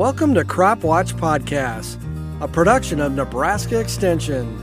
Welcome 0.00 0.32
to 0.36 0.46
Crop 0.46 0.82
Watch 0.82 1.14
Podcast, 1.14 1.98
a 2.40 2.48
production 2.48 3.00
of 3.00 3.12
Nebraska 3.12 3.78
Extension. 3.78 4.56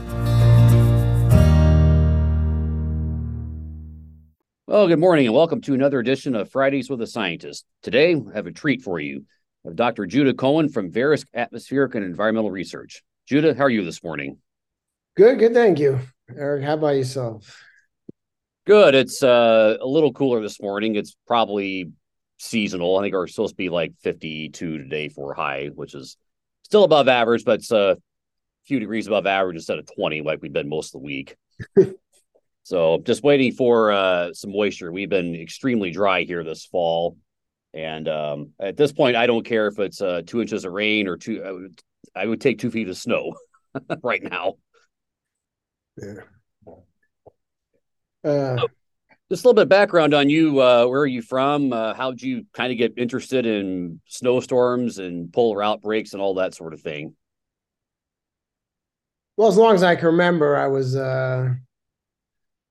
Well, 4.66 4.88
good 4.88 4.98
morning 4.98 5.26
and 5.26 5.36
welcome 5.36 5.60
to 5.60 5.74
another 5.74 6.00
edition 6.00 6.34
of 6.34 6.50
Fridays 6.50 6.90
with 6.90 7.00
a 7.02 7.06
Scientist. 7.06 7.64
Today, 7.84 8.16
I 8.16 8.34
have 8.34 8.48
a 8.48 8.50
treat 8.50 8.82
for 8.82 8.98
you. 8.98 9.26
I 9.64 9.68
have 9.68 9.76
Dr. 9.76 10.06
Judah 10.06 10.34
Cohen 10.34 10.70
from 10.70 10.90
Verisk 10.90 11.26
Atmospheric 11.32 11.94
and 11.94 12.04
Environmental 12.04 12.50
Research. 12.50 13.04
Judah, 13.28 13.54
how 13.54 13.62
are 13.62 13.70
you 13.70 13.84
this 13.84 14.02
morning? 14.02 14.38
Good, 15.16 15.38
good. 15.38 15.54
Thank 15.54 15.78
you. 15.78 16.00
Eric, 16.36 16.64
how 16.64 16.74
about 16.74 16.96
yourself? 16.96 17.62
Good. 18.66 18.96
It's 18.96 19.22
uh, 19.22 19.76
a 19.80 19.86
little 19.86 20.12
cooler 20.12 20.42
this 20.42 20.60
morning. 20.60 20.96
It's 20.96 21.16
probably 21.28 21.92
seasonal. 22.38 22.98
I 22.98 23.02
think 23.02 23.14
we're 23.14 23.26
supposed 23.26 23.52
to 23.52 23.56
be 23.56 23.68
like 23.68 23.92
52 24.00 24.78
today 24.78 25.08
for 25.08 25.34
high, 25.34 25.66
which 25.74 25.94
is 25.94 26.16
still 26.62 26.84
above 26.84 27.08
average, 27.08 27.44
but 27.44 27.60
it's 27.60 27.72
a 27.72 27.96
few 28.66 28.78
degrees 28.78 29.06
above 29.06 29.26
average 29.26 29.56
instead 29.56 29.78
of 29.78 29.88
20 29.94 30.22
like 30.22 30.40
we've 30.42 30.52
been 30.52 30.68
most 30.68 30.94
of 30.94 31.00
the 31.00 31.04
week. 31.04 31.36
so 32.62 33.02
just 33.04 33.22
waiting 33.22 33.52
for 33.52 33.92
uh, 33.92 34.32
some 34.32 34.52
moisture. 34.52 34.92
We've 34.92 35.08
been 35.08 35.34
extremely 35.34 35.90
dry 35.90 36.22
here 36.22 36.44
this 36.44 36.64
fall. 36.64 37.16
And 37.74 38.08
um, 38.08 38.50
at 38.58 38.76
this 38.76 38.92
point, 38.92 39.16
I 39.16 39.26
don't 39.26 39.44
care 39.44 39.66
if 39.66 39.78
it's 39.78 40.00
uh, 40.00 40.22
two 40.26 40.40
inches 40.40 40.64
of 40.64 40.72
rain 40.72 41.06
or 41.06 41.16
two. 41.16 41.42
I 41.44 41.52
would, 41.52 41.82
I 42.14 42.26
would 42.26 42.40
take 42.40 42.58
two 42.58 42.70
feet 42.70 42.88
of 42.88 42.96
snow 42.96 43.34
right 44.02 44.22
now. 44.22 44.54
Yeah. 45.96 46.14
Uh, 48.24 48.66
just 49.30 49.44
a 49.44 49.48
little 49.48 49.54
bit 49.54 49.62
of 49.62 49.68
background 49.68 50.14
on 50.14 50.30
you. 50.30 50.60
Uh, 50.60 50.86
where 50.86 51.02
are 51.02 51.06
you 51.06 51.20
from? 51.20 51.72
Uh, 51.72 51.92
how 51.92 52.10
did 52.10 52.22
you 52.22 52.46
kind 52.54 52.72
of 52.72 52.78
get 52.78 52.94
interested 52.96 53.44
in 53.44 54.00
snowstorms 54.06 54.98
and 54.98 55.32
polar 55.32 55.62
outbreaks 55.62 56.14
and 56.14 56.22
all 56.22 56.34
that 56.34 56.54
sort 56.54 56.72
of 56.72 56.80
thing? 56.80 57.14
Well, 59.36 59.48
as 59.48 59.56
long 59.56 59.74
as 59.74 59.82
I 59.82 59.96
can 59.96 60.06
remember, 60.06 60.56
I 60.56 60.66
was 60.66 60.94
a 60.96 61.56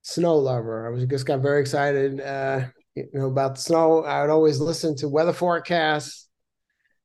snow 0.02 0.38
lover. 0.38 0.88
I 0.88 0.89
was 0.89 1.05
just 1.05 1.27
got 1.27 1.41
very 1.41 1.61
excited, 1.61 2.19
uh, 2.19 2.66
you 2.95 3.08
know, 3.14 3.27
about 3.27 3.55
the 3.55 3.61
snow. 3.61 4.03
I 4.03 4.21
would 4.21 4.31
always 4.31 4.59
listen 4.59 4.95
to 4.97 5.08
weather 5.08 5.33
forecasts, 5.33 6.27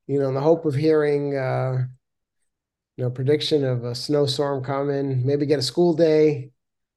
you 0.07 0.19
know, 0.19 0.29
in 0.29 0.33
the 0.33 0.41
hope 0.41 0.65
of 0.65 0.73
hearing, 0.73 1.37
uh, 1.37 1.85
you 2.97 3.03
know, 3.03 3.11
prediction 3.11 3.63
of 3.63 3.83
a 3.83 3.93
snowstorm 3.93 4.63
coming. 4.63 5.25
Maybe 5.25 5.45
get 5.45 5.59
a 5.59 5.63
school 5.63 5.93
day, 5.93 6.49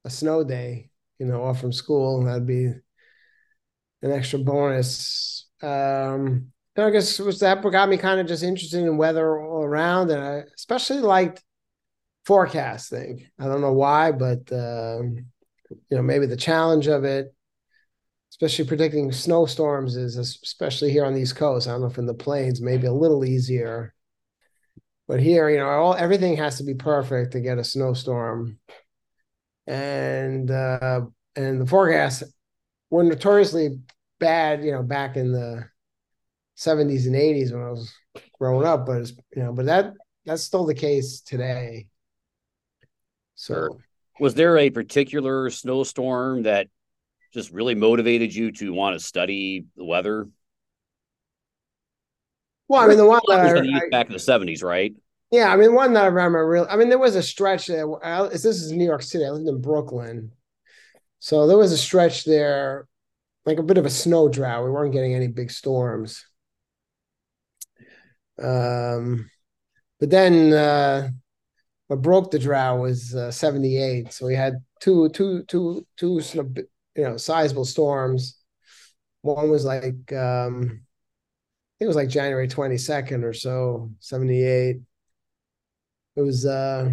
a 0.04 0.10
snow 0.10 0.42
day 0.42 0.90
you 1.18 1.26
know, 1.26 1.44
off 1.44 1.60
from 1.60 1.72
school. 1.72 2.18
And 2.18 2.28
that'd 2.28 2.46
be 2.46 2.66
an 4.02 4.12
extra 4.12 4.38
bonus. 4.38 5.46
Um, 5.62 6.52
I 6.76 6.90
guess 6.90 7.18
was 7.18 7.40
that 7.40 7.64
what 7.64 7.72
got 7.72 7.88
me 7.88 7.96
kind 7.96 8.20
of 8.20 8.26
just 8.26 8.42
interested 8.42 8.82
in 8.82 8.98
weather 8.98 9.40
all 9.40 9.64
around, 9.64 10.10
and 10.10 10.22
I 10.22 10.42
especially 10.54 11.00
liked 11.00 11.42
forecasting. 12.26 13.26
I 13.38 13.46
don't 13.46 13.62
know 13.62 13.72
why, 13.72 14.12
but 14.12 14.52
um, 14.52 15.26
you 15.70 15.96
know, 15.96 16.02
maybe 16.02 16.26
the 16.26 16.36
challenge 16.36 16.86
of 16.86 17.04
it, 17.04 17.34
especially 18.30 18.66
predicting 18.66 19.10
snowstorms, 19.10 19.96
is 19.96 20.16
especially 20.18 20.92
here 20.92 21.06
on 21.06 21.14
the 21.14 21.20
East 21.20 21.36
Coast. 21.36 21.66
I 21.66 21.72
don't 21.72 21.80
know 21.80 21.86
if 21.86 21.98
in 21.98 22.06
the 22.06 22.14
plains, 22.14 22.60
maybe 22.60 22.86
a 22.86 22.92
little 22.92 23.24
easier, 23.24 23.94
but 25.08 25.20
here, 25.20 25.48
you 25.48 25.56
know, 25.56 25.68
all 25.68 25.94
everything 25.94 26.36
has 26.36 26.58
to 26.58 26.64
be 26.64 26.74
perfect 26.74 27.32
to 27.32 27.40
get 27.40 27.58
a 27.58 27.64
snowstorm 27.64 28.58
and 29.66 30.50
uh, 30.50 31.02
and 31.34 31.60
the 31.60 31.66
forecasts 31.66 32.22
were 32.90 33.04
notoriously 33.04 33.80
bad, 34.18 34.64
you 34.64 34.72
know, 34.72 34.82
back 34.82 35.16
in 35.16 35.32
the 35.32 35.68
70s 36.56 37.06
and 37.06 37.14
80s 37.14 37.52
when 37.52 37.62
I 37.62 37.70
was 37.70 37.92
growing 38.38 38.66
up, 38.66 38.86
but 38.86 39.02
it's, 39.02 39.12
you 39.34 39.42
know, 39.42 39.52
but 39.52 39.66
that 39.66 39.92
that's 40.24 40.42
still 40.42 40.64
the 40.64 40.74
case 40.74 41.20
today. 41.20 41.86
So, 43.34 43.78
was 44.18 44.34
there 44.34 44.56
a 44.56 44.70
particular 44.70 45.50
snowstorm 45.50 46.44
that 46.44 46.68
just 47.34 47.50
really 47.50 47.74
motivated 47.74 48.34
you 48.34 48.50
to 48.52 48.72
want 48.72 48.98
to 48.98 49.04
study 49.04 49.66
the 49.76 49.84
weather? 49.84 50.28
Well, 52.68 52.80
I 52.82 52.88
mean, 52.88 52.96
the 52.96 53.06
one 53.06 53.20
that 53.28 53.56
I, 53.58 53.88
back 53.90 54.06
in 54.06 54.12
the 54.12 54.18
70s, 54.18 54.62
right? 54.64 54.94
Yeah, 55.36 55.52
I 55.52 55.56
mean, 55.56 55.74
one 55.74 55.92
that 55.92 56.04
I 56.04 56.06
remember 56.06 56.48
real. 56.48 56.66
I 56.70 56.76
mean, 56.76 56.88
there 56.88 56.98
was 56.98 57.14
a 57.14 57.22
stretch 57.22 57.66
there. 57.66 57.86
I, 58.02 58.26
this 58.28 58.46
is 58.46 58.72
New 58.72 58.86
York 58.86 59.02
City. 59.02 59.26
I 59.26 59.28
lived 59.28 59.46
in 59.46 59.60
Brooklyn, 59.60 60.32
so 61.18 61.46
there 61.46 61.58
was 61.58 61.72
a 61.72 61.76
stretch 61.76 62.24
there, 62.24 62.88
like 63.44 63.58
a 63.58 63.62
bit 63.62 63.76
of 63.76 63.84
a 63.84 63.90
snow 63.90 64.30
drought. 64.30 64.64
We 64.64 64.70
weren't 64.70 64.94
getting 64.94 65.12
any 65.14 65.28
big 65.28 65.50
storms. 65.50 66.24
Um, 68.42 69.30
but 70.00 70.08
then 70.08 70.54
uh, 70.54 71.10
what 71.88 72.00
broke 72.00 72.30
the 72.30 72.38
drought 72.38 72.80
was 72.80 73.14
uh, 73.14 73.30
'78. 73.30 74.14
So 74.14 74.24
we 74.24 74.34
had 74.34 74.64
two, 74.80 75.10
two, 75.10 75.42
two, 75.44 75.86
two, 75.98 76.22
you 76.96 77.04
know, 77.04 77.18
sizable 77.18 77.66
storms. 77.66 78.38
One 79.20 79.50
was 79.50 79.66
like, 79.66 80.10
um, 80.14 80.62
I 80.62 81.76
think 81.78 81.82
it 81.82 81.86
was 81.88 81.96
like 81.96 82.08
January 82.08 82.48
22nd 82.48 83.22
or 83.22 83.34
so, 83.34 83.90
78 84.00 84.78
it 86.16 86.22
was 86.22 86.46
uh, 86.46 86.90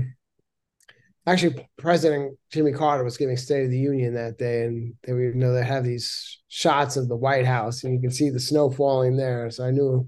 actually 1.26 1.68
President 1.78 2.38
Jimmy 2.52 2.74
Carter 2.74 3.04
was 3.04 3.18
giving 3.18 3.38
State 3.38 3.66
of 3.66 3.72
the 3.72 3.80
Union 3.80 4.14
that 4.16 4.38
day, 4.38 4.64
and 4.66 4.94
they 5.04 5.14
were, 5.14 5.24
you 5.24 5.34
know 5.34 5.54
they 5.54 5.64
have 5.64 5.84
these 5.84 6.42
shots 6.50 6.98
of 6.98 7.08
the 7.08 7.16
White 7.16 7.46
House, 7.46 7.84
and 7.84 7.94
you 7.94 8.02
can 8.02 8.12
see 8.12 8.30
the 8.30 8.40
snow 8.40 8.70
falling 8.70 9.16
there. 9.16 9.50
So 9.50 9.66
I 9.66 9.72
knew, 9.72 10.08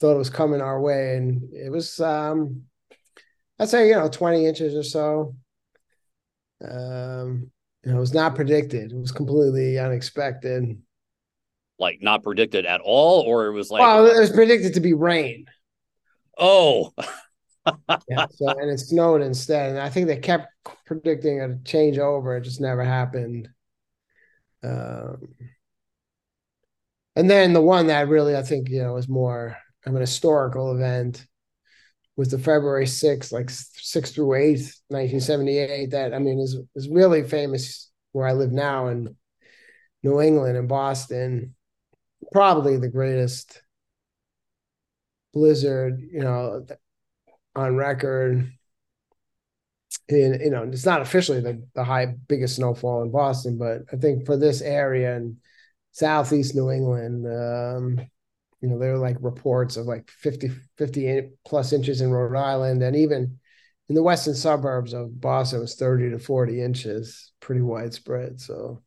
thought 0.00 0.14
it 0.14 0.18
was 0.18 0.30
coming 0.30 0.60
our 0.60 0.80
way, 0.80 1.16
and 1.16 1.42
it 1.52 1.70
was 1.70 2.00
um, 2.00 2.62
I'd 3.58 3.68
say 3.68 3.88
you 3.88 3.94
know 3.94 4.08
twenty 4.08 4.46
inches 4.46 4.74
or 4.74 4.82
so. 4.82 5.36
Um, 6.62 7.50
you 7.84 7.90
know, 7.90 7.96
it 7.96 8.00
was 8.00 8.14
not 8.14 8.34
predicted. 8.34 8.92
It 8.92 8.98
was 8.98 9.12
completely 9.12 9.78
unexpected. 9.78 10.80
Like 11.78 11.98
not 12.00 12.22
predicted 12.22 12.66
at 12.66 12.80
all, 12.80 13.22
or 13.22 13.46
it 13.46 13.52
was 13.52 13.70
like 13.70 13.80
well, 13.80 14.06
it 14.06 14.18
was 14.18 14.30
predicted 14.30 14.74
to 14.74 14.80
be 14.80 14.94
rain. 14.94 15.46
Oh. 16.36 16.92
yeah, 18.08 18.26
so 18.30 18.48
and 18.48 18.70
it 18.70 18.78
snowed 18.78 19.22
instead. 19.22 19.70
And 19.70 19.80
I 19.80 19.88
think 19.88 20.06
they 20.06 20.16
kept 20.16 20.48
predicting 20.86 21.40
a 21.40 21.58
change 21.64 21.98
over. 21.98 22.36
It 22.36 22.42
just 22.42 22.60
never 22.60 22.84
happened. 22.84 23.48
Um, 24.62 25.34
and 27.16 27.28
then 27.28 27.52
the 27.52 27.60
one 27.60 27.88
that 27.88 28.08
really 28.08 28.36
I 28.36 28.42
think 28.42 28.68
you 28.68 28.82
know 28.82 28.94
was 28.94 29.08
more 29.08 29.56
of 29.84 29.94
an 29.94 30.00
historical 30.00 30.74
event 30.74 31.26
was 32.16 32.30
the 32.30 32.38
February 32.38 32.86
6th, 32.86 33.32
like 33.32 33.48
6th 33.48 34.14
through 34.14 34.34
8th, 34.34 34.80
1978. 34.88 35.90
That 35.90 36.14
I 36.14 36.18
mean 36.18 36.38
is 36.38 36.56
is 36.74 36.88
really 36.88 37.22
famous 37.22 37.90
where 38.12 38.26
I 38.26 38.32
live 38.32 38.52
now 38.52 38.88
in 38.88 39.16
New 40.02 40.20
England 40.20 40.56
and 40.56 40.68
Boston. 40.68 41.54
Probably 42.32 42.76
the 42.76 42.88
greatest 42.88 43.62
blizzard, 45.32 46.00
you 46.00 46.20
know, 46.20 46.66
on 47.54 47.76
record. 47.76 48.52
And 50.08 50.40
you 50.40 50.50
know, 50.50 50.64
it's 50.64 50.86
not 50.86 51.00
officially 51.02 51.40
the, 51.40 51.66
the 51.74 51.84
high 51.84 52.14
biggest 52.28 52.56
snowfall 52.56 53.02
in 53.02 53.10
Boston, 53.10 53.58
but 53.58 53.82
I 53.92 53.96
think 53.96 54.26
for 54.26 54.36
this 54.36 54.60
area 54.62 55.16
and 55.16 55.36
southeast 55.92 56.54
New 56.54 56.70
England, 56.70 57.26
um, 57.26 58.06
you 58.60 58.68
know, 58.68 58.78
there 58.78 58.92
were 58.92 58.98
like 58.98 59.16
reports 59.20 59.76
of 59.76 59.86
like 59.86 60.10
50, 60.10 60.50
50 60.78 61.30
plus 61.44 61.72
inches 61.72 62.00
in 62.00 62.10
Rhode 62.10 62.36
Island, 62.36 62.82
and 62.82 62.96
even 62.96 63.38
in 63.88 63.94
the 63.94 64.02
western 64.02 64.34
suburbs 64.34 64.92
of 64.92 65.20
Boston, 65.20 65.58
it 65.58 65.62
was 65.62 65.74
30 65.74 66.10
to 66.10 66.18
40 66.18 66.62
inches, 66.62 67.32
pretty 67.40 67.60
widespread. 67.60 68.40
So, 68.40 68.82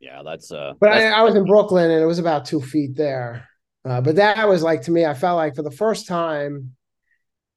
yeah, 0.00 0.22
that's 0.24 0.50
uh, 0.50 0.72
but 0.80 0.88
that's- 0.92 1.14
I, 1.14 1.20
I 1.20 1.22
was 1.22 1.34
in 1.34 1.44
Brooklyn 1.44 1.90
and 1.90 2.02
it 2.02 2.06
was 2.06 2.18
about 2.18 2.46
two 2.46 2.60
feet 2.60 2.96
there. 2.96 3.48
Uh, 3.84 4.00
but 4.00 4.16
that 4.16 4.48
was 4.48 4.62
like 4.62 4.82
to 4.82 4.90
me, 4.90 5.06
I 5.06 5.14
felt 5.14 5.36
like 5.36 5.54
for 5.56 5.62
the 5.62 5.70
first 5.70 6.06
time 6.06 6.74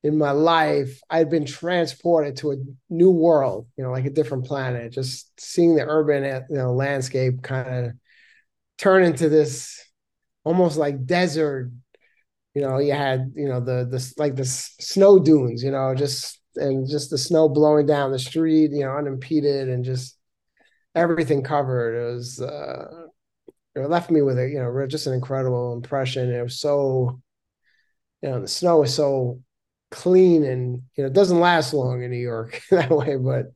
in 0.03 0.17
my 0.17 0.31
life, 0.31 0.99
I'd 1.09 1.29
been 1.29 1.45
transported 1.45 2.35
to 2.37 2.51
a 2.51 2.55
new 2.89 3.09
world, 3.11 3.67
you 3.77 3.83
know, 3.83 3.91
like 3.91 4.05
a 4.05 4.09
different 4.09 4.45
planet. 4.45 4.91
Just 4.91 5.31
seeing 5.39 5.75
the 5.75 5.85
urban, 5.87 6.23
you 6.49 6.57
know, 6.57 6.73
landscape 6.73 7.41
kind 7.41 7.85
of 7.87 7.91
turn 8.77 9.03
into 9.03 9.29
this 9.29 9.81
almost 10.43 10.77
like 10.77 11.05
desert. 11.05 11.71
You 12.53 12.61
know, 12.61 12.79
you 12.79 12.91
had, 12.91 13.31
you 13.35 13.47
know, 13.47 13.61
the 13.61 13.87
the 13.89 14.13
like 14.17 14.35
the 14.35 14.45
snow 14.45 15.19
dunes, 15.19 15.63
you 15.63 15.71
know, 15.71 15.95
just 15.95 16.39
and 16.55 16.87
just 16.87 17.09
the 17.09 17.17
snow 17.17 17.47
blowing 17.47 17.85
down 17.85 18.11
the 18.11 18.19
street, 18.19 18.71
you 18.71 18.81
know, 18.83 18.91
unimpeded 18.91 19.69
and 19.69 19.85
just 19.85 20.17
everything 20.95 21.43
covered. 21.43 21.95
It 21.95 22.13
was 22.13 22.41
uh 22.41 23.05
it 23.75 23.89
left 23.89 24.11
me 24.11 24.21
with 24.21 24.37
a, 24.37 24.47
you 24.47 24.59
know, 24.59 24.85
just 24.87 25.07
an 25.07 25.13
incredible 25.13 25.73
impression. 25.73 26.31
It 26.31 26.43
was 26.43 26.59
so, 26.59 27.21
you 28.21 28.29
know, 28.29 28.41
the 28.41 28.47
snow 28.47 28.79
was 28.79 28.93
so 28.93 29.39
clean 29.93 30.43
and 30.43 30.81
you 30.95 31.03
know 31.03 31.07
it 31.07 31.13
doesn't 31.13 31.39
last 31.39 31.73
long 31.73 32.03
in 32.03 32.11
New 32.11 32.17
York 32.17 32.61
that 32.71 32.89
way, 32.91 33.15
but 33.15 33.47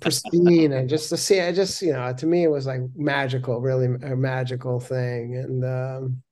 pristine 0.00 0.72
and 0.72 0.88
just 0.88 1.08
to 1.08 1.16
see 1.16 1.36
it 1.36 1.54
just 1.54 1.80
you 1.80 1.92
know 1.92 2.12
to 2.12 2.26
me 2.26 2.44
it 2.44 2.50
was 2.50 2.66
like 2.66 2.80
magical 2.94 3.60
really 3.60 3.86
a 3.86 4.14
magical 4.14 4.78
thing 4.78 5.34
and 5.36 5.64
um 5.64 6.22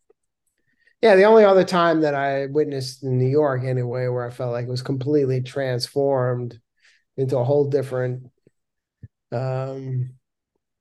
yeah, 1.01 1.15
the 1.15 1.25
only 1.25 1.45
other 1.45 1.65
time 1.65 2.01
that 2.01 2.15
I 2.15 2.47
witnessed 2.47 3.05
in 3.05 3.19
New 3.19 3.29
York 3.29 3.63
anyway, 3.63 4.09
where 4.09 4.27
I 4.27 4.31
felt 4.31 4.53
like 4.53 4.67
it 4.67 4.71
was 4.71 4.83
completely 4.83 5.43
transformed 5.43 6.59
into 7.17 7.39
a 7.39 7.45
whole 7.45 7.69
different, 7.69 8.25
um, 9.31 10.11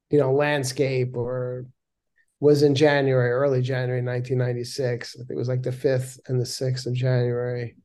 you 0.09 0.19
know, 0.19 0.33
landscape, 0.33 1.15
or 1.15 1.67
was 2.39 2.63
in 2.63 2.73
January, 2.73 3.29
early 3.29 3.61
January, 3.61 4.01
1996. 4.01 5.15
I 5.15 5.19
think 5.19 5.31
it 5.31 5.35
was 5.35 5.47
like 5.47 5.63
the 5.63 5.71
fifth 5.71 6.19
and 6.27 6.41
the 6.41 6.45
sixth 6.45 6.87
of 6.87 6.93
January. 6.95 7.75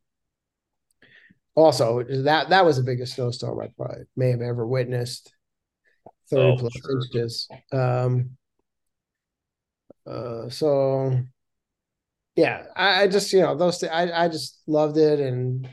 Also, 1.55 2.03
that 2.03 2.49
that 2.49 2.65
was 2.65 2.77
the 2.77 2.83
biggest 2.83 3.15
snowstorm 3.15 3.61
I 3.61 3.69
probably 3.77 4.05
may 4.17 4.31
have 4.31 4.41
ever 4.41 4.67
witnessed. 4.67 5.33
30 6.31 6.43
oh, 6.43 6.57
plus 6.57 6.73
sure. 6.73 7.01
inches. 7.01 7.49
Um, 7.73 8.31
uh, 10.07 10.49
so 10.49 11.21
yeah, 12.37 12.65
I, 12.75 13.03
I, 13.03 13.07
just 13.09 13.33
you 13.33 13.41
know 13.41 13.55
those 13.57 13.79
th- 13.79 13.93
I 13.93 14.25
I 14.25 14.29
just 14.29 14.63
loved 14.67 14.97
it 14.97 15.21
and 15.21 15.69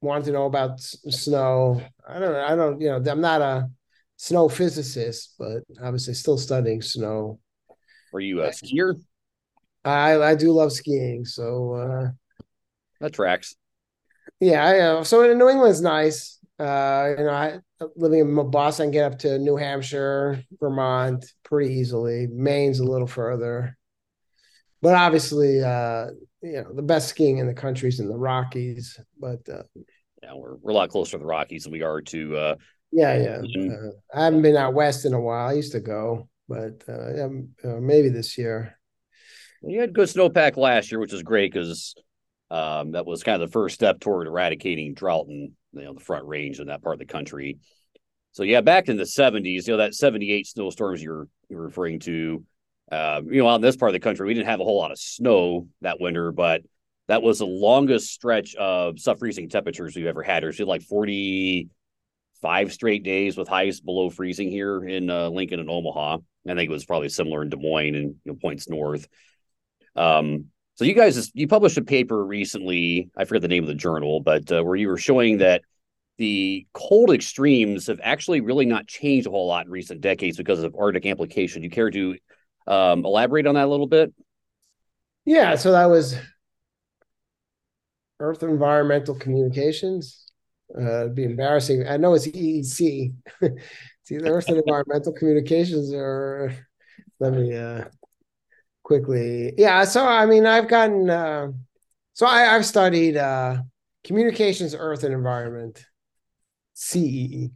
wanted 0.00 0.26
to 0.26 0.32
know 0.32 0.46
about 0.46 0.72
s- 0.72 0.96
snow. 1.10 1.82
I 2.08 2.18
don't 2.18 2.36
I 2.36 2.54
don't 2.54 2.80
you 2.80 2.88
know 2.88 3.02
I'm 3.10 3.20
not 3.20 3.40
a 3.40 3.68
snow 4.16 4.48
physicist, 4.48 5.34
but 5.38 5.64
obviously 5.82 6.14
still 6.14 6.38
studying 6.38 6.80
snow. 6.80 7.40
Were 8.12 8.20
you 8.20 8.42
a 8.42 8.48
skier? 8.48 8.94
I 9.84 10.22
I 10.22 10.34
do 10.36 10.52
love 10.52 10.72
skiing, 10.72 11.24
so 11.24 11.72
uh, 11.74 12.10
that 13.00 13.12
tracks. 13.12 13.56
Yeah, 14.40 14.64
I, 14.64 14.78
uh, 14.80 15.04
so 15.04 15.32
New 15.32 15.48
England's 15.48 15.80
nice. 15.80 16.38
Uh, 16.58 17.14
you 17.18 17.24
know, 17.24 17.30
I 17.30 17.58
living 17.96 18.20
in 18.20 18.50
Boston, 18.50 18.90
get 18.90 19.12
up 19.12 19.18
to 19.20 19.38
New 19.38 19.56
Hampshire, 19.56 20.42
Vermont 20.58 21.24
pretty 21.42 21.74
easily. 21.74 22.26
Maine's 22.30 22.80
a 22.80 22.84
little 22.84 23.06
further, 23.06 23.76
but 24.80 24.94
obviously, 24.94 25.62
uh, 25.62 26.06
you 26.42 26.62
know, 26.62 26.72
the 26.74 26.82
best 26.82 27.08
skiing 27.08 27.38
in 27.38 27.46
the 27.46 27.54
country 27.54 27.88
is 27.88 28.00
in 28.00 28.08
the 28.08 28.16
Rockies. 28.16 28.98
But 29.18 29.46
uh, 29.48 29.62
yeah, 30.22 30.34
we're 30.34 30.56
we're 30.56 30.72
a 30.72 30.74
lot 30.74 30.90
closer 30.90 31.12
to 31.12 31.18
the 31.18 31.26
Rockies 31.26 31.64
than 31.64 31.72
we 31.72 31.82
are 31.82 32.00
to. 32.00 32.36
Uh, 32.36 32.54
yeah, 32.92 33.42
yeah. 33.44 33.72
Uh, 33.72 33.90
I 34.14 34.24
haven't 34.24 34.42
been 34.42 34.56
out 34.56 34.74
west 34.74 35.04
in 35.04 35.12
a 35.12 35.20
while. 35.20 35.48
I 35.48 35.52
used 35.54 35.72
to 35.72 35.80
go, 35.80 36.28
but 36.48 36.82
uh, 36.88 37.14
yeah, 37.14 37.28
uh, 37.64 37.80
maybe 37.80 38.08
this 38.08 38.38
year. 38.38 38.78
You 39.62 39.80
had 39.80 39.92
good 39.92 40.08
snowpack 40.08 40.56
last 40.56 40.90
year, 40.90 41.00
which 41.00 41.12
is 41.12 41.22
great 41.22 41.52
because 41.52 41.94
um, 42.50 42.92
that 42.92 43.06
was 43.06 43.22
kind 43.22 43.40
of 43.40 43.48
the 43.48 43.52
first 43.52 43.74
step 43.74 44.00
toward 44.00 44.26
eradicating 44.26 44.94
drought 44.94 45.26
in 45.28 45.52
you 45.72 45.82
know 45.82 45.94
the 45.94 46.00
Front 46.00 46.26
Range 46.26 46.58
in 46.60 46.68
that 46.68 46.82
part 46.82 46.94
of 46.94 47.00
the 47.00 47.12
country. 47.12 47.58
So 48.32 48.42
yeah, 48.42 48.60
back 48.60 48.88
in 48.88 48.96
the 48.96 49.04
'70s, 49.04 49.66
you 49.66 49.72
know 49.72 49.78
that 49.78 49.94
'78 49.94 50.46
snowstorms 50.46 51.02
you're 51.02 51.28
you're 51.48 51.62
referring 51.62 52.00
to. 52.00 52.44
Um, 52.90 53.32
you 53.32 53.42
know, 53.42 53.48
on 53.48 53.60
this 53.60 53.76
part 53.76 53.88
of 53.88 53.94
the 53.94 54.00
country, 54.00 54.26
we 54.26 54.34
didn't 54.34 54.46
have 54.46 54.60
a 54.60 54.64
whole 54.64 54.78
lot 54.78 54.92
of 54.92 54.98
snow 54.98 55.66
that 55.80 56.00
winter, 56.00 56.30
but 56.30 56.62
that 57.08 57.22
was 57.22 57.38
the 57.38 57.46
longest 57.46 58.12
stretch 58.12 58.54
of 58.56 59.00
sub-freezing 59.00 59.48
temperatures 59.48 59.96
we've 59.96 60.06
ever 60.06 60.22
had. 60.22 60.44
Or 60.44 60.52
like 60.64 60.82
45 60.82 62.72
straight 62.72 63.02
days 63.02 63.36
with 63.36 63.48
highs 63.48 63.80
below 63.80 64.10
freezing 64.10 64.50
here 64.50 64.84
in 64.84 65.10
uh, 65.10 65.28
Lincoln 65.28 65.60
and 65.60 65.70
Omaha. 65.70 66.18
I 66.48 66.54
think 66.54 66.70
it 66.70 66.72
was 66.72 66.84
probably 66.84 67.08
similar 67.08 67.42
in 67.42 67.48
Des 67.48 67.56
Moines 67.56 67.96
and 67.96 68.14
you 68.24 68.32
know, 68.32 68.34
points 68.34 68.68
north. 68.68 69.08
Um, 69.96 70.46
so 70.76 70.84
you 70.84 70.94
guys, 70.94 71.30
you 71.34 71.48
published 71.48 71.78
a 71.78 71.82
paper 71.82 72.22
recently. 72.22 73.10
I 73.16 73.24
forget 73.24 73.40
the 73.40 73.48
name 73.48 73.64
of 73.64 73.68
the 73.68 73.74
journal, 73.74 74.20
but 74.20 74.52
uh, 74.52 74.62
where 74.62 74.76
you 74.76 74.88
were 74.88 74.98
showing 74.98 75.38
that 75.38 75.62
the 76.18 76.66
cold 76.74 77.10
extremes 77.10 77.86
have 77.86 77.98
actually 78.02 78.42
really 78.42 78.66
not 78.66 78.86
changed 78.86 79.26
a 79.26 79.30
whole 79.30 79.46
lot 79.46 79.64
in 79.64 79.72
recent 79.72 80.02
decades 80.02 80.36
because 80.36 80.62
of 80.62 80.76
Arctic 80.78 81.06
amplification. 81.06 81.62
Do 81.62 81.66
you 81.66 81.70
care 81.70 81.90
to 81.90 82.16
um, 82.66 83.06
elaborate 83.06 83.46
on 83.46 83.54
that 83.54 83.64
a 83.64 83.70
little 83.70 83.86
bit? 83.86 84.12
Yeah. 85.24 85.56
So 85.56 85.72
that 85.72 85.86
was 85.86 86.16
Earth 88.20 88.42
Environmental 88.42 89.14
Communications. 89.14 90.26
Uh, 90.78 91.00
it'd 91.00 91.14
be 91.14 91.24
embarrassing. 91.24 91.86
I 91.88 91.96
know 91.96 92.12
it's 92.12 92.26
EEC. 92.26 93.14
it's 93.40 94.10
either 94.10 94.26
Earth 94.26 94.48
and 94.48 94.58
Environmental 94.58 95.12
Communications 95.14 95.92
or 95.94 96.54
let 97.18 97.32
me 97.32 97.54
uh, 97.54 97.84
quickly. 98.86 99.52
Yeah, 99.58 99.82
so 99.82 100.06
I 100.06 100.26
mean, 100.26 100.46
I've 100.46 100.68
gotten 100.68 101.10
uh, 101.10 101.48
so 102.12 102.24
I, 102.24 102.42
have 102.42 102.64
studied 102.64 103.16
uh, 103.16 103.58
communications, 104.04 104.76
earth, 104.78 105.02
and 105.02 105.12
environment, 105.12 105.84
CEE. 106.74 107.50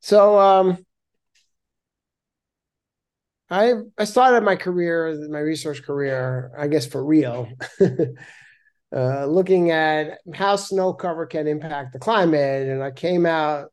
So 0.00 0.36
um, 0.36 0.84
I 3.48 3.74
I 3.96 4.04
started 4.04 4.42
my 4.44 4.56
career, 4.56 5.28
my 5.30 5.38
research 5.38 5.84
career, 5.84 6.50
I 6.58 6.66
guess 6.66 6.86
for 6.86 7.04
real, 7.04 7.48
uh, 7.80 9.26
looking 9.26 9.70
at 9.70 10.18
how 10.34 10.56
snow 10.56 10.92
cover 10.92 11.26
can 11.26 11.46
impact 11.46 11.92
the 11.92 12.00
climate, 12.00 12.66
and 12.66 12.82
I 12.82 12.90
came 12.90 13.26
out, 13.26 13.72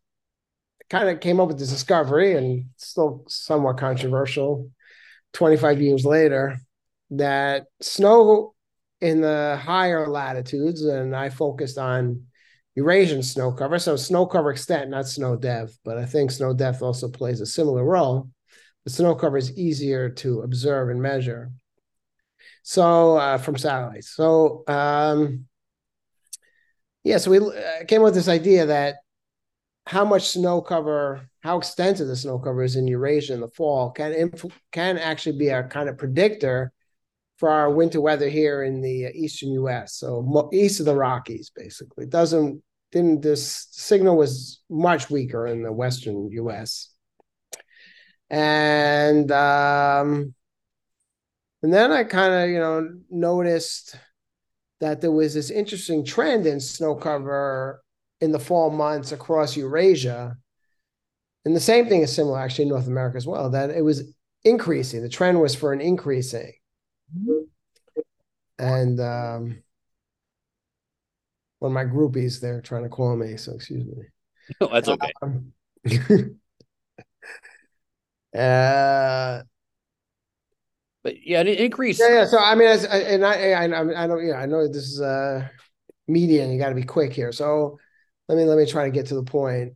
kind 0.88 1.10
of 1.10 1.20
came 1.20 1.40
up 1.40 1.48
with 1.48 1.58
this 1.58 1.72
discovery, 1.72 2.38
and 2.38 2.66
still 2.78 3.24
somewhat 3.28 3.80
controversial 3.80 4.70
25 5.34 5.82
years 5.82 6.06
later 6.06 6.58
that 7.12 7.66
snow 7.82 8.54
in 9.02 9.22
the 9.22 9.60
higher 9.62 10.08
latitudes, 10.08 10.84
and 10.84 11.16
I 11.16 11.30
focused 11.30 11.78
on 11.78 12.24
Eurasian 12.76 13.22
snow 13.22 13.52
cover. 13.52 13.78
So 13.78 13.96
snow 13.96 14.26
cover 14.26 14.52
extent, 14.52 14.90
not 14.90 15.08
snow 15.08 15.36
depth, 15.36 15.78
but 15.84 15.98
I 15.98 16.06
think 16.06 16.32
snow 16.32 16.54
depth 16.54 16.82
also 16.82 17.10
plays 17.10 17.42
a 17.42 17.46
similar 17.46 17.84
role. 17.84 18.30
The 18.86 18.90
snow 18.90 19.16
cover 19.16 19.38
is 19.38 19.58
easier 19.58 20.10
to 20.10 20.42
observe 20.42 20.90
and 20.90 21.02
measure. 21.02 21.52
So 22.64 23.18
uh, 23.18 23.38
from 23.38 23.58
satellites. 23.58 24.16
So 24.16 24.64
um, 24.68 25.46
yeah, 27.04 27.18
so 27.18 27.32
we 27.32 27.40
uh, 27.40 27.86
came 27.88 28.02
up 28.02 28.06
with 28.06 28.16
this 28.16 28.30
idea 28.30 28.68
that 28.68 28.96
how 29.86 30.06
much 30.06 30.30
snow 30.30 30.62
cover, 30.62 31.30
how 31.42 31.58
extensive 31.58 32.08
the 32.08 32.16
snow 32.16 32.40
cover 32.40 32.64
is 32.64 32.76
in 32.76 32.88
Eurasia 32.88 33.34
in 33.34 33.42
the 33.42 33.48
fall 33.50 33.92
can 33.92 34.14
inf- 34.14 34.60
can 34.72 34.98
actually 34.98 35.38
be 35.38 35.50
a 35.50 35.64
kind 35.64 35.90
of 35.90 35.98
predictor 35.98 36.72
for 37.38 37.50
our 37.50 37.70
winter 37.70 38.00
weather 38.00 38.30
here 38.30 38.64
in 38.64 38.82
the 38.82 39.08
eastern 39.14 39.52
U.S. 39.52 39.96
So 39.96 40.50
east 40.54 40.80
of 40.80 40.86
the 40.86 40.96
Rockies, 40.96 41.52
basically, 41.54 42.06
doesn't 42.06 42.64
didn't 42.92 43.22
this 43.22 43.68
signal 43.72 44.16
was 44.16 44.62
much 44.70 45.10
weaker 45.10 45.48
in 45.48 45.64
the 45.64 45.72
western 45.72 46.30
U.S. 46.32 46.90
And 48.30 49.32
um, 49.32 50.34
and 51.62 51.74
then 51.74 51.92
I 51.92 52.04
kind 52.06 52.34
of 52.34 52.50
you 52.50 52.60
know 52.60 52.90
noticed 53.10 53.96
that 54.80 55.02
there 55.02 55.12
was 55.12 55.34
this 55.34 55.50
interesting 55.50 56.06
trend 56.06 56.46
in 56.46 56.60
snow 56.60 56.96
cover 56.96 57.84
in 58.24 58.32
the 58.32 58.40
fall 58.40 58.70
months 58.70 59.12
across 59.12 59.58
Eurasia. 59.58 60.38
And 61.44 61.54
the 61.54 61.60
same 61.60 61.90
thing 61.90 62.04
is 62.04 62.16
similar 62.16 62.40
actually 62.40 62.64
in 62.64 62.70
North 62.70 62.88
America 62.88 63.18
as 63.18 63.28
well, 63.28 63.50
that 63.50 63.70
it 63.70 63.82
was 63.82 64.14
increasing. 64.46 65.02
The 65.02 65.10
trend 65.10 65.42
was 65.42 65.54
for 65.54 65.74
an 65.74 65.82
increasing. 65.82 66.54
And 68.58 69.00
um, 69.02 69.62
one 71.60 71.72
of 71.72 71.74
my 71.74 71.84
groupies, 71.84 72.40
they're 72.40 72.62
trying 72.62 72.84
to 72.84 72.90
call 72.90 73.18
me, 73.18 73.36
so 73.36 73.56
excuse 73.56 73.86
me. 73.86 74.04
Oh, 74.62 74.70
that's 74.74 74.88
okay. 74.88 75.12
Um, 75.22 75.52
uh, 78.34 79.42
but 81.04 81.28
yeah, 81.28 81.42
an 81.42 81.48
increase. 81.48 82.00
Yeah, 82.00 82.20
yeah. 82.20 82.26
So 82.26 82.38
I 82.38 82.56
mean, 82.56 82.70
as, 82.70 82.86
and 82.86 83.26
I, 83.26 83.52
I, 83.52 83.66
I, 83.66 84.04
I 84.04 84.08
know, 84.08 84.18
yeah, 84.20 84.36
I 84.36 84.46
know 84.46 84.66
this 84.66 84.84
is 84.84 85.02
a 85.02 85.52
media, 86.08 86.44
and 86.44 86.54
you 86.54 86.60
got 86.60 86.70
to 86.70 86.76
be 86.76 86.84
quick 86.84 87.12
here. 87.12 87.34
So 87.34 87.80
let 88.34 88.42
me 88.42 88.50
let 88.50 88.58
me 88.58 88.66
try 88.66 88.86
to 88.86 88.92
get 88.92 89.06
to 89.08 89.16
the 89.16 89.24
point. 89.24 89.74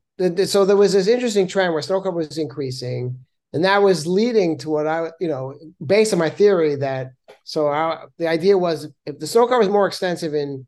So 0.47 0.65
there 0.65 0.77
was 0.77 0.93
this 0.93 1.07
interesting 1.07 1.47
trend 1.47 1.73
where 1.73 1.81
snow 1.81 2.01
cover 2.01 2.17
was 2.17 2.37
increasing, 2.37 3.19
and 3.53 3.63
that 3.63 3.83
was 3.83 4.07
leading 4.07 4.57
to 4.59 4.69
what 4.69 4.87
I, 4.87 5.11
you 5.19 5.27
know, 5.27 5.53
based 5.85 6.11
on 6.11 6.19
my 6.19 6.29
theory 6.29 6.75
that 6.77 7.11
so 7.43 7.67
I, 7.67 8.05
the 8.17 8.27
idea 8.27 8.57
was 8.57 8.87
if 9.05 9.19
the 9.19 9.27
snow 9.27 9.47
cover 9.47 9.61
is 9.61 9.69
more 9.69 9.87
extensive 9.87 10.33
in 10.33 10.65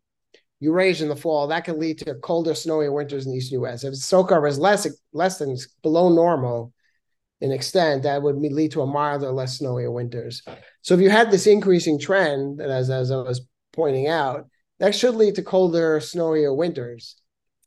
Eurasia 0.59 1.03
in 1.03 1.09
the 1.09 1.15
fall, 1.15 1.47
that 1.47 1.65
could 1.65 1.77
lead 1.77 1.97
to 1.99 2.15
colder, 2.15 2.53
snowy 2.53 2.89
winters 2.89 3.25
in 3.25 3.31
the 3.31 3.37
eastern 3.37 3.61
U.S. 3.61 3.83
If 3.83 3.91
the 3.91 3.97
snow 3.97 4.23
cover 4.23 4.45
is 4.45 4.59
less 4.59 4.87
less 5.13 5.39
than 5.39 5.57
below 5.81 6.09
normal 6.09 6.71
in 7.41 7.51
extent, 7.51 8.03
that 8.03 8.21
would 8.21 8.35
lead 8.35 8.71
to 8.73 8.81
a 8.81 8.87
milder, 8.87 9.31
less 9.31 9.57
snowy 9.57 9.87
winters. 9.87 10.43
So 10.81 10.93
if 10.93 10.99
you 10.99 11.09
had 11.09 11.31
this 11.31 11.47
increasing 11.47 11.99
trend, 11.99 12.61
as 12.61 12.91
as 12.91 13.09
I 13.09 13.15
was 13.15 13.41
pointing 13.73 14.07
out, 14.07 14.45
that 14.77 14.93
should 14.93 15.15
lead 15.15 15.35
to 15.35 15.41
colder, 15.41 15.99
snowier 15.99 16.55
winters 16.55 17.15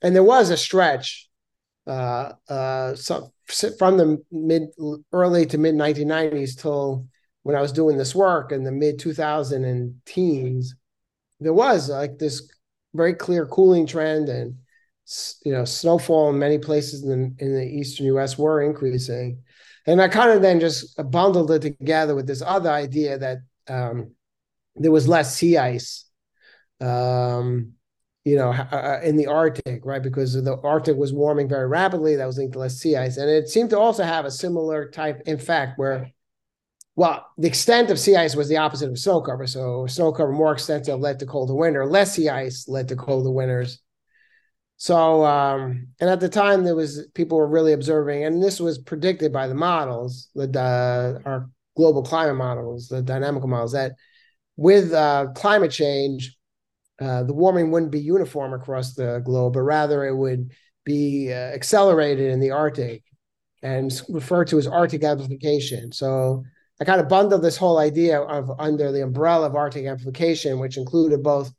and 0.03 0.15
there 0.15 0.25
was 0.25 0.51
a 0.51 0.57
stretch 0.57 1.29
uh, 1.87 2.33
uh, 2.49 2.95
so 2.95 3.33
from 3.79 3.97
the 3.97 4.23
mid 4.31 4.69
early 5.13 5.47
to 5.47 5.59
mid 5.59 5.75
1990s 5.75 6.61
till 6.61 7.07
when 7.43 7.57
I 7.57 7.61
was 7.61 7.73
doing 7.73 7.97
this 7.97 8.15
work 8.15 8.53
in 8.53 8.63
the 8.63 8.71
mid 8.71 8.99
2000 8.99 9.65
and 9.65 9.95
teens, 10.07 10.75
there 11.41 11.53
was 11.53 11.91
like 11.91 12.19
this 12.19 12.51
very 12.95 13.15
clear 13.15 13.47
cooling 13.47 13.87
trend 13.87 14.29
and 14.29 14.57
you 15.45 15.53
know 15.53 15.65
snowfall 15.65 16.31
in 16.31 16.39
many 16.39 16.59
places 16.59 17.03
in 17.03 17.11
the, 17.11 17.45
in 17.45 17.55
the 17.55 17.65
eastern 17.67 18.07
U.S. 18.07 18.39
were 18.39 18.63
increasing, 18.63 19.43
and 19.87 20.01
I 20.01 20.09
kind 20.09 20.31
of 20.31 20.41
then 20.41 20.61
just 20.61 20.97
bundled 21.11 21.51
it 21.51 21.63
together 21.63 22.15
with 22.15 22.29
this 22.29 22.43
other 22.43 22.71
idea 22.71 23.19
that 23.19 23.39
um, 23.67 24.13
there 24.77 24.93
was 24.93 25.09
less 25.09 25.37
sea 25.37 25.59
ice. 25.59 26.05
Um, 26.81 27.73
you 28.25 28.37
know, 28.37 28.53
uh, 28.53 29.01
in 29.03 29.17
the 29.17 29.27
Arctic, 29.27 29.85
right? 29.85 30.03
Because 30.03 30.35
the 30.35 30.61
Arctic 30.63 30.97
was 30.97 31.13
warming 31.13 31.49
very 31.49 31.67
rapidly. 31.67 32.17
That 32.17 32.27
was 32.27 32.39
linked 32.39 32.53
to 32.53 32.61
less 32.61 32.77
sea 32.77 32.97
ice. 32.97 33.17
And 33.17 33.29
it 33.29 33.49
seemed 33.49 33.71
to 33.71 33.79
also 33.79 34.05
have 34.05 34.25
a 34.25 34.31
similar 34.31 34.89
type, 34.89 35.23
in 35.27 35.39
fact, 35.39 35.79
where, 35.79 36.13
well, 36.95 37.27
the 37.37 37.49
extent 37.49 37.91
of 37.91 37.99
sea 37.99 38.17
ice 38.17 38.37
was 38.37 38.49
the 38.49 38.59
opposite 38.59 38.91
of 38.91 38.99
snow 38.99 39.21
cover. 39.21 39.47
So 39.47 39.87
snow 39.87 40.13
cover 40.13 40.31
more 40.31 40.53
extensive 40.53 41.01
led 41.01 41.19
to 41.19 41.27
colder 41.27 41.55
winter, 41.55 41.85
less 41.85 42.15
sea 42.15 42.29
ice 42.29 42.69
led 42.69 42.89
to 42.89 42.97
colder 42.97 43.31
winters. 43.31 43.81
So, 44.77 45.25
um, 45.25 45.89
and 46.01 46.11
at 46.11 46.19
the 46.19 46.29
time, 46.29 46.65
there 46.65 46.75
was 46.75 47.07
people 47.15 47.39
were 47.39 47.47
really 47.47 47.73
observing, 47.73 48.25
and 48.25 48.43
this 48.43 48.59
was 48.59 48.79
predicted 48.79 49.33
by 49.33 49.47
the 49.47 49.55
models, 49.55 50.29
the 50.35 50.59
uh, 50.59 51.21
our 51.25 51.49
global 51.77 52.03
climate 52.03 52.35
models, 52.35 52.89
the 52.89 53.01
dynamical 53.01 53.49
models, 53.49 53.73
that 53.73 53.93
with 54.57 54.93
uh, 54.93 55.29
climate 55.37 55.71
change, 55.71 56.37
uh, 57.03 57.25
the 57.25 57.35
warming 57.35 57.71
wouldn't 57.71 57.93
be 57.93 58.01
uniform 58.01 58.53
across 58.53 58.95
the 58.95 59.21
globe, 59.25 59.55
but 59.55 59.63
rather 59.63 60.05
it 60.05 60.17
would 60.17 60.53
be 60.85 61.33
uh, 61.33 61.37
accelerated 61.37 62.31
in 62.31 62.41
the 62.41 62.51
Arctic 62.51 63.03
and 63.63 63.93
referred 64.09 64.49
to 64.49 64.59
as 64.59 64.67
Arctic 64.67 65.03
amplification. 65.05 65.93
So 65.93 66.45
I 66.81 66.85
kind 66.85 67.01
of 67.01 67.09
bundled 67.09 67.43
this 67.43 67.57
whole 67.57 67.79
idea 67.79 68.21
of 68.21 68.51
under 68.59 68.93
the 68.93 69.03
umbrella 69.03 69.47
of 69.47 69.57
Arctic 69.57 69.87
amplification, 69.87 70.59
which 70.59 70.77
included 70.77 71.23
both 71.23 71.53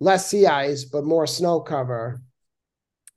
less 0.00 0.28
sea 0.28 0.46
ice, 0.46 0.84
but 0.84 1.04
more 1.04 1.26
snow 1.26 1.60
cover. 1.60 2.20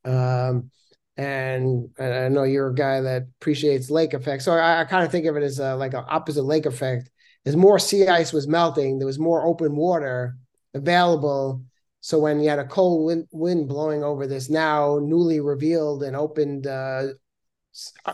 Um, 0.04 0.70
and, 1.18 1.90
I 2.00 2.28
know 2.30 2.44
you're 2.44 2.70
a 2.70 2.76
guy 2.76 3.02
that 3.02 3.24
appreciates 3.40 3.90
lake 3.90 4.14
effect. 4.14 4.44
So 4.44 4.54
I, 4.54 4.82
I 4.82 4.86
kind 4.86 5.06
of 5.06 5.12
think 5.12 5.26
of 5.26 5.38
it 5.38 5.44
as 5.44 5.60
a, 5.60 5.76
like 5.76 5.94
an 5.94 6.04
opposite 6.08 6.44
lake 6.44 6.66
effect. 6.66 7.10
As 7.46 7.56
more 7.56 7.80
sea 7.80 8.08
ice 8.08 8.34
was 8.34 8.48
melting, 8.48 9.00
there 9.00 9.06
was 9.06 9.20
more 9.20 9.46
open 9.46 9.76
water 9.76 10.36
available. 10.76 11.64
So 12.02 12.20
when 12.20 12.40
you 12.40 12.50
had 12.50 12.60
a 12.60 12.68
cold 12.68 13.26
wind, 13.32 13.68
blowing 13.68 14.04
over 14.04 14.28
this 14.28 14.50
now 14.50 15.00
newly 15.02 15.40
revealed 15.40 16.04
and 16.04 16.16
opened 16.16 16.68
uh, 16.68 17.08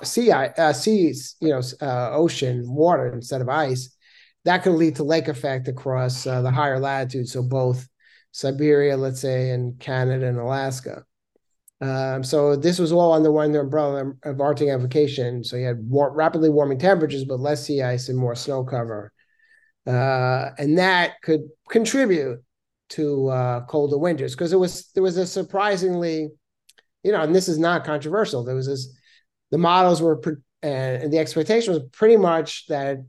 sea, 0.04 0.32
uh, 0.32 0.74
seas, 0.74 1.36
you 1.42 1.50
know, 1.50 1.62
uh, 1.82 2.12
ocean 2.12 2.64
water 2.74 3.12
instead 3.14 3.42
of 3.42 3.50
ice, 3.50 3.96
that 4.46 4.64
could 4.64 4.74
lead 4.74 4.96
to 4.96 5.04
lake 5.04 5.28
effect 5.28 5.68
across 5.68 6.26
uh, 6.26 6.42
the 6.42 6.52
higher 6.52 6.80
latitudes. 6.80 7.34
So 7.34 7.44
both 7.44 7.88
Siberia, 8.32 8.96
let's 8.96 9.20
say, 9.20 9.50
and 9.50 9.78
Canada 9.80 10.28
and 10.28 10.40
Alaska. 10.40 11.04
Um, 11.82 12.24
so 12.24 12.56
this 12.56 12.80
was 12.80 12.92
all 12.92 13.12
under 13.12 13.32
one 13.32 13.56
umbrella 13.56 14.14
of 14.24 14.40
Arctic 14.40 14.70
amplification. 14.70 15.44
So 15.44 15.58
you 15.58 15.66
had 15.66 15.80
war- 15.80 16.14
rapidly 16.14 16.50
warming 16.50 16.80
temperatures, 16.80 17.26
but 17.26 17.40
less 17.40 17.66
sea 17.66 17.82
ice 17.82 18.08
and 18.08 18.18
more 18.18 18.36
snow 18.36 18.64
cover, 18.64 19.12
uh, 19.88 20.52
and 20.58 20.78
that 20.78 21.22
could 21.24 21.42
contribute 21.70 22.40
to 22.92 23.30
uh, 23.30 23.66
colder 23.66 23.98
winters 23.98 24.34
because 24.34 24.54
it 24.54 24.60
was 24.60 24.92
there 24.94 25.04
was 25.04 25.18
a 25.18 25.26
surprisingly, 25.26 26.30
you 27.04 27.12
know, 27.12 27.22
and 27.22 27.36
this 27.36 27.48
is 27.48 27.58
not 27.58 27.86
controversial. 27.86 28.44
There 28.44 28.56
was 28.56 28.68
this, 28.68 28.96
the 29.50 29.58
models 29.58 30.02
were 30.02 30.18
pre- 30.18 30.36
and 30.62 31.12
the 31.12 31.18
expectation 31.18 31.74
was 31.74 31.84
pretty 31.92 32.18
much 32.18 32.68
that 32.68 33.00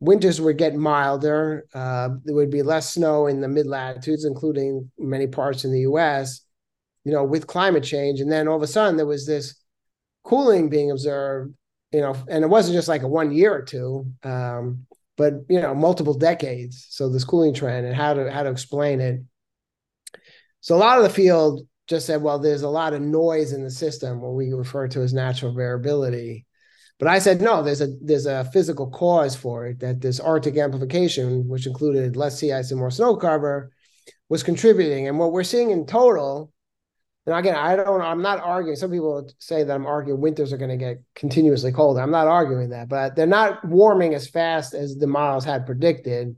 winters 0.00 0.40
would 0.40 0.58
get 0.58 0.74
milder. 0.74 1.64
Uh, 1.72 2.10
there 2.24 2.34
would 2.34 2.50
be 2.50 2.62
less 2.62 2.92
snow 2.92 3.26
in 3.28 3.40
the 3.40 3.48
mid 3.48 3.66
latitudes, 3.66 4.24
including 4.24 4.90
many 4.98 5.26
parts 5.26 5.64
in 5.64 5.72
the 5.72 5.80
U.S. 5.80 6.40
You 7.04 7.12
know, 7.12 7.24
with 7.24 7.46
climate 7.46 7.84
change, 7.84 8.20
and 8.20 8.30
then 8.30 8.48
all 8.48 8.56
of 8.56 8.62
a 8.62 8.66
sudden 8.66 8.96
there 8.96 9.06
was 9.06 9.26
this 9.26 9.54
cooling 10.24 10.68
being 10.68 10.90
observed. 10.90 11.54
You 11.92 12.00
know, 12.00 12.16
and 12.28 12.42
it 12.42 12.48
wasn't 12.48 12.74
just 12.74 12.88
like 12.88 13.02
a 13.02 13.08
one 13.08 13.32
year 13.32 13.54
or 13.54 13.62
two, 13.62 14.06
um, 14.22 14.86
but 15.16 15.34
you 15.48 15.60
know, 15.60 15.74
multiple 15.74 16.14
decades. 16.14 16.86
So 16.90 17.08
this 17.08 17.24
cooling 17.24 17.54
trend 17.54 17.86
and 17.86 17.94
how 17.94 18.14
to 18.14 18.30
how 18.30 18.42
to 18.42 18.50
explain 18.50 19.00
it. 19.00 19.20
So 20.60 20.76
a 20.76 20.78
lot 20.78 20.98
of 20.98 21.04
the 21.04 21.10
field 21.10 21.66
just 21.88 22.06
said, 22.06 22.22
well, 22.22 22.38
there's 22.38 22.62
a 22.62 22.68
lot 22.68 22.94
of 22.94 23.02
noise 23.02 23.52
in 23.52 23.62
the 23.62 23.70
system, 23.70 24.20
what 24.20 24.34
we 24.34 24.52
refer 24.52 24.88
to 24.88 25.00
as 25.00 25.12
natural 25.12 25.54
variability. 25.54 26.46
But 26.98 27.08
I 27.08 27.18
said 27.18 27.40
no. 27.40 27.62
There's 27.62 27.80
a 27.80 27.88
there's 28.00 28.26
a 28.26 28.48
physical 28.52 28.88
cause 28.90 29.34
for 29.34 29.66
it. 29.66 29.80
That 29.80 30.00
this 30.00 30.20
Arctic 30.20 30.56
amplification, 30.56 31.48
which 31.48 31.66
included 31.66 32.16
less 32.16 32.38
sea 32.38 32.52
ice 32.52 32.70
and 32.70 32.78
more 32.78 32.90
snow 32.90 33.16
cover, 33.16 33.72
was 34.28 34.42
contributing. 34.42 35.08
And 35.08 35.18
what 35.18 35.32
we're 35.32 35.42
seeing 35.42 35.70
in 35.70 35.84
total, 35.84 36.52
and 37.26 37.36
again, 37.36 37.54
I 37.54 37.76
don't. 37.76 38.00
I'm 38.00 38.22
not 38.22 38.40
arguing. 38.40 38.76
Some 38.76 38.90
people 38.90 39.28
say 39.38 39.62
that 39.62 39.72
I'm 39.72 39.86
arguing 39.86 40.20
winters 40.20 40.52
are 40.52 40.56
going 40.56 40.70
to 40.70 40.76
get 40.76 41.02
continuously 41.14 41.70
colder. 41.70 42.00
I'm 42.00 42.10
not 42.10 42.26
arguing 42.26 42.70
that, 42.70 42.88
but 42.88 43.14
they're 43.14 43.26
not 43.26 43.64
warming 43.64 44.14
as 44.14 44.28
fast 44.28 44.74
as 44.74 44.96
the 44.96 45.06
models 45.06 45.44
had 45.44 45.64
predicted. 45.64 46.34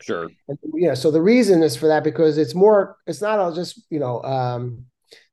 Sure. 0.00 0.28
And, 0.48 0.58
you 0.74 0.88
know, 0.88 0.94
so 0.94 1.10
the 1.10 1.22
reason 1.22 1.62
is 1.62 1.76
for 1.76 1.88
that 1.88 2.04
because 2.04 2.38
it's 2.38 2.54
more. 2.54 2.96
It's 3.06 3.20
not 3.20 3.40
all 3.40 3.52
just 3.52 3.84
you 3.90 3.98
know. 3.98 4.22
Um, 4.22 4.86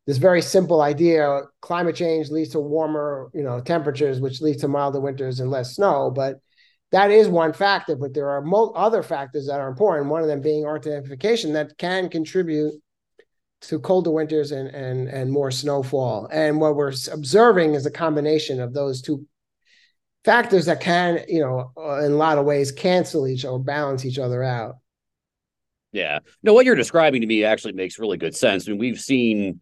this 0.08 0.18
very 0.18 0.42
simple 0.42 0.82
idea 0.82 1.42
climate 1.62 1.96
change 1.96 2.32
leads 2.32 2.50
to 2.50 2.60
warmer 2.60 3.30
you 3.32 3.44
know 3.44 3.62
temperatures 3.62 4.20
which 4.20 4.42
leads 4.42 4.62
to 4.62 4.68
milder 4.68 5.00
winters 5.00 5.40
and 5.40 5.52
less 5.52 5.76
snow 5.76 6.10
but 6.10 6.38
that 6.92 7.12
is 7.12 7.28
one 7.28 7.54
factor 7.54 7.96
but 7.96 8.16
there 8.16 8.28
are 8.28 8.42
mo- 8.42 8.72
other 8.76 9.04
factors 9.04 9.46
that 9.46 9.60
are 9.60 9.70
important 9.70 10.10
one 10.10 10.24
of 10.24 10.28
them 10.28 10.42
being 10.42 10.66
arctification 10.66 11.54
that 11.54 11.78
can 11.78 12.10
contribute 12.10 12.74
to 13.62 13.80
colder 13.80 14.12
winters 14.12 14.52
and 14.52 14.70
and 14.70 15.08
and 15.10 15.32
more 15.32 15.52
snowfall 15.52 16.28
and 16.32 16.60
what 16.60 16.76
we're 16.76 16.94
observing 17.12 17.74
is 17.74 17.86
a 17.86 17.92
combination 17.92 18.62
of 18.62 18.74
those 18.74 19.02
two 19.02 19.26
factors 20.24 20.66
that 20.66 20.80
can 20.80 21.20
you 21.28 21.42
know 21.42 21.72
uh, 21.78 22.04
in 22.06 22.14
a 22.14 22.16
lot 22.16 22.38
of 22.38 22.46
ways 22.46 22.72
cancel 22.72 23.28
each 23.28 23.46
or 23.46 23.60
balance 23.60 24.06
each 24.06 24.20
other 24.20 24.44
out 24.44 24.76
yeah 25.92 26.20
no 26.42 26.54
what 26.54 26.66
you're 26.66 26.76
describing 26.76 27.22
to 27.22 27.28
me 27.28 27.44
actually 27.44 27.74
makes 27.74 28.00
really 28.00 28.18
good 28.18 28.36
sense 28.36 28.68
I 28.68 28.72
mean 28.72 28.80
we've 28.80 29.00
seen 29.00 29.60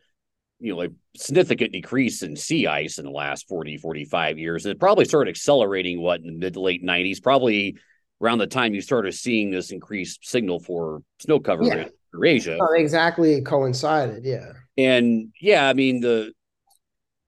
you 0.59 0.73
know, 0.73 0.81
a 0.81 0.87
significant 1.15 1.71
decrease 1.71 2.23
in 2.23 2.35
sea 2.35 2.67
ice 2.67 2.97
in 2.97 3.05
the 3.05 3.11
last 3.11 3.47
40, 3.47 3.77
45 3.77 4.39
years. 4.39 4.65
And 4.65 4.71
it 4.71 4.79
probably 4.79 5.05
started 5.05 5.29
accelerating 5.29 6.01
what 6.01 6.21
in 6.21 6.27
the 6.27 6.33
mid 6.33 6.53
to 6.53 6.61
late 6.61 6.83
90s, 6.83 7.21
probably 7.21 7.77
around 8.21 8.39
the 8.39 8.47
time 8.47 8.73
you 8.73 8.81
started 8.81 9.13
seeing 9.13 9.51
this 9.51 9.71
increased 9.71 10.27
signal 10.27 10.59
for 10.59 11.01
snow 11.19 11.39
cover 11.39 11.63
yeah. 11.63 11.87
Eurasia. 12.13 12.57
Oh, 12.59 12.73
exactly 12.73 13.41
coincided. 13.41 14.25
Yeah. 14.25 14.53
And 14.77 15.33
yeah, 15.41 15.67
I 15.67 15.73
mean, 15.73 16.01
the 16.01 16.31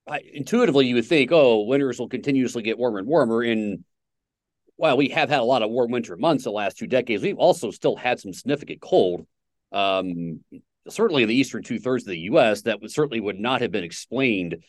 I, 0.08 0.22
intuitively 0.34 0.88
you 0.88 0.96
would 0.96 1.06
think, 1.06 1.32
oh, 1.32 1.64
winters 1.64 2.00
will 2.00 2.10
continuously 2.10 2.64
get 2.64 2.78
warmer 2.78 3.00
and 3.00 3.08
warmer. 3.08 3.42
And 3.42 3.84
while 4.76 4.98
we 4.98 5.10
have 5.10 5.30
had 5.30 5.40
a 5.40 5.44
lot 5.44 5.62
of 5.62 5.70
warm 5.70 5.92
winter 5.92 6.16
months 6.16 6.44
the 6.44 6.52
last 6.52 6.78
two 6.78 6.88
decades, 6.88 7.22
we've 7.22 7.38
also 7.38 7.72
still 7.72 7.96
had 7.96 8.20
some 8.20 8.34
significant 8.34 8.82
cold. 8.82 9.28
Um, 9.72 10.40
certainly 10.88 11.24
in 11.24 11.30
the 11.30 11.36
eastern 11.36 11.62
two 11.62 11.80
thirds 11.80 12.04
of 12.04 12.10
the 12.10 12.20
U.S. 12.20 12.64
that 12.64 12.82
would 12.82 12.92
certainly 12.92 13.20
would 13.20 13.40
not 13.40 13.62
have 13.62 13.72
been 13.72 13.84
explained 13.84 14.64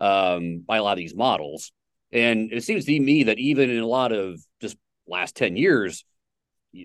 um, 0.00 0.62
by 0.66 0.78
a 0.78 0.82
lot 0.82 0.92
of 0.92 0.98
these 0.98 1.14
models. 1.14 1.72
And 2.12 2.52
it 2.52 2.64
seems 2.64 2.84
to 2.86 3.00
me 3.00 3.24
that 3.24 3.38
even 3.38 3.68
in 3.68 3.80
a 3.80 3.86
lot 3.86 4.12
of 4.12 4.40
just 4.60 4.76
last 5.06 5.36
ten 5.36 5.56
years, 5.56 6.04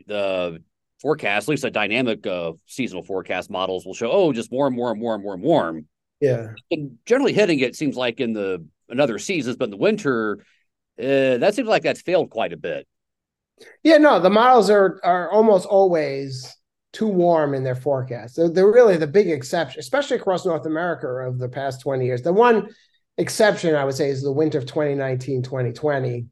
the 0.08 0.62
forecast, 1.02 1.48
at 1.48 1.52
least 1.52 1.64
the 1.64 1.72
dynamic 1.72 2.26
uh, 2.26 2.54
seasonal 2.68 3.04
forecast 3.04 3.50
models, 3.50 3.86
will 3.86 3.94
show 3.94 4.12
oh 4.12 4.32
just 4.34 4.52
more 4.52 4.68
and 4.68 4.76
more 4.76 4.92
and 4.92 5.00
more 5.00 5.16
and 5.16 5.24
more 5.24 5.34
and 5.34 5.44
warm. 5.44 5.88
Yeah, 6.20 6.54
and 6.70 6.98
generally 7.06 7.34
hitting 7.34 7.60
it 7.60 7.76
seems 7.76 7.96
like 7.96 8.20
in 8.20 8.34
the 8.34 8.66
another 8.90 9.20
seasons, 9.20 9.56
but 9.56 9.66
in 9.66 9.72
the 9.72 9.78
winter, 9.78 10.40
uh, 11.00 11.38
that 11.38 11.54
seems 11.56 11.68
like 11.68 11.84
that's 11.84 12.02
failed 12.02 12.30
quite 12.30 12.54
a 12.54 12.58
bit. 12.58 12.88
Yeah, 13.84 13.98
no, 13.98 14.20
the 14.20 14.30
models 14.30 14.70
are 14.70 15.00
are 15.04 15.32
almost 15.32 15.66
always 15.66 16.56
too 16.94 17.08
warm 17.08 17.54
in 17.54 17.64
their 17.64 17.76
forecast. 17.76 18.36
So 18.36 18.50
they're 18.50 18.72
really 18.72 18.98
the 18.98 19.08
big 19.08 19.30
exception, 19.30 19.80
especially 19.80 20.18
across 20.18 20.46
North 20.46 20.66
America 20.66 21.08
of 21.08 21.40
the 21.40 21.50
past 21.50 21.82
20 21.82 22.06
years. 22.06 22.22
The 22.22 22.34
one 22.34 22.70
exception 23.18 23.76
I 23.76 23.86
would 23.86 23.96
say 23.96 24.10
is 24.10 24.22
the 24.22 24.32
winter 24.32 24.58
of 24.58 24.66
2019, 24.66 25.44
2020. 25.44 26.26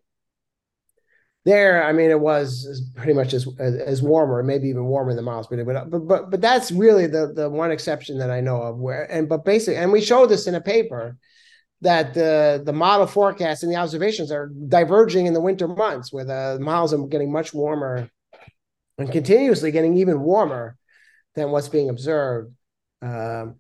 There, 1.49 1.83
I 1.83 1.91
mean, 1.93 2.11
it 2.11 2.19
was 2.19 2.83
pretty 2.95 3.13
much 3.13 3.33
as 3.33 3.47
as 3.59 4.03
warmer, 4.03 4.43
maybe 4.43 4.67
even 4.69 4.85
warmer 4.85 5.15
than 5.15 5.25
miles 5.25 5.47
per 5.47 5.55
day. 5.55 5.63
But 5.63 5.89
but 5.89 6.07
but 6.07 6.29
but 6.29 6.41
that's 6.41 6.71
really 6.71 7.07
the 7.07 7.33
the 7.33 7.49
one 7.49 7.71
exception 7.71 8.19
that 8.19 8.29
I 8.29 8.39
know 8.39 8.61
of. 8.61 8.77
Where 8.77 9.11
and 9.11 9.27
but 9.27 9.45
basically, 9.45 9.77
and 9.77 9.91
we 9.91 10.01
showed 10.01 10.29
this 10.29 10.45
in 10.45 10.53
a 10.53 10.61
paper 10.61 11.17
that 11.81 12.13
the 12.13 12.61
the 12.63 12.73
model 12.73 13.07
forecast 13.07 13.63
and 13.63 13.71
the 13.71 13.77
observations 13.77 14.31
are 14.31 14.51
diverging 14.67 15.25
in 15.25 15.33
the 15.33 15.41
winter 15.41 15.67
months, 15.67 16.13
where 16.13 16.25
the 16.25 16.59
miles 16.61 16.93
are 16.93 17.07
getting 17.07 17.31
much 17.31 17.51
warmer 17.51 18.09
and 18.99 19.11
continuously 19.11 19.71
getting 19.71 19.97
even 19.97 20.21
warmer 20.21 20.77
than 21.33 21.49
what's 21.49 21.69
being 21.69 21.89
observed. 21.89 22.53
Um, 23.01 23.55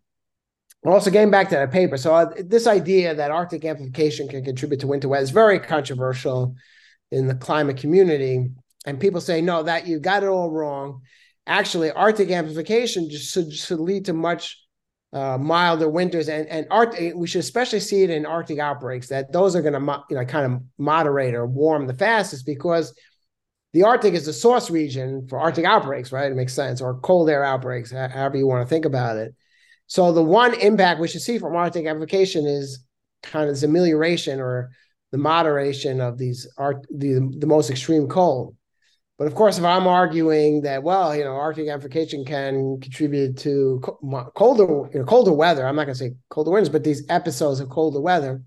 also, 0.85 1.09
getting 1.09 1.31
back 1.31 1.49
to 1.49 1.55
that 1.55 1.71
paper, 1.71 1.97
so 1.97 2.13
uh, 2.13 2.31
this 2.37 2.67
idea 2.67 3.15
that 3.15 3.31
Arctic 3.31 3.65
amplification 3.65 4.27
can 4.27 4.43
contribute 4.43 4.79
to 4.81 4.87
winter 4.87 5.07
weather 5.07 5.23
is 5.23 5.31
very 5.31 5.59
controversial 5.59 6.55
in 7.11 7.27
the 7.27 7.35
climate 7.35 7.77
community. 7.77 8.51
And 8.85 8.99
people 8.99 9.21
say, 9.21 9.41
no, 9.41 9.63
that 9.63 9.87
you 9.87 9.99
got 9.99 10.23
it 10.23 10.29
all 10.29 10.49
wrong. 10.49 11.01
Actually, 11.47 11.91
Arctic 11.91 12.29
amplification 12.31 13.09
just 13.09 13.33
should, 13.33 13.51
should 13.53 13.79
lead 13.79 14.05
to 14.05 14.13
much 14.13 14.57
uh, 15.11 15.37
milder 15.37 15.89
winters, 15.89 16.29
and 16.29 16.47
and 16.47 16.67
Arctic, 16.69 17.15
we 17.15 17.27
should 17.27 17.39
especially 17.39 17.79
see 17.79 18.03
it 18.03 18.11
in 18.11 18.25
Arctic 18.25 18.59
outbreaks. 18.59 19.07
That 19.07 19.31
those 19.31 19.55
are 19.55 19.61
going 19.61 19.73
to 19.73 20.03
you 20.09 20.15
know 20.15 20.25
kind 20.25 20.53
of 20.53 20.61
moderate 20.77 21.33
or 21.33 21.47
warm 21.47 21.87
the 21.87 21.95
fastest 21.95 22.45
because 22.45 22.93
the 23.73 23.83
Arctic 23.83 24.13
is 24.13 24.25
the 24.25 24.33
source 24.33 24.69
region 24.69 25.27
for 25.27 25.39
Arctic 25.39 25.65
outbreaks, 25.65 26.11
right? 26.11 26.31
It 26.31 26.35
makes 26.35 26.53
sense, 26.53 26.81
or 26.81 26.99
cold 26.99 27.29
air 27.29 27.43
outbreaks, 27.43 27.91
however 27.91 28.37
you 28.37 28.47
want 28.47 28.67
to 28.67 28.69
think 28.69 28.85
about 28.85 29.17
it. 29.17 29.33
So 29.87 30.11
the 30.11 30.23
one 30.23 30.53
impact 30.53 30.99
we 30.99 31.07
should 31.07 31.21
see 31.21 31.39
from 31.39 31.55
Arctic 31.55 31.87
amplification 31.87 32.45
is 32.45 32.83
kind 33.23 33.49
of 33.49 33.55
this 33.55 33.63
amelioration 33.63 34.39
or 34.39 34.69
the 35.11 35.17
moderation 35.17 36.01
of 36.01 36.17
these 36.17 36.47
art 36.57 36.85
the, 36.89 37.31
the 37.37 37.47
most 37.47 37.69
extreme 37.69 38.07
cold. 38.07 38.55
But 39.17 39.27
of 39.27 39.35
course, 39.35 39.57
if 39.57 39.65
I'm 39.65 39.85
arguing 39.85 40.61
that, 40.61 40.81
well, 40.81 41.13
you 41.13 41.25
know, 41.25 41.33
Arctic 41.33 41.67
amplification 41.67 42.23
can 42.23 42.79
contribute 42.79 43.37
to 43.39 43.81
colder, 44.33 44.89
you 44.93 44.99
know, 44.99 45.05
colder 45.05 45.33
weather, 45.33 45.67
I'm 45.67 45.75
not 45.75 45.85
going 45.85 45.95
to 45.95 45.99
say 45.99 46.15
colder 46.29 46.51
winters, 46.51 46.69
but 46.69 46.85
these 46.85 47.03
episodes 47.09 47.59
of 47.59 47.67
colder 47.67 47.99
weather, 47.99 48.41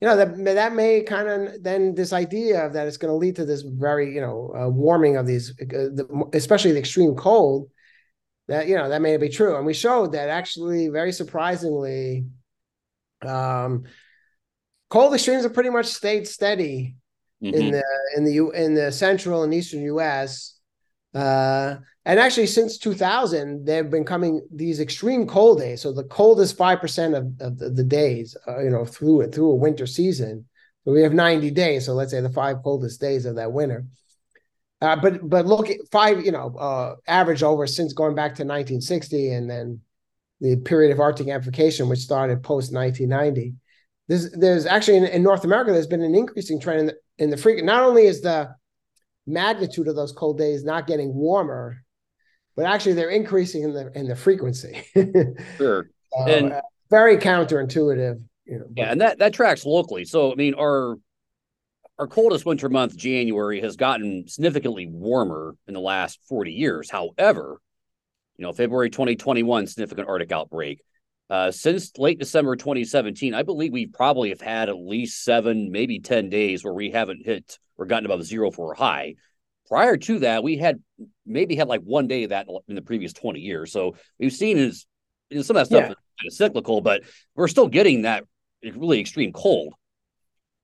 you 0.00 0.08
know, 0.08 0.16
that 0.16 0.42
that 0.54 0.74
may 0.74 1.02
kind 1.02 1.28
of 1.28 1.62
then 1.62 1.94
this 1.94 2.14
idea 2.14 2.64
of 2.64 2.72
that 2.72 2.86
it's 2.86 2.96
going 2.96 3.12
to 3.12 3.16
lead 3.16 3.36
to 3.36 3.44
this 3.44 3.60
very, 3.60 4.14
you 4.14 4.22
know, 4.22 4.54
uh, 4.58 4.68
warming 4.70 5.18
of 5.18 5.26
these, 5.26 5.50
uh, 5.60 5.66
the, 5.66 6.30
especially 6.32 6.72
the 6.72 6.78
extreme 6.78 7.14
cold. 7.14 7.68
That 8.48 8.68
you 8.68 8.76
know 8.76 8.90
that 8.90 9.00
may 9.00 9.16
be 9.16 9.30
true, 9.30 9.56
and 9.56 9.64
we 9.64 9.72
showed 9.72 10.12
that 10.12 10.28
actually, 10.28 10.88
very 10.88 11.12
surprisingly, 11.12 12.26
um, 13.22 13.84
cold 14.94 15.12
extremes 15.12 15.42
have 15.42 15.52
pretty 15.52 15.70
much 15.70 15.86
stayed 15.86 16.24
steady 16.24 16.94
mm-hmm. 17.42 17.52
in 17.52 17.72
the 17.72 17.84
in 18.16 18.24
the 18.24 18.50
in 18.50 18.74
the 18.74 18.92
central 18.92 19.42
and 19.42 19.52
eastern 19.52 19.82
U.S. 19.82 20.56
Uh, 21.12 21.76
and 22.04 22.20
actually, 22.20 22.46
since 22.46 22.78
2000, 22.78 23.66
they've 23.66 23.90
been 23.90 24.04
coming 24.04 24.46
these 24.54 24.78
extreme 24.78 25.26
cold 25.26 25.58
days. 25.58 25.82
So 25.82 25.92
the 25.92 26.04
coldest 26.04 26.56
five 26.56 26.80
percent 26.80 27.16
of, 27.16 27.24
of 27.40 27.58
the, 27.58 27.70
the 27.70 27.82
days, 27.82 28.36
uh, 28.46 28.60
you 28.60 28.70
know, 28.70 28.84
through 28.84 29.22
it 29.22 29.34
through 29.34 29.50
a 29.50 29.56
winter 29.56 29.84
season. 29.84 30.46
So 30.84 30.92
we 30.92 31.02
have 31.02 31.12
90 31.12 31.50
days. 31.50 31.86
So 31.86 31.94
let's 31.94 32.12
say 32.12 32.20
the 32.20 32.28
five 32.28 32.62
coldest 32.62 33.00
days 33.00 33.26
of 33.26 33.34
that 33.34 33.52
winter. 33.52 33.86
Uh, 34.80 34.94
but 34.94 35.28
but 35.28 35.44
look, 35.44 35.70
at 35.70 35.78
five 35.90 36.24
you 36.24 36.30
know 36.30 36.54
uh, 36.56 36.94
average 37.08 37.42
over 37.42 37.66
since 37.66 37.94
going 37.94 38.14
back 38.14 38.36
to 38.36 38.44
1960, 38.44 39.30
and 39.30 39.50
then 39.50 39.80
the 40.40 40.54
period 40.54 40.92
of 40.92 41.00
Arctic 41.00 41.26
amplification, 41.26 41.88
which 41.88 41.98
started 41.98 42.44
post 42.44 42.72
1990. 42.72 43.54
There's 44.08 44.30
there's 44.32 44.66
actually 44.66 44.98
in, 44.98 45.04
in, 45.04 45.22
North 45.22 45.44
America 45.44 45.72
there's 45.72 45.86
been 45.86 46.02
an 46.02 46.14
increasing 46.14 46.60
trend 46.60 46.80
in 46.80 46.86
the, 46.86 46.94
in 47.18 47.30
the 47.30 47.36
frequency. 47.36 47.66
Not 47.66 47.84
only 47.84 48.06
is 48.06 48.20
the 48.20 48.54
magnitude 49.26 49.88
of 49.88 49.96
those 49.96 50.12
cold 50.12 50.36
days 50.36 50.64
not 50.64 50.86
getting 50.86 51.14
warmer, 51.14 51.78
but 52.54 52.66
actually 52.66 52.94
they're 52.94 53.10
increasing 53.10 53.62
in 53.62 53.72
the 53.72 53.90
in 53.94 54.06
the 54.06 54.16
frequency. 54.16 54.82
sure, 55.56 55.88
so, 56.12 56.26
and 56.26 56.52
uh, 56.52 56.60
very 56.90 57.16
counterintuitive. 57.16 58.22
You 58.44 58.58
know, 58.58 58.66
yeah, 58.76 58.92
and 58.92 59.00
that 59.00 59.18
that 59.20 59.32
tracks 59.32 59.64
locally. 59.64 60.04
So 60.04 60.32
I 60.32 60.34
mean, 60.34 60.54
our 60.54 60.98
our 61.98 62.06
coldest 62.06 62.44
winter 62.44 62.68
month, 62.68 62.96
January, 62.96 63.60
has 63.60 63.76
gotten 63.76 64.26
significantly 64.26 64.86
warmer 64.86 65.54
in 65.68 65.74
the 65.74 65.80
last 65.80 66.18
40 66.28 66.52
years. 66.52 66.90
However, 66.90 67.60
you 68.36 68.44
know, 68.44 68.52
February 68.52 68.90
2021, 68.90 69.66
significant 69.68 70.08
Arctic 70.08 70.32
outbreak. 70.32 70.80
Uh, 71.30 71.50
since 71.50 71.96
late 71.96 72.18
December 72.18 72.54
2017, 72.54 73.34
I 73.34 73.42
believe 73.42 73.72
we 73.72 73.86
probably 73.86 74.28
have 74.28 74.40
had 74.40 74.68
at 74.68 74.76
least 74.76 75.24
seven, 75.24 75.70
maybe 75.70 75.98
10 75.98 76.28
days 76.28 76.62
where 76.62 76.74
we 76.74 76.90
haven't 76.90 77.24
hit 77.24 77.58
or 77.78 77.86
gotten 77.86 78.04
above 78.04 78.24
zero 78.24 78.50
for 78.50 78.72
a 78.72 78.76
high. 78.76 79.14
Prior 79.68 79.96
to 79.96 80.18
that, 80.20 80.42
we 80.42 80.58
had 80.58 80.82
maybe 81.24 81.56
had 81.56 81.68
like 81.68 81.80
one 81.80 82.06
day 82.06 82.24
of 82.24 82.30
that 82.30 82.46
in 82.68 82.74
the 82.74 82.82
previous 82.82 83.14
20 83.14 83.40
years. 83.40 83.72
So 83.72 83.96
we've 84.18 84.32
seen 84.32 84.58
is 84.58 84.86
you 85.30 85.38
know, 85.38 85.42
some 85.42 85.56
of 85.56 85.62
that 85.62 85.66
stuff 85.66 85.84
yeah. 85.84 85.90
is 85.90 85.94
kind 85.94 86.26
of 86.26 86.32
cyclical, 86.34 86.80
but 86.82 87.02
we're 87.34 87.48
still 87.48 87.68
getting 87.68 88.02
that 88.02 88.24
really 88.62 89.00
extreme 89.00 89.32
cold. 89.32 89.74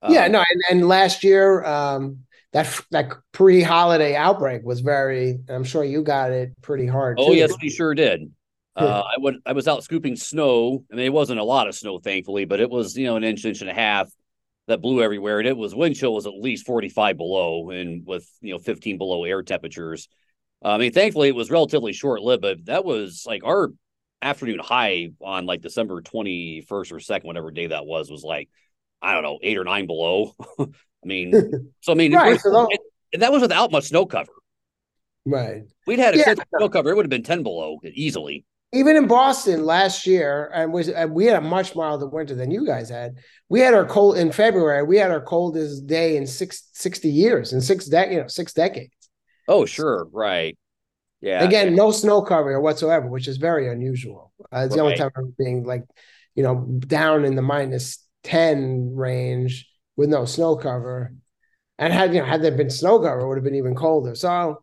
Yeah, 0.09 0.27
um, 0.27 0.33
no, 0.33 0.39
and, 0.39 0.63
and 0.71 0.89
last 0.89 1.25
year, 1.25 1.65
um, 1.65 2.21
that 2.53 2.81
that 2.91 3.13
pre-holiday 3.33 4.17
outbreak 4.17 4.63
was 4.65 4.81
very. 4.81 5.39
I'm 5.49 5.65
sure 5.65 5.85
you 5.85 6.03
got 6.03 6.33
it 6.33 6.53
pretty 6.63 6.87
hard. 6.87 7.19
Oh 7.21 7.29
too. 7.29 7.37
yes, 7.37 7.53
we 7.61 7.71
sure 7.71 7.95
did. 7.95 8.33
Uh, 8.77 9.03
I 9.03 9.21
went. 9.21 9.39
I 9.45 9.53
was 9.53 9.67
out 9.67 9.83
scooping 9.83 10.17
snow. 10.17 10.85
I 10.93 10.97
mean, 10.97 11.07
it 11.07 11.13
wasn't 11.13 11.41
a 11.41 11.45
lot 11.45 11.69
of 11.69 11.75
snow, 11.75 11.99
thankfully, 11.99 12.45
but 12.45 12.61
it 12.61 12.71
was 12.71 12.97
you 12.97 13.07
know 13.07 13.17
an 13.17 13.25
inch, 13.25 13.45
inch 13.45 13.61
and 13.61 13.71
a 13.71 13.75
half 13.75 14.09
that 14.69 14.81
blew 14.81 15.03
everywhere, 15.03 15.41
and 15.41 15.49
it 15.49 15.57
was 15.57 15.75
wind 15.75 15.97
chill 15.97 16.15
was 16.15 16.27
at 16.27 16.35
least 16.35 16.67
45 16.67 17.17
below, 17.17 17.71
and 17.71 18.07
with 18.07 18.29
you 18.41 18.53
know 18.53 18.59
15 18.59 18.99
below 18.99 19.25
air 19.25 19.43
temperatures. 19.43 20.09
I 20.63 20.79
mean, 20.79 20.93
thankfully 20.93 21.29
it 21.29 21.35
was 21.35 21.51
relatively 21.51 21.93
short 21.93 22.21
lived, 22.21 22.43
but 22.43 22.67
that 22.67 22.85
was 22.85 23.25
like 23.27 23.43
our 23.45 23.71
afternoon 24.23 24.61
high 24.61 25.09
on 25.21 25.47
like 25.47 25.63
December 25.63 26.03
21st 26.03 26.71
or 26.71 26.83
2nd, 26.83 27.25
whatever 27.25 27.51
day 27.51 27.69
that 27.69 27.87
was, 27.87 28.11
was 28.11 28.23
like 28.23 28.49
I 29.03 29.15
don't 29.15 29.23
know 29.23 29.39
eight 29.43 29.59
or 29.59 29.65
nine 29.65 29.87
below. 29.87 30.35
I 30.59 30.67
mean, 31.05 31.33
so 31.81 31.93
I 31.93 31.95
mean, 31.97 32.15
right, 32.15 32.39
so 32.39 32.51
that, 32.51 32.79
and 33.13 33.23
that 33.23 33.33
was 33.33 33.43
without 33.43 33.73
much 33.73 33.85
snow 33.89 34.07
cover. 34.07 34.33
Right. 35.27 35.63
We'd 35.87 35.99
had 35.99 36.15
a 36.15 36.19
yeah. 36.19 36.35
snow 36.57 36.69
cover; 36.69 36.91
it 36.91 36.97
would 36.97 37.05
have 37.05 37.11
been 37.11 37.23
10 37.23 37.43
below 37.43 37.81
easily 37.85 38.45
even 38.73 38.97
in 38.97 39.07
Boston 39.09 39.65
last 39.65 40.07
year, 40.07 40.51
and 40.55 40.73
was 40.73 40.89
and 40.89 41.13
we 41.13 41.27
had 41.27 41.37
a 41.37 41.41
much 41.41 41.75
milder 41.75 42.07
winter 42.07 42.35
than 42.35 42.51
you 42.51 42.65
guys 42.65 42.89
had. 42.89 43.17
We 43.49 43.61
had 43.61 43.75
our 43.75 43.85
cold 43.85 44.17
in 44.17 44.31
February. 44.31 44.85
We 44.85 44.97
had 44.97 45.11
our 45.11 45.21
coldest 45.21 45.87
day 45.87 46.17
in 46.17 46.27
six, 46.27 46.69
60 46.75 47.09
years, 47.09 47.53
in 47.53 47.61
six 47.61 47.87
de- 47.87 48.13
you 48.13 48.21
know 48.21 48.29
six 48.29 48.53
decades. 48.53 48.93
Oh, 49.49 49.65
sure, 49.65 50.07
right, 50.13 50.57
yeah. 51.21 51.43
Again, 51.43 51.71
yeah. 51.71 51.75
no 51.75 51.91
snow 51.91 52.23
cover 52.23 52.59
whatsoever, 52.61 53.09
which 53.09 53.27
is 53.27 53.39
very 53.39 53.69
unusual. 53.69 54.33
Uh, 54.53 54.61
it's 54.61 54.71
right. 54.71 54.77
the 54.77 54.83
only 54.83 54.97
time 54.97 55.11
I'm 55.17 55.35
being 55.37 55.65
like, 55.65 55.85
you 56.35 56.45
know, 56.45 56.65
down 56.79 57.25
in 57.25 57.35
the 57.35 57.43
minus 57.43 58.07
ten 58.23 58.95
range 58.95 59.69
with 59.97 60.09
no 60.09 60.25
snow 60.25 60.57
cover. 60.57 61.13
And 61.79 61.93
had 61.93 62.15
you 62.15 62.21
know 62.21 62.27
had 62.27 62.43
there 62.43 62.53
been 62.53 62.71
snow 62.71 63.01
cover, 63.01 63.21
it 63.21 63.29
would 63.29 63.39
have 63.39 63.45
been 63.45 63.57
even 63.57 63.75
colder. 63.75 64.15
So 64.15 64.63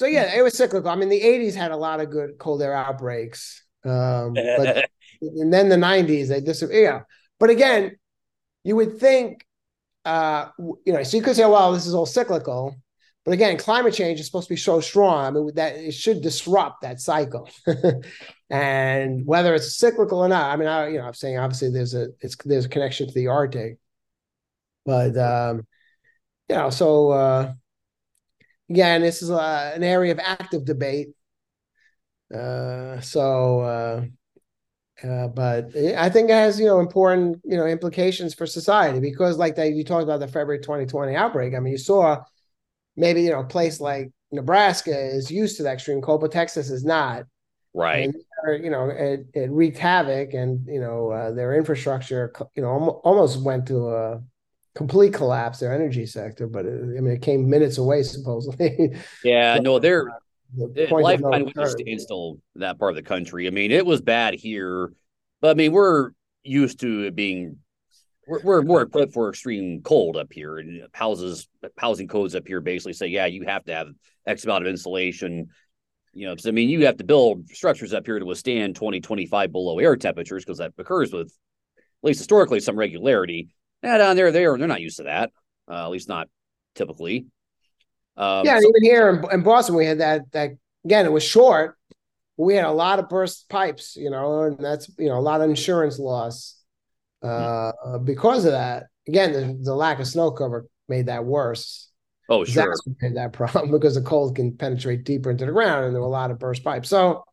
so 0.00 0.06
yeah, 0.06 0.34
it 0.34 0.40
was 0.40 0.56
cyclical. 0.56 0.88
I 0.88 0.94
mean, 0.96 1.10
the 1.10 1.20
'80s 1.20 1.54
had 1.54 1.72
a 1.72 1.76
lot 1.76 2.00
of 2.00 2.08
good 2.08 2.38
cold 2.38 2.62
air 2.62 2.72
outbreaks, 2.72 3.62
um, 3.84 4.32
but 4.32 4.88
and 5.20 5.52
then 5.52 5.68
the 5.68 5.76
'90s 5.76 6.28
they 6.28 6.40
just 6.40 6.64
yeah. 6.70 7.00
But 7.38 7.50
again, 7.50 7.98
you 8.64 8.76
would 8.76 8.98
think, 8.98 9.44
uh, 10.06 10.48
you 10.58 10.94
know, 10.94 11.02
so 11.02 11.18
you 11.18 11.22
could 11.22 11.36
say, 11.36 11.44
well, 11.44 11.74
this 11.74 11.86
is 11.86 11.92
all 11.92 12.06
cyclical. 12.06 12.76
But 13.26 13.34
again, 13.34 13.58
climate 13.58 13.92
change 13.92 14.20
is 14.20 14.24
supposed 14.24 14.48
to 14.48 14.54
be 14.54 14.58
so 14.58 14.80
strong. 14.80 15.26
I 15.26 15.30
mean, 15.32 15.50
that 15.56 15.76
it 15.76 15.92
should 15.92 16.22
disrupt 16.22 16.80
that 16.80 16.98
cycle. 16.98 17.50
and 18.50 19.26
whether 19.26 19.54
it's 19.54 19.76
cyclical 19.76 20.20
or 20.20 20.28
not, 20.28 20.50
I 20.50 20.56
mean, 20.56 20.68
I, 20.68 20.88
you 20.88 20.96
know, 20.96 21.04
I'm 21.04 21.12
saying 21.12 21.36
obviously 21.36 21.72
there's 21.72 21.92
a 21.92 22.08
it's 22.20 22.36
there's 22.46 22.64
a 22.64 22.70
connection 22.70 23.06
to 23.06 23.12
the 23.12 23.26
Arctic, 23.26 23.76
but 24.86 25.14
um, 25.18 25.66
you 26.48 26.56
know, 26.56 26.70
so 26.70 27.10
uh, 27.10 27.52
again, 28.70 29.02
this 29.02 29.20
is 29.20 29.30
uh, 29.30 29.72
an 29.74 29.82
area 29.82 30.12
of 30.12 30.20
active 30.20 30.64
debate. 30.64 31.08
Uh, 32.32 33.00
so, 33.00 33.60
uh, 33.60 35.06
uh, 35.06 35.28
but 35.28 35.76
I 35.76 36.08
think 36.08 36.30
it 36.30 36.34
has 36.34 36.60
you 36.60 36.66
know 36.66 36.78
important 36.78 37.40
you 37.44 37.56
know 37.56 37.66
implications 37.66 38.34
for 38.34 38.46
society 38.46 39.00
because 39.00 39.38
like 39.38 39.56
that 39.56 39.72
you 39.72 39.84
talked 39.84 40.04
about 40.04 40.20
the 40.20 40.28
February 40.28 40.60
2020 40.60 41.16
outbreak. 41.16 41.54
I 41.54 41.60
mean, 41.60 41.72
you 41.72 41.78
saw 41.78 42.22
maybe 42.96 43.22
you 43.22 43.30
know 43.30 43.40
a 43.40 43.44
place 43.44 43.80
like 43.80 44.12
Nebraska 44.30 44.96
is 44.96 45.30
used 45.30 45.56
to 45.56 45.64
that 45.64 45.74
extreme 45.74 46.00
cold, 46.00 46.20
but 46.20 46.32
Texas 46.32 46.70
is 46.70 46.84
not. 46.84 47.24
Right. 47.72 48.12
And, 48.44 48.64
you 48.64 48.70
know, 48.70 48.88
it, 48.88 49.26
it 49.32 49.50
wreaked 49.50 49.78
havoc, 49.78 50.34
and 50.34 50.66
you 50.66 50.80
know 50.80 51.10
uh, 51.10 51.32
their 51.32 51.56
infrastructure, 51.56 52.32
you 52.54 52.62
know, 52.62 53.00
almost 53.04 53.42
went 53.42 53.66
to 53.66 53.88
a 53.88 54.22
complete 54.74 55.12
collapse 55.12 55.58
their 55.58 55.74
energy 55.74 56.06
sector 56.06 56.46
but 56.46 56.64
it, 56.64 56.80
i 56.96 57.00
mean 57.00 57.14
it 57.14 57.22
came 57.22 57.48
minutes 57.48 57.78
away 57.78 58.02
supposedly. 58.02 58.94
Yeah 59.24 59.58
no 59.60 59.78
they're 59.78 60.08
uh, 60.08 60.66
the 60.74 60.88
lifetime 60.90 61.44
no 61.44 61.62
was 61.62 61.72
standstill 61.72 62.38
that 62.56 62.78
part 62.78 62.90
of 62.90 62.96
the 62.96 63.02
country. 63.02 63.46
I 63.46 63.50
mean 63.50 63.70
it 63.70 63.86
was 63.86 64.00
bad 64.00 64.34
here 64.34 64.92
but 65.40 65.50
i 65.50 65.54
mean 65.54 65.72
we're 65.72 66.10
used 66.42 66.80
to 66.80 67.04
it 67.04 67.14
being 67.14 67.58
we're, 68.26 68.42
we're 68.42 68.62
more 68.62 68.82
equipped 68.82 69.12
for 69.12 69.28
extreme 69.28 69.82
cold 69.82 70.16
up 70.16 70.32
here 70.32 70.58
and 70.58 70.86
houses 70.92 71.48
housing 71.76 72.06
codes 72.08 72.34
up 72.34 72.46
here 72.46 72.60
basically 72.60 72.92
say 72.92 73.08
yeah 73.08 73.26
you 73.26 73.44
have 73.46 73.64
to 73.64 73.74
have 73.74 73.88
x 74.26 74.44
amount 74.44 74.64
of 74.64 74.70
insulation. 74.70 75.48
You 76.12 76.26
know 76.26 76.32
because 76.32 76.46
i 76.46 76.50
mean 76.50 76.68
you 76.68 76.86
have 76.86 76.96
to 76.96 77.04
build 77.04 77.48
structures 77.48 77.92
up 77.92 78.04
here 78.04 78.18
to 78.18 78.24
withstand 78.24 78.76
20 78.76 79.00
25 79.00 79.52
below 79.52 79.78
air 79.78 79.96
temperatures 79.96 80.44
because 80.44 80.58
that 80.58 80.72
occurs 80.78 81.12
with 81.12 81.28
at 81.78 82.06
least 82.06 82.18
historically 82.18 82.58
some 82.58 82.76
regularity 82.76 83.48
yeah, 83.82 83.98
down 83.98 84.16
there, 84.16 84.30
they're 84.32 84.56
they're 84.58 84.68
not 84.68 84.80
used 84.80 84.98
to 84.98 85.04
that. 85.04 85.30
Uh, 85.70 85.84
at 85.84 85.90
least 85.90 86.08
not 86.08 86.28
typically. 86.74 87.26
Um, 88.16 88.44
yeah, 88.44 88.58
so- 88.58 88.68
even 88.68 88.82
here 88.82 89.08
in, 89.10 89.32
in, 89.32 89.42
Boston, 89.42 89.74
we 89.74 89.86
had 89.86 90.00
that. 90.00 90.30
That 90.32 90.50
again, 90.84 91.06
it 91.06 91.12
was 91.12 91.24
short. 91.24 91.76
We 92.36 92.54
had 92.54 92.64
a 92.64 92.72
lot 92.72 92.98
of 92.98 93.08
burst 93.08 93.48
pipes, 93.48 93.96
you 93.96 94.10
know, 94.10 94.42
and 94.42 94.58
that's 94.58 94.90
you 94.98 95.08
know 95.08 95.18
a 95.18 95.20
lot 95.20 95.40
of 95.40 95.48
insurance 95.48 95.98
loss 95.98 96.56
uh, 97.22 97.26
mm-hmm. 97.26 98.04
because 98.04 98.44
of 98.44 98.52
that. 98.52 98.84
Again, 99.08 99.32
the, 99.32 99.58
the, 99.64 99.74
lack 99.74 99.98
of 99.98 100.06
snow 100.06 100.30
cover 100.30 100.66
made 100.88 101.06
that 101.06 101.24
worse. 101.24 101.90
Oh, 102.28 102.44
sure. 102.44 102.74
Made 103.00 103.16
that 103.16 103.32
problem 103.34 103.70
because 103.72 103.94
the 103.94 104.02
cold 104.02 104.36
can 104.36 104.56
penetrate 104.56 105.04
deeper 105.04 105.30
into 105.30 105.46
the 105.46 105.52
ground, 105.52 105.86
and 105.86 105.94
there 105.94 106.00
were 106.00 106.06
a 106.06 106.10
lot 106.10 106.30
of 106.30 106.38
burst 106.38 106.62
pipes. 106.62 106.88
So 106.88 107.24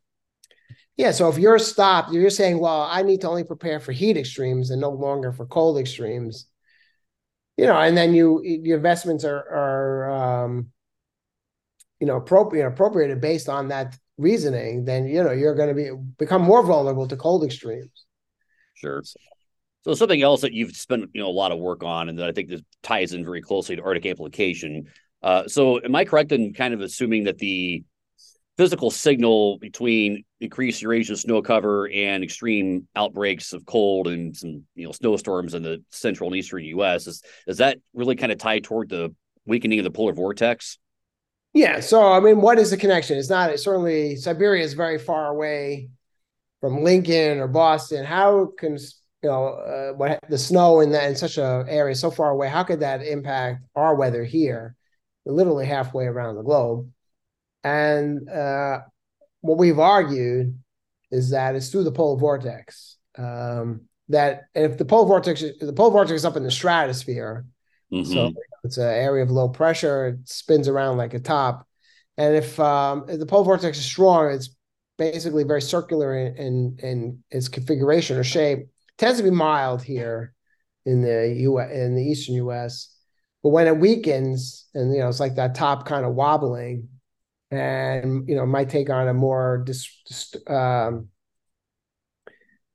yeah, 0.98 1.12
so 1.12 1.30
if 1.30 1.38
you're 1.38 1.60
stopped, 1.60 2.12
you're 2.12 2.32
saying, 2.32 2.60
well, 2.60 2.82
I 2.82 3.04
need 3.04 3.22
to 3.22 3.30
only 3.30 3.44
prepare 3.44 3.80
for 3.80 3.92
heat 3.92 4.18
extremes 4.18 4.72
and 4.72 4.82
no 4.82 4.90
longer 4.90 5.32
for 5.32 5.46
cold 5.46 5.78
extremes. 5.78 6.48
you 7.58 7.66
know, 7.66 7.78
and 7.78 7.96
then 7.96 8.14
you 8.14 8.42
your 8.44 8.78
investments 8.78 9.24
are 9.24 9.38
are 9.38 10.46
um, 10.46 10.68
you 12.00 12.08
know 12.08 12.18
appropriate 12.18 12.68
appropriated 12.68 13.22
based 13.22 13.48
on 13.50 13.68
that 13.70 13.98
reasoning, 14.18 14.86
then 14.86 15.08
you 15.08 15.24
know 15.24 15.32
you're 15.32 15.56
going 15.56 15.70
to 15.70 15.76
be 15.76 15.92
become 16.18 16.42
more 16.42 16.64
vulnerable 16.64 17.08
to 17.08 17.16
cold 17.16 17.44
extremes. 17.44 18.06
Sure. 18.74 19.04
So 19.84 19.94
something 19.94 20.22
else 20.22 20.42
that 20.42 20.54
you've 20.54 20.76
spent 20.76 21.10
you 21.14 21.22
know 21.22 21.30
a 21.30 21.30
lot 21.30 21.52
of 21.52 21.60
work 21.60 21.84
on, 21.84 22.10
and 22.10 22.18
that 22.20 22.28
I 22.28 22.32
think 22.32 22.50
this 22.50 22.62
ties 22.82 23.14
in 23.14 23.24
very 23.24 23.42
closely 23.42 23.76
to 23.76 23.84
Arctic 23.84 24.08
amplification. 24.08 24.88
Uh, 25.22 25.48
so, 25.48 25.80
am 25.84 25.96
I 25.96 26.06
correct 26.06 26.32
in 26.32 26.54
kind 26.54 26.74
of 26.74 26.82
assuming 26.82 27.24
that 27.26 27.38
the 27.38 27.84
physical 28.58 28.90
signal 28.90 29.60
between 29.60 30.24
increased 30.40 30.82
Eurasian 30.82 31.16
snow 31.16 31.42
cover 31.42 31.90
and 31.90 32.24
extreme 32.24 32.88
outbreaks 32.96 33.54
of 33.54 33.66
cold 33.66 34.08
and 34.08 34.36
some 34.36 34.64
you 34.76 34.86
know 34.86 34.92
snowstorms 34.92 35.54
in 35.54 35.64
the 35.64 35.84
central 35.92 36.30
and 36.30 36.38
eastern 36.38 36.64
U.S. 36.64 37.08
is 37.08 37.22
is 37.46 37.58
that 37.58 37.78
really 37.94 38.16
kind 38.16 38.32
of 38.32 38.40
tied 38.40 38.64
toward 38.64 38.90
the 38.90 39.14
weakening 39.46 39.80
of 39.80 39.84
the 39.84 39.92
polar 39.92 40.14
vortex? 40.14 40.80
Yeah. 41.54 41.80
So 41.80 42.12
I 42.12 42.20
mean, 42.20 42.42
what 42.42 42.60
is 42.60 42.72
the 42.72 42.78
connection? 42.78 43.18
It's 43.18 43.30
not 43.30 43.52
It's 43.52 43.64
certainly 43.64 44.16
Siberia 44.16 44.64
is 44.64 44.74
very 44.74 44.98
far 44.98 45.28
away 45.28 45.90
from 46.60 46.84
Lincoln 46.84 47.40
or 47.40 47.48
Boston. 47.48 48.06
How 48.06 48.52
can 48.58 48.78
you 49.24 49.30
know 49.30 49.48
uh, 49.48 49.94
what 49.94 50.20
the 50.30 50.38
snow 50.38 50.80
in 50.80 50.92
that 50.92 51.10
in 51.10 51.16
such 51.16 51.38
a 51.38 51.64
area 51.68 51.96
so 51.96 52.10
far 52.10 52.32
away? 52.32 52.50
How 52.50 52.64
could 52.64 52.80
that 52.80 53.04
impact 53.04 53.64
our 53.76 53.96
weather 53.96 54.24
here? 54.24 54.76
Literally 55.26 55.66
halfway 55.66 56.06
around 56.06 56.36
the 56.36 56.44
globe. 56.44 56.90
And 57.68 58.30
uh, 58.30 58.80
what 59.42 59.58
we've 59.58 59.80
argued 59.80 60.58
is 61.12 61.32
that 61.32 61.56
it's 61.56 61.70
through 61.70 61.84
the 61.84 61.92
polar 61.92 62.20
vortex. 62.20 62.98
Um, 63.18 63.82
that 64.10 64.44
if 64.56 64.78
the 64.78 64.86
polar 64.86 65.08
vortex, 65.08 65.42
the 65.42 65.74
polar 65.74 65.92
vortex 65.92 66.18
is 66.18 66.26
up 66.26 66.38
in 66.38 66.44
the 66.44 66.52
stratosphere, 66.52 67.46
mm-hmm. 67.92 68.12
so 68.12 68.32
it's 68.64 68.78
an 68.78 68.86
area 68.86 69.24
of 69.24 69.32
low 69.32 69.50
pressure. 69.50 70.08
It 70.08 70.30
spins 70.30 70.68
around 70.68 70.98
like 70.98 71.14
a 71.14 71.20
top, 71.20 71.68
and 72.18 72.36
if, 72.36 72.60
um, 72.60 73.06
if 73.10 73.20
the 73.20 73.26
polar 73.26 73.44
vortex 73.44 73.78
is 73.78 73.86
strong, 73.86 74.32
it's 74.32 74.56
basically 74.98 75.44
very 75.44 75.62
circular 75.62 76.18
in, 76.18 76.36
in, 76.38 76.78
in 76.82 77.24
its 77.30 77.50
configuration 77.50 78.18
or 78.18 78.24
shape. 78.24 78.60
It 78.60 78.70
tends 78.98 79.18
to 79.18 79.24
be 79.24 79.30
mild 79.30 79.84
here 79.84 80.34
in 80.86 81.02
the 81.02 81.34
U. 81.40 81.60
in 81.60 81.96
the 81.96 82.04
eastern 82.04 82.36
U.S. 82.36 82.96
But 83.44 83.50
when 83.50 83.68
it 83.68 83.78
weakens, 83.78 84.68
and 84.74 84.94
you 84.94 85.00
know, 85.00 85.10
it's 85.10 85.20
like 85.20 85.36
that 85.36 85.54
top 85.54 85.86
kind 85.86 86.06
of 86.06 86.16
wobbling, 86.16 86.88
and 87.52 88.28
you 88.28 88.36
know 88.36 88.46
might 88.46 88.70
take 88.70 88.90
on 88.90 89.08
a 89.08 89.14
more 89.14 89.64
dis, 89.66 89.88
dis 90.06 90.36
um, 90.48 91.10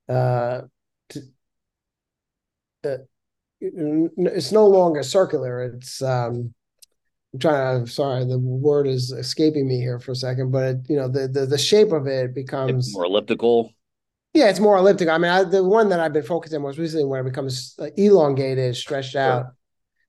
uh, 0.09 0.61
t- 1.09 1.21
uh, 2.85 2.97
it's 3.61 4.51
no 4.51 4.67
longer 4.67 5.03
circular. 5.03 5.63
It's 5.63 6.01
um, 6.01 6.53
I'm 7.33 7.39
trying 7.39 7.85
to. 7.85 7.91
Sorry, 7.91 8.25
the 8.25 8.39
word 8.39 8.87
is 8.87 9.11
escaping 9.11 9.67
me 9.67 9.77
here 9.77 9.99
for 9.99 10.11
a 10.11 10.15
second. 10.15 10.51
But 10.51 10.63
it, 10.63 10.77
you 10.89 10.95
know, 10.95 11.07
the 11.07 11.27
the 11.27 11.45
the 11.45 11.57
shape 11.57 11.91
of 11.91 12.07
it 12.07 12.33
becomes 12.33 12.87
it's 12.87 12.95
more 12.95 13.05
elliptical. 13.05 13.71
Yeah, 14.33 14.49
it's 14.49 14.59
more 14.59 14.77
elliptical. 14.77 15.13
I 15.13 15.17
mean, 15.19 15.31
I, 15.31 15.43
the 15.43 15.63
one 15.63 15.89
that 15.89 15.99
I've 15.99 16.13
been 16.13 16.23
focusing 16.23 16.57
on 16.57 16.63
most 16.63 16.79
recently, 16.79 17.05
when 17.05 17.19
it 17.19 17.29
becomes 17.29 17.77
elongated, 17.97 18.75
stretched 18.75 19.15
out, 19.15 19.45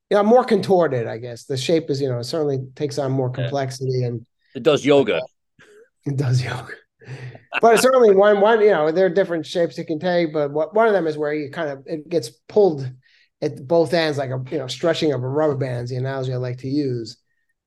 you 0.09 0.17
know, 0.17 0.23
more 0.23 0.45
contorted. 0.45 1.07
I 1.07 1.19
guess 1.19 1.45
the 1.45 1.59
shape 1.59 1.91
is, 1.91 2.01
you 2.01 2.09
know, 2.09 2.23
certainly 2.23 2.67
takes 2.75 2.99
on 2.99 3.13
more 3.13 3.29
complexity 3.29 4.01
yeah. 4.01 4.07
and 4.07 4.27
it 4.55 4.63
does 4.63 4.85
yoga. 4.85 5.21
It 6.07 6.19
does 6.19 6.45
yoga. 6.45 6.75
but 7.61 7.75
it's 7.75 7.83
certainly 7.83 8.15
one 8.15 8.41
one 8.41 8.61
you 8.61 8.71
know 8.71 8.91
there 8.91 9.07
are 9.07 9.11
different 9.11 9.47
shapes 9.47 9.79
it 9.79 9.85
can 9.85 9.99
take 9.99 10.33
but 10.33 10.51
what, 10.51 10.75
one 10.75 10.87
of 10.87 10.93
them 10.93 11.07
is 11.07 11.17
where 11.17 11.33
you 11.33 11.51
kind 11.51 11.71
of 11.71 11.83
it 11.87 12.09
gets 12.09 12.31
pulled 12.49 12.91
at 13.43 13.67
both 13.67 13.95
ends 13.95 14.19
like 14.19 14.31
a 14.31 14.43
you 14.51 14.59
know 14.59 14.67
stretching 14.67 15.13
of 15.13 15.23
a 15.23 15.29
rubber 15.29 15.57
band 15.57 15.85
is 15.85 15.91
the 15.91 15.97
analogy 15.97 16.33
i 16.33 16.37
like 16.37 16.59
to 16.59 16.69
use 16.69 17.19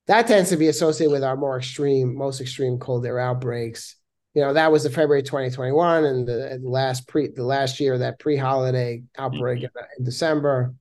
that 0.07 0.27
tends 0.27 0.49
to 0.49 0.57
be 0.57 0.67
associated 0.67 1.11
with 1.11 1.23
our 1.23 1.37
more 1.37 1.57
extreme 1.57 2.15
most 2.15 2.41
extreme 2.41 2.77
cold 2.77 3.05
air 3.05 3.19
outbreaks 3.19 3.95
you 4.33 4.41
know 4.41 4.53
that 4.53 4.71
was 4.71 4.83
the 4.83 4.89
february 4.89 5.23
2021 5.23 6.05
and 6.05 6.27
the, 6.27 6.59
the 6.61 6.69
last 6.69 7.07
pre 7.07 7.29
the 7.29 7.43
last 7.43 7.79
year 7.79 7.97
that 7.97 8.19
pre-holiday 8.19 9.01
outbreak 9.17 9.59
mm-hmm. 9.59 9.77
in, 9.77 9.85
in 9.99 10.05
december 10.05 10.73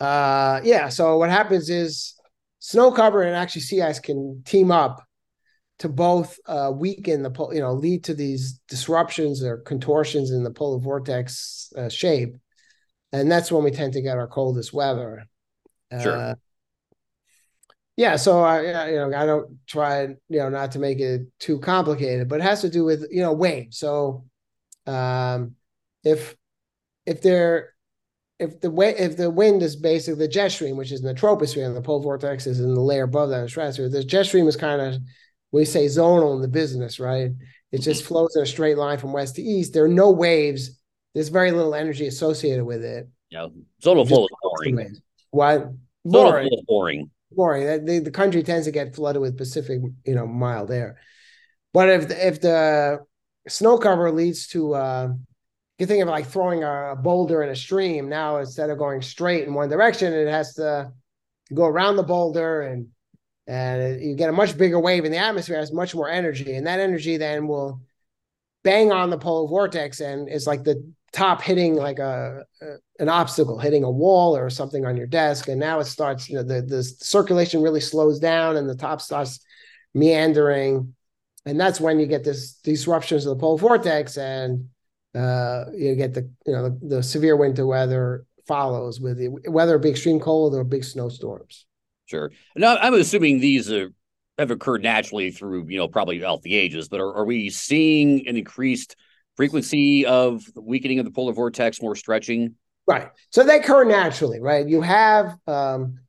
uh 0.00 0.60
yeah 0.62 0.88
so 0.88 1.16
what 1.16 1.30
happens 1.30 1.70
is 1.70 2.15
snow 2.66 2.90
cover 2.90 3.22
and 3.22 3.36
actually 3.36 3.60
sea 3.60 3.80
ice 3.80 4.00
can 4.00 4.42
team 4.44 4.72
up 4.72 5.00
to 5.78 5.88
both 5.88 6.36
uh, 6.46 6.72
weaken 6.74 7.22
the 7.22 7.30
pole, 7.30 7.54
you 7.54 7.60
know 7.60 7.72
lead 7.72 8.02
to 8.02 8.12
these 8.12 8.60
disruptions 8.68 9.44
or 9.44 9.58
contortions 9.58 10.32
in 10.32 10.42
the 10.42 10.50
polar 10.50 10.80
vortex 10.80 11.72
uh, 11.76 11.88
shape, 11.88 12.34
and 13.12 13.30
that's 13.30 13.52
when 13.52 13.62
we 13.62 13.70
tend 13.70 13.92
to 13.92 14.02
get 14.02 14.18
our 14.18 14.26
coldest 14.26 14.72
weather. 14.72 15.26
Sure. 16.02 16.16
Uh, 16.16 16.34
yeah, 17.96 18.16
so 18.16 18.40
I 18.40 18.88
you 18.90 18.96
know 18.96 19.12
I 19.16 19.26
don't 19.26 19.58
try 19.68 20.02
you 20.02 20.16
know 20.28 20.48
not 20.48 20.72
to 20.72 20.80
make 20.80 20.98
it 20.98 21.20
too 21.38 21.60
complicated, 21.60 22.28
but 22.28 22.40
it 22.40 22.42
has 22.42 22.62
to 22.62 22.68
do 22.68 22.84
with 22.84 23.06
you 23.12 23.22
know 23.22 23.32
waves. 23.32 23.78
So 23.78 24.24
um, 24.86 25.54
if 26.02 26.34
if 27.06 27.22
they're 27.22 27.75
if 28.38 28.60
the 28.60 28.70
way 28.70 28.94
if 28.96 29.16
the 29.16 29.30
wind 29.30 29.62
is 29.62 29.76
basically 29.76 30.18
the 30.18 30.28
jet 30.28 30.52
stream, 30.52 30.76
which 30.76 30.92
is 30.92 31.00
in 31.00 31.06
the 31.06 31.14
troposphere, 31.14 31.66
and 31.66 31.76
the 31.76 31.82
polar 31.82 32.02
vortex 32.02 32.46
is 32.46 32.60
in 32.60 32.74
the 32.74 32.80
layer 32.80 33.04
above 33.04 33.30
that 33.30 33.42
the 33.42 33.48
stratosphere, 33.48 33.88
the 33.88 34.04
jet 34.04 34.26
stream 34.26 34.46
is 34.46 34.56
kind 34.56 34.80
of 34.80 35.00
we 35.52 35.64
say 35.64 35.86
zonal 35.86 36.34
in 36.36 36.42
the 36.42 36.48
business, 36.48 37.00
right? 37.00 37.30
It 37.72 37.80
just 37.80 38.02
mm-hmm. 38.02 38.08
flows 38.08 38.36
in 38.36 38.42
a 38.42 38.46
straight 38.46 38.76
line 38.76 38.98
from 38.98 39.12
west 39.12 39.36
to 39.36 39.42
east. 39.42 39.72
There 39.72 39.84
are 39.84 39.88
no 39.88 40.10
waves. 40.10 40.78
There's 41.14 41.28
very 41.28 41.50
little 41.50 41.74
energy 41.74 42.06
associated 42.06 42.64
with 42.64 42.84
it. 42.84 43.08
Yeah, 43.30 43.48
zonal 43.82 44.06
flow 44.06 44.24
is 44.24 44.30
boring. 44.42 44.96
What? 45.30 45.70
Boring. 46.04 46.48
Zonal 46.48 46.66
boring. 46.66 47.10
Boring. 47.32 47.84
The, 47.84 47.98
the 48.00 48.10
country 48.10 48.42
tends 48.42 48.66
to 48.66 48.72
get 48.72 48.94
flooded 48.94 49.22
with 49.22 49.36
Pacific, 49.36 49.80
you 50.04 50.14
know, 50.14 50.26
mild 50.26 50.70
air. 50.70 50.98
But 51.72 51.88
if 51.88 52.08
the, 52.08 52.26
if 52.26 52.40
the 52.40 53.00
snow 53.48 53.78
cover 53.78 54.10
leads 54.10 54.46
to 54.48 54.74
uh, 54.74 55.08
you 55.78 55.86
think 55.86 56.02
of 56.02 56.08
like 56.08 56.26
throwing 56.26 56.64
a 56.64 56.94
boulder 56.96 57.42
in 57.42 57.50
a 57.50 57.56
stream. 57.56 58.08
Now 58.08 58.38
instead 58.38 58.70
of 58.70 58.78
going 58.78 59.02
straight 59.02 59.46
in 59.46 59.54
one 59.54 59.68
direction, 59.68 60.12
it 60.12 60.28
has 60.28 60.54
to 60.54 60.92
go 61.52 61.66
around 61.66 61.96
the 61.96 62.02
boulder 62.02 62.62
and 62.62 62.88
and 63.46 64.02
you 64.02 64.16
get 64.16 64.28
a 64.28 64.32
much 64.32 64.58
bigger 64.58 64.80
wave 64.80 65.04
in 65.04 65.12
the 65.12 65.18
atmosphere 65.18 65.56
has 65.56 65.72
much 65.72 65.94
more 65.94 66.08
energy 66.08 66.56
and 66.56 66.66
that 66.66 66.80
energy 66.80 67.16
then 67.16 67.46
will 67.46 67.80
bang 68.64 68.90
on 68.90 69.10
the 69.10 69.18
polar 69.18 69.46
vortex 69.46 70.00
and 70.00 70.28
it's 70.28 70.48
like 70.48 70.64
the 70.64 70.92
top 71.12 71.40
hitting 71.40 71.76
like 71.76 72.00
a, 72.00 72.42
a, 72.60 72.66
an 72.98 73.08
obstacle 73.08 73.58
hitting 73.58 73.84
a 73.84 73.90
wall 73.90 74.36
or 74.36 74.50
something 74.50 74.84
on 74.84 74.96
your 74.96 75.06
desk 75.06 75.46
and 75.46 75.60
now 75.60 75.78
it 75.78 75.84
starts 75.84 76.28
you 76.28 76.34
know 76.34 76.42
the, 76.42 76.60
the 76.62 76.82
circulation 76.82 77.62
really 77.62 77.80
slows 77.80 78.18
down 78.18 78.56
and 78.56 78.68
the 78.68 78.74
top 78.74 79.00
starts 79.00 79.38
meandering 79.94 80.92
and 81.44 81.60
that's 81.60 81.80
when 81.80 82.00
you 82.00 82.06
get 82.06 82.24
this 82.24 82.54
disruptions 82.54 83.24
of 83.24 83.36
the 83.36 83.40
polar 83.40 83.58
vortex 83.58 84.16
and 84.16 84.68
uh, 85.16 85.64
you 85.74 85.94
get 85.94 86.14
the 86.14 86.28
you 86.46 86.52
know 86.52 86.68
the, 86.68 86.96
the, 86.96 87.02
severe 87.02 87.36
winter 87.36 87.66
weather 87.66 88.26
follows 88.46 89.00
with 89.00 89.18
the, 89.18 89.28
whether 89.50 89.76
it 89.76 89.82
be 89.82 89.90
extreme 89.90 90.20
cold 90.20 90.54
or 90.54 90.62
big 90.64 90.84
snowstorms. 90.84 91.66
Sure. 92.06 92.30
Now 92.54 92.76
I'm 92.76 92.94
assuming 92.94 93.40
these 93.40 93.72
are, 93.72 93.90
have 94.38 94.50
occurred 94.50 94.82
naturally 94.82 95.30
through 95.30 95.68
you 95.68 95.78
know 95.78 95.88
probably 95.88 96.24
out 96.24 96.42
the 96.42 96.54
ages, 96.54 96.88
but 96.88 97.00
are, 97.00 97.14
are 97.14 97.24
we 97.24 97.50
seeing 97.50 98.28
an 98.28 98.36
increased 98.36 98.96
frequency 99.36 100.04
of 100.06 100.44
weakening 100.54 100.98
of 100.98 101.04
the 101.04 101.10
polar 101.10 101.32
vortex, 101.32 101.80
more 101.80 101.96
stretching? 101.96 102.54
Right. 102.86 103.08
So 103.30 103.42
they 103.42 103.58
occur 103.58 103.84
naturally, 103.84 104.40
right? 104.40 104.66
You 104.66 104.82
have 104.82 105.36
um, 105.46 106.00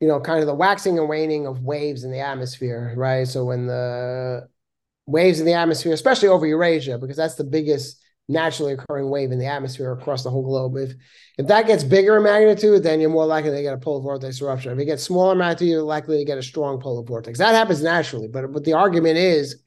you 0.00 0.08
know 0.08 0.20
kind 0.20 0.40
of 0.40 0.46
the 0.46 0.54
waxing 0.54 0.98
and 0.98 1.08
waning 1.08 1.46
of 1.46 1.62
waves 1.62 2.04
in 2.04 2.10
the 2.10 2.20
atmosphere, 2.20 2.94
right? 2.96 3.28
So 3.28 3.44
when 3.44 3.66
the 3.66 4.48
waves 5.06 5.40
in 5.40 5.46
the 5.46 5.52
atmosphere, 5.52 5.92
especially 5.92 6.28
over 6.28 6.46
Eurasia, 6.46 6.98
because 6.98 7.16
that's 7.16 7.36
the 7.36 7.44
biggest 7.44 8.00
naturally 8.28 8.72
occurring 8.72 9.10
wave 9.10 9.32
in 9.32 9.38
the 9.38 9.46
atmosphere 9.46 9.92
across 9.92 10.24
the 10.24 10.30
whole 10.30 10.42
globe. 10.42 10.76
If 10.76 10.94
if 11.36 11.46
that 11.48 11.66
gets 11.66 11.84
bigger 11.84 12.16
in 12.16 12.22
magnitude, 12.22 12.82
then 12.82 13.00
you're 13.00 13.10
more 13.10 13.26
likely 13.26 13.50
to 13.50 13.62
get 13.62 13.74
a 13.74 13.78
polar 13.78 14.00
vortex 14.00 14.40
eruption. 14.40 14.72
If 14.72 14.78
it 14.78 14.86
gets 14.86 15.02
smaller 15.02 15.34
magnitude, 15.34 15.68
you're 15.68 15.82
likely 15.82 16.18
to 16.18 16.24
get 16.24 16.38
a 16.38 16.42
strong 16.42 16.80
polar 16.80 17.02
vortex. 17.02 17.38
That 17.38 17.54
happens 17.54 17.82
naturally, 17.82 18.28
but 18.28 18.52
but 18.52 18.64
the 18.64 18.72
argument 18.72 19.18
is 19.18 19.62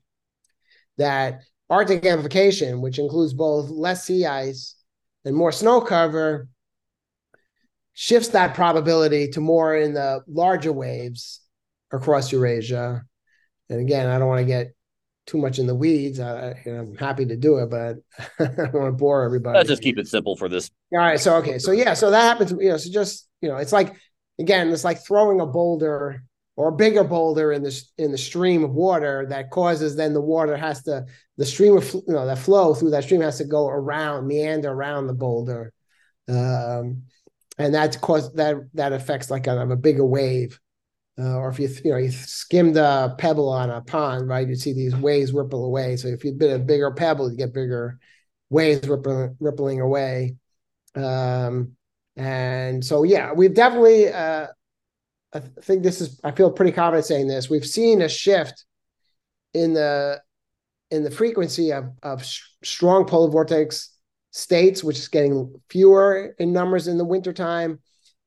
that 0.97 1.41
Arctic 1.69 2.05
amplification, 2.05 2.81
which 2.81 2.97
includes 2.97 3.33
both 3.33 3.69
less 3.69 4.05
sea 4.05 4.25
ice 4.25 4.75
and 5.25 5.35
more 5.35 5.51
snow 5.51 5.81
cover, 5.81 6.47
shifts 7.93 8.29
that 8.29 8.55
probability 8.55 9.27
to 9.29 9.41
more 9.41 9.75
in 9.75 9.93
the 9.93 10.23
larger 10.27 10.71
waves 10.71 11.41
across 11.91 12.31
Eurasia. 12.31 13.03
And 13.69 13.81
again, 13.81 14.07
I 14.07 14.17
don't 14.17 14.29
want 14.29 14.39
to 14.39 14.45
get 14.45 14.73
too 15.27 15.37
much 15.37 15.59
in 15.59 15.67
the 15.67 15.75
weeds. 15.75 16.19
I, 16.19 16.55
I'm 16.65 16.95
happy 16.95 17.25
to 17.25 17.35
do 17.35 17.57
it, 17.57 17.69
but 17.69 17.97
I 18.39 18.45
don't 18.45 18.73
want 18.73 18.87
to 18.87 18.91
bore 18.93 19.23
everybody. 19.23 19.57
Let's 19.57 19.69
just 19.69 19.83
keep 19.83 19.99
it 19.99 20.07
simple 20.07 20.35
for 20.35 20.49
this. 20.49 20.71
All 20.91 20.99
right. 20.99 21.19
So 21.19 21.35
okay. 21.35 21.59
So 21.59 21.71
yeah. 21.71 21.93
So 21.93 22.09
that 22.09 22.21
happens. 22.21 22.51
You 22.51 22.69
know. 22.69 22.77
So 22.77 22.89
just 22.89 23.29
you 23.41 23.49
know, 23.49 23.57
it's 23.57 23.73
like 23.73 23.93
again, 24.39 24.69
it's 24.69 24.83
like 24.83 25.05
throwing 25.05 25.39
a 25.41 25.45
boulder 25.45 26.23
or 26.55 26.69
a 26.69 26.75
bigger 26.75 27.03
boulder 27.03 27.51
in 27.51 27.61
the 27.61 27.83
in 27.97 28.11
the 28.11 28.17
stream 28.17 28.63
of 28.63 28.71
water 28.71 29.27
that 29.29 29.51
causes 29.51 29.95
then 29.95 30.13
the 30.13 30.21
water 30.21 30.57
has 30.57 30.81
to 30.83 31.05
the 31.37 31.45
stream 31.45 31.77
of 31.77 31.93
you 31.93 32.03
know 32.07 32.25
that 32.25 32.39
flow 32.39 32.73
through 32.73 32.89
that 32.89 33.03
stream 33.03 33.21
has 33.21 33.37
to 33.37 33.45
go 33.45 33.67
around 33.67 34.27
meander 34.27 34.71
around 34.71 35.07
the 35.07 35.13
boulder. 35.13 35.71
Um, 36.27 37.03
and 37.57 37.73
that's 37.73 37.97
cause 37.97 38.33
that 38.33 38.55
that 38.73 38.93
affects 38.93 39.29
like 39.29 39.43
kind 39.43 39.59
of 39.59 39.71
a 39.71 39.77
bigger 39.77 40.05
wave. 40.05 40.59
Uh, 41.19 41.35
or 41.35 41.49
if 41.49 41.59
you 41.59 41.67
you 41.83 41.91
know 41.91 41.97
you 41.97 42.11
skimmed 42.11 42.77
a 42.77 43.15
pebble 43.17 43.49
on 43.49 43.69
a 43.69 43.81
pond, 43.81 44.27
right, 44.27 44.47
you 44.47 44.55
see 44.55 44.73
these 44.73 44.95
waves 44.95 45.33
ripple 45.33 45.65
away. 45.65 45.97
So 45.97 46.07
if 46.09 46.23
you 46.23 46.31
bit 46.33 46.55
a 46.55 46.59
bigger 46.59 46.91
pebble, 46.91 47.31
you 47.31 47.37
get 47.37 47.53
bigger 47.53 47.99
waves 48.49 48.87
rippling 48.87 49.35
rippling 49.39 49.81
away. 49.81 50.35
Um, 50.95 51.73
and 52.15 52.83
so 52.85 53.03
yeah, 53.03 53.33
we've 53.33 53.53
definitely. 53.53 54.11
Uh, 54.11 54.47
I 55.33 55.39
think 55.39 55.83
this 55.83 56.01
is. 56.01 56.19
I 56.23 56.31
feel 56.31 56.51
pretty 56.51 56.71
confident 56.71 57.05
saying 57.05 57.27
this. 57.27 57.49
We've 57.49 57.65
seen 57.65 58.01
a 58.01 58.09
shift 58.09 58.65
in 59.53 59.73
the 59.73 60.21
in 60.91 61.03
the 61.03 61.11
frequency 61.11 61.71
of 61.73 61.85
of 62.03 62.25
strong 62.63 63.05
polar 63.05 63.31
vortex 63.31 63.91
states, 64.31 64.83
which 64.83 64.99
is 64.99 65.07
getting 65.07 65.53
fewer 65.69 66.35
in 66.37 66.53
numbers 66.53 66.87
in 66.87 66.97
the 66.99 67.05
wintertime, 67.05 67.79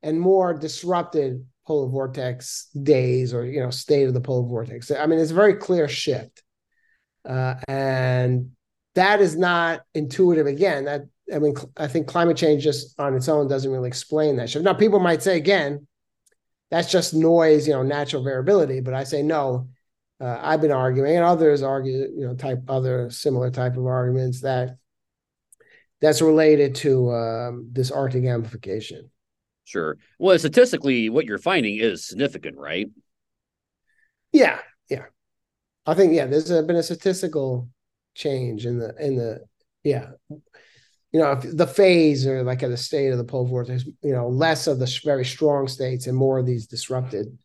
and 0.02 0.20
more 0.20 0.54
disrupted 0.54 1.46
polar 1.70 1.88
vortex 1.88 2.66
days 2.82 3.32
or 3.32 3.46
you 3.46 3.60
know 3.60 3.70
state 3.70 4.08
of 4.08 4.12
the 4.12 4.20
polar 4.20 4.48
vortex. 4.48 4.90
I 4.90 5.06
mean, 5.06 5.20
it's 5.20 5.30
a 5.30 5.34
very 5.34 5.54
clear 5.54 5.86
shift, 5.86 6.42
uh, 7.24 7.54
and 7.68 8.50
that 8.96 9.20
is 9.20 9.36
not 9.36 9.82
intuitive. 9.94 10.48
Again, 10.48 10.86
that 10.86 11.02
I 11.32 11.38
mean, 11.38 11.54
I 11.76 11.86
think 11.86 12.08
climate 12.08 12.36
change 12.36 12.64
just 12.64 12.98
on 12.98 13.14
its 13.14 13.28
own 13.28 13.46
doesn't 13.46 13.70
really 13.70 13.86
explain 13.86 14.34
that 14.36 14.50
shift. 14.50 14.64
Now, 14.64 14.74
people 14.74 14.98
might 14.98 15.22
say 15.22 15.36
again, 15.36 15.86
that's 16.72 16.90
just 16.90 17.14
noise, 17.14 17.68
you 17.68 17.74
know, 17.74 17.84
natural 17.84 18.24
variability. 18.24 18.80
But 18.80 18.94
I 18.94 19.04
say 19.04 19.22
no. 19.22 19.68
Uh, 20.20 20.40
I've 20.42 20.60
been 20.60 20.72
arguing, 20.72 21.14
and 21.14 21.24
others 21.24 21.62
argue, 21.62 22.08
you 22.16 22.26
know, 22.26 22.34
type 22.34 22.64
other 22.66 23.10
similar 23.10 23.52
type 23.52 23.76
of 23.76 23.86
arguments 23.86 24.40
that 24.40 24.76
that's 26.00 26.20
related 26.20 26.74
to 26.76 27.12
um, 27.12 27.68
this 27.70 27.92
Arctic 27.92 28.24
amplification. 28.24 29.08
Sure. 29.70 29.98
Well, 30.18 30.36
statistically, 30.36 31.10
what 31.10 31.26
you're 31.26 31.38
finding 31.38 31.78
is 31.78 32.04
significant, 32.04 32.58
right? 32.58 32.88
Yeah, 34.32 34.58
yeah. 34.88 35.04
I 35.86 35.94
think 35.94 36.12
yeah. 36.12 36.26
there's 36.26 36.48
been 36.48 36.74
a 36.74 36.82
statistical 36.82 37.68
change 38.16 38.66
in 38.66 38.80
the 38.80 38.92
in 38.98 39.14
the 39.14 39.44
yeah. 39.84 40.10
You 41.12 41.20
know, 41.20 41.36
the 41.36 41.68
phase 41.68 42.26
or 42.26 42.42
like 42.42 42.64
at 42.64 42.70
the 42.70 42.76
state 42.76 43.10
of 43.10 43.18
the 43.18 43.24
polar 43.24 43.48
vortex, 43.48 43.84
you 44.02 44.12
know, 44.12 44.28
less 44.28 44.66
of 44.66 44.80
the 44.80 45.00
very 45.04 45.24
strong 45.24 45.68
states 45.68 46.08
and 46.08 46.16
more 46.16 46.40
of 46.40 46.46
these 46.46 46.66
disrupted, 46.66 47.38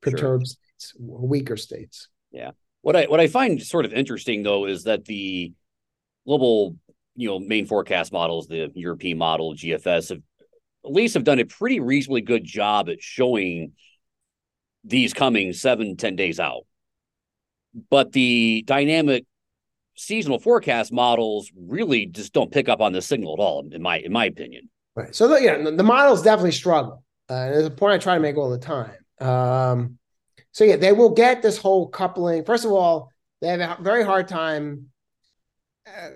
perturbed 0.00 0.46
sure. 0.46 0.54
states, 0.54 0.94
weaker 0.98 1.56
states. 1.56 2.08
Yeah. 2.32 2.52
What 2.82 2.96
I 2.96 3.04
what 3.04 3.20
I 3.20 3.28
find 3.28 3.62
sort 3.62 3.84
of 3.84 3.92
interesting 3.92 4.42
though 4.42 4.66
is 4.66 4.82
that 4.84 5.04
the 5.04 5.52
global 6.26 6.76
you 7.14 7.28
know 7.28 7.38
main 7.38 7.66
forecast 7.66 8.12
models, 8.12 8.48
the 8.48 8.72
European 8.74 9.18
model, 9.18 9.54
GFS, 9.54 10.08
have 10.08 10.22
at 10.84 10.92
least 10.92 11.14
have 11.14 11.24
done 11.24 11.38
a 11.38 11.44
pretty 11.44 11.80
reasonably 11.80 12.20
good 12.20 12.44
job 12.44 12.88
at 12.88 13.02
showing 13.02 13.72
these 14.84 15.12
coming 15.12 15.52
seven 15.52 15.96
ten 15.96 16.16
days 16.16 16.40
out. 16.40 16.66
But 17.90 18.12
the 18.12 18.64
dynamic 18.66 19.24
seasonal 19.96 20.38
forecast 20.38 20.92
models 20.92 21.50
really 21.56 22.06
just 22.06 22.32
don't 22.32 22.52
pick 22.52 22.68
up 22.68 22.80
on 22.80 22.92
the 22.92 23.02
signal 23.02 23.34
at 23.34 23.42
all, 23.42 23.68
in 23.70 23.82
my 23.82 23.98
in 23.98 24.12
my 24.12 24.24
opinion. 24.26 24.70
Right. 24.94 25.14
So 25.14 25.28
the, 25.28 25.42
yeah, 25.42 25.70
the 25.70 25.82
models 25.82 26.22
definitely 26.22 26.52
struggle. 26.52 27.04
Uh, 27.30 27.34
and 27.34 27.54
it's 27.54 27.68
a 27.68 27.70
point 27.70 27.94
I 27.94 27.98
try 27.98 28.14
to 28.14 28.20
make 28.20 28.36
all 28.36 28.50
the 28.50 28.58
time. 28.58 28.96
Um, 29.20 29.98
so 30.52 30.64
yeah, 30.64 30.76
they 30.76 30.92
will 30.92 31.10
get 31.10 31.42
this 31.42 31.58
whole 31.58 31.88
coupling. 31.88 32.44
First 32.44 32.64
of 32.64 32.72
all, 32.72 33.12
they 33.40 33.48
have 33.48 33.78
a 33.78 33.82
very 33.82 34.02
hard 34.04 34.26
time 34.26 34.86
uh, 35.86 36.10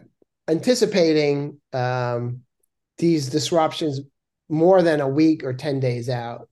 anticipating 0.49 1.61
um, 1.73 2.41
these 2.99 3.29
disruptions 3.29 4.01
more 4.53 4.83
than 4.83 5.01
a 5.01 5.09
week 5.09 5.43
or 5.43 5.53
10 5.53 5.81
days 5.81 6.09
out. 6.09 6.49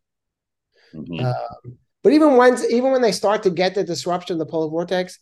Mm-hmm. 0.95 1.25
Um, 1.25 1.79
but 2.03 2.13
even 2.13 2.37
once, 2.37 2.65
even 2.69 2.91
when 2.91 3.03
they 3.03 3.13
start 3.13 3.43
to 3.45 3.51
get 3.51 3.75
the 3.75 3.85
disruption 3.85 4.35
of 4.35 4.39
the 4.39 4.51
polar 4.51 4.71
vortex, 4.71 5.19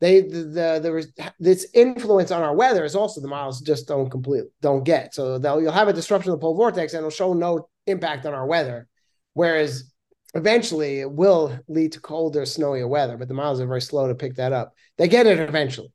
they 0.00 0.22
the, 0.22 0.44
the 0.44 0.80
there 0.82 0.92
was 0.92 1.08
this 1.38 1.66
influence 1.74 2.30
on 2.30 2.42
our 2.42 2.54
weather 2.54 2.84
is 2.84 2.96
also 2.96 3.20
the 3.20 3.28
models 3.28 3.60
just 3.60 3.88
don't 3.88 4.10
complete 4.10 4.44
don't 4.60 4.84
get. 4.84 5.14
So 5.14 5.38
they'll 5.38 5.60
you'll 5.60 5.72
have 5.72 5.88
a 5.88 5.92
disruption 5.92 6.32
of 6.32 6.38
the 6.38 6.42
polar 6.42 6.56
vortex 6.56 6.92
and 6.92 6.98
it'll 7.00 7.10
show 7.10 7.32
no 7.32 7.68
impact 7.86 8.26
on 8.26 8.34
our 8.34 8.46
weather, 8.46 8.88
whereas 9.34 9.92
eventually 10.34 11.00
it 11.00 11.10
will 11.10 11.58
lead 11.68 11.92
to 11.92 12.00
colder, 12.00 12.42
snowier 12.42 12.88
weather. 12.88 13.16
But 13.16 13.28
the 13.28 13.34
models 13.34 13.60
are 13.60 13.66
very 13.66 13.82
slow 13.82 14.08
to 14.08 14.14
pick 14.14 14.36
that 14.36 14.52
up. 14.52 14.72
They 14.98 15.08
get 15.08 15.26
it 15.26 15.38
eventually. 15.38 15.92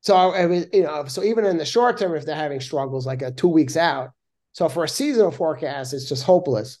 So 0.00 0.14
I 0.14 0.46
was, 0.46 0.66
you 0.72 0.84
know, 0.84 1.06
so 1.06 1.24
even 1.24 1.44
in 1.44 1.58
the 1.58 1.64
short 1.64 1.98
term, 1.98 2.14
if 2.14 2.24
they're 2.24 2.36
having 2.36 2.60
struggles 2.60 3.06
like 3.06 3.22
a 3.22 3.32
two 3.32 3.48
weeks 3.48 3.76
out, 3.76 4.10
so 4.58 4.68
for 4.68 4.82
a 4.82 4.88
seasonal 4.88 5.30
forecast, 5.30 5.94
it's 5.94 6.08
just 6.08 6.24
hopeless. 6.24 6.78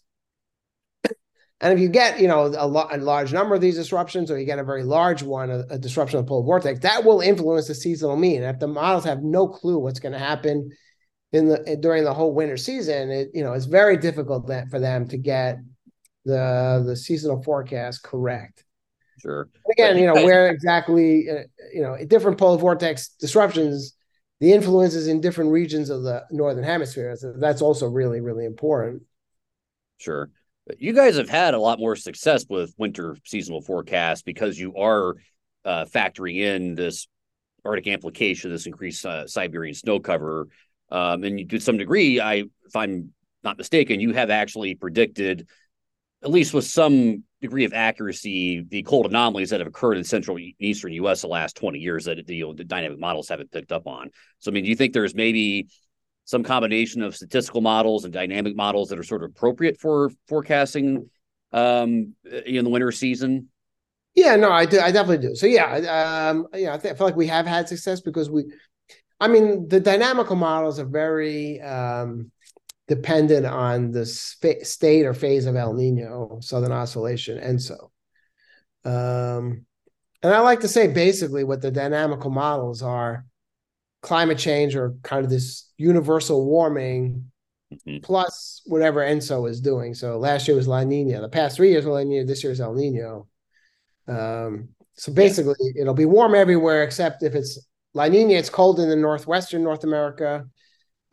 and 1.60 1.72
if 1.72 1.78
you 1.78 1.88
get, 1.88 2.18
you 2.18 2.26
know, 2.26 2.46
a, 2.46 2.66
lo- 2.66 2.88
a, 2.90 2.98
large 2.98 3.32
number 3.32 3.54
of 3.54 3.60
these 3.60 3.76
disruptions, 3.76 4.32
or 4.32 4.38
you 4.38 4.44
get 4.44 4.58
a 4.58 4.64
very 4.64 4.82
large 4.82 5.22
one, 5.22 5.48
a, 5.48 5.60
a 5.70 5.78
disruption 5.78 6.18
of 6.18 6.26
the 6.26 6.28
polar 6.28 6.44
vortex, 6.44 6.80
that 6.80 7.04
will 7.04 7.20
influence 7.20 7.68
the 7.68 7.76
seasonal 7.76 8.16
mean. 8.16 8.42
And 8.42 8.52
if 8.52 8.58
the 8.58 8.66
models 8.66 9.04
have 9.04 9.22
no 9.22 9.46
clue 9.46 9.78
what's 9.78 10.00
going 10.00 10.12
to 10.12 10.18
happen 10.18 10.72
in 11.30 11.46
the 11.50 11.78
during 11.80 12.02
the 12.02 12.12
whole 12.12 12.34
winter 12.34 12.56
season, 12.56 13.12
it 13.12 13.28
you 13.32 13.44
know 13.44 13.52
it's 13.52 13.66
very 13.66 13.96
difficult 13.96 14.50
for 14.70 14.80
them 14.80 15.06
to 15.06 15.16
get 15.16 15.58
the 16.24 16.82
the 16.84 16.96
seasonal 16.96 17.44
forecast 17.44 18.02
correct. 18.02 18.64
Sure. 19.22 19.48
Again, 19.70 19.98
you 19.98 20.06
know, 20.06 20.14
where 20.14 20.48
exactly, 20.48 21.30
uh, 21.30 21.42
you 21.72 21.82
know, 21.82 21.96
different 22.06 22.38
polar 22.38 22.58
vortex 22.58 23.10
disruptions, 23.20 23.94
the 24.40 24.52
influences 24.52 25.08
in 25.08 25.20
different 25.20 25.50
regions 25.50 25.90
of 25.90 26.02
the 26.02 26.24
northern 26.30 26.64
hemisphere. 26.64 27.16
So 27.16 27.32
that's 27.32 27.62
also 27.62 27.88
really, 27.88 28.20
really 28.20 28.44
important. 28.44 29.02
Sure. 29.98 30.30
You 30.78 30.92
guys 30.92 31.16
have 31.16 31.28
had 31.28 31.54
a 31.54 31.58
lot 31.58 31.78
more 31.78 31.96
success 31.96 32.44
with 32.48 32.74
winter 32.76 33.16
seasonal 33.24 33.62
forecasts 33.62 34.22
because 34.22 34.58
you 34.58 34.76
are 34.76 35.16
uh, 35.64 35.86
factoring 35.86 36.36
in 36.36 36.74
this 36.74 37.08
Arctic 37.64 37.88
amplification, 37.88 38.50
this 38.50 38.66
increased 38.66 39.04
uh, 39.04 39.26
Siberian 39.26 39.74
snow 39.74 39.98
cover. 39.98 40.48
Um, 40.90 41.24
and 41.24 41.50
to 41.50 41.58
some 41.58 41.76
degree, 41.76 42.20
I, 42.20 42.44
if 42.66 42.76
I'm 42.76 43.12
not 43.42 43.58
mistaken, 43.58 44.00
you 44.00 44.12
have 44.12 44.30
actually 44.30 44.74
predicted, 44.74 45.48
at 46.22 46.30
least 46.30 46.54
with 46.54 46.64
some 46.64 47.24
degree 47.40 47.64
of 47.64 47.72
accuracy 47.72 48.64
the 48.68 48.82
cold 48.82 49.06
anomalies 49.06 49.50
that 49.50 49.60
have 49.60 49.66
occurred 49.66 49.96
in 49.96 50.04
central 50.04 50.36
and 50.36 50.52
eastern 50.58 50.92
U.S. 50.92 51.20
the 51.20 51.28
last 51.28 51.56
20 51.56 51.78
years 51.78 52.04
that 52.06 52.26
the, 52.26 52.36
you 52.36 52.46
know, 52.46 52.54
the 52.54 52.64
dynamic 52.64 52.98
models 52.98 53.28
haven't 53.28 53.52
picked 53.52 53.72
up 53.72 53.86
on. 53.86 54.10
So, 54.38 54.50
I 54.50 54.54
mean, 54.54 54.64
do 54.64 54.70
you 54.70 54.76
think 54.76 54.92
there's 54.92 55.14
maybe 55.14 55.68
some 56.24 56.42
combination 56.42 57.02
of 57.02 57.16
statistical 57.16 57.60
models 57.60 58.04
and 58.04 58.12
dynamic 58.12 58.56
models 58.56 58.88
that 58.88 58.98
are 58.98 59.04
sort 59.04 59.22
of 59.22 59.30
appropriate 59.30 59.78
for 59.78 60.10
forecasting 60.26 61.08
um, 61.52 62.14
in 62.44 62.64
the 62.64 62.70
winter 62.70 62.92
season? 62.92 63.48
Yeah, 64.14 64.36
no, 64.36 64.50
I 64.50 64.66
do. 64.66 64.80
I 64.80 64.90
definitely 64.90 65.28
do. 65.28 65.34
So, 65.36 65.46
yeah, 65.46 66.30
um, 66.30 66.48
yeah, 66.52 66.74
I, 66.74 66.78
think, 66.78 66.94
I 66.94 66.98
feel 66.98 67.06
like 67.06 67.16
we 67.16 67.28
have 67.28 67.46
had 67.46 67.68
success 67.68 68.00
because 68.00 68.28
we, 68.28 68.46
I 69.20 69.28
mean, 69.28 69.68
the 69.68 69.80
dynamical 69.80 70.36
models 70.36 70.78
are 70.78 70.84
very 70.84 71.60
um, 71.60 72.30
dependent 72.88 73.44
on 73.46 73.90
the 73.90 74.06
state 74.06 75.04
or 75.04 75.14
phase 75.14 75.46
of 75.46 75.54
El 75.54 75.74
Nino, 75.74 76.38
Southern 76.40 76.72
Oscillation, 76.72 77.38
ENSO. 77.38 77.90
Um, 78.84 79.66
and 80.22 80.34
I 80.34 80.40
like 80.40 80.60
to 80.60 80.68
say 80.68 80.88
basically 80.88 81.44
what 81.44 81.60
the 81.60 81.70
dynamical 81.70 82.30
models 82.30 82.82
are 82.82 83.26
climate 84.00 84.38
change 84.38 84.74
or 84.74 84.94
kind 85.02 85.22
of 85.24 85.30
this 85.30 85.70
universal 85.76 86.46
warming 86.46 87.30
mm-hmm. 87.72 87.98
plus 88.02 88.62
whatever 88.64 89.00
ENSO 89.00 89.48
is 89.48 89.60
doing. 89.60 89.92
So 89.92 90.18
last 90.18 90.48
year 90.48 90.56
was 90.56 90.66
La 90.66 90.82
Nina. 90.82 91.20
The 91.20 91.28
past 91.28 91.56
three 91.56 91.70
years 91.70 91.84
was 91.84 91.92
La 91.92 92.02
Nina. 92.02 92.24
This 92.24 92.42
year's 92.42 92.60
El 92.60 92.74
Nino. 92.74 93.28
Um, 94.06 94.70
so 94.94 95.12
basically, 95.12 95.54
yeah. 95.60 95.82
it'll 95.82 95.94
be 95.94 96.06
warm 96.06 96.34
everywhere 96.34 96.82
except 96.82 97.22
if 97.22 97.34
it's 97.34 97.58
La 97.92 98.08
Nina, 98.08 98.34
it's 98.34 98.50
cold 98.50 98.80
in 98.80 98.88
the 98.88 98.96
northwestern 98.96 99.62
North 99.62 99.84
America 99.84 100.46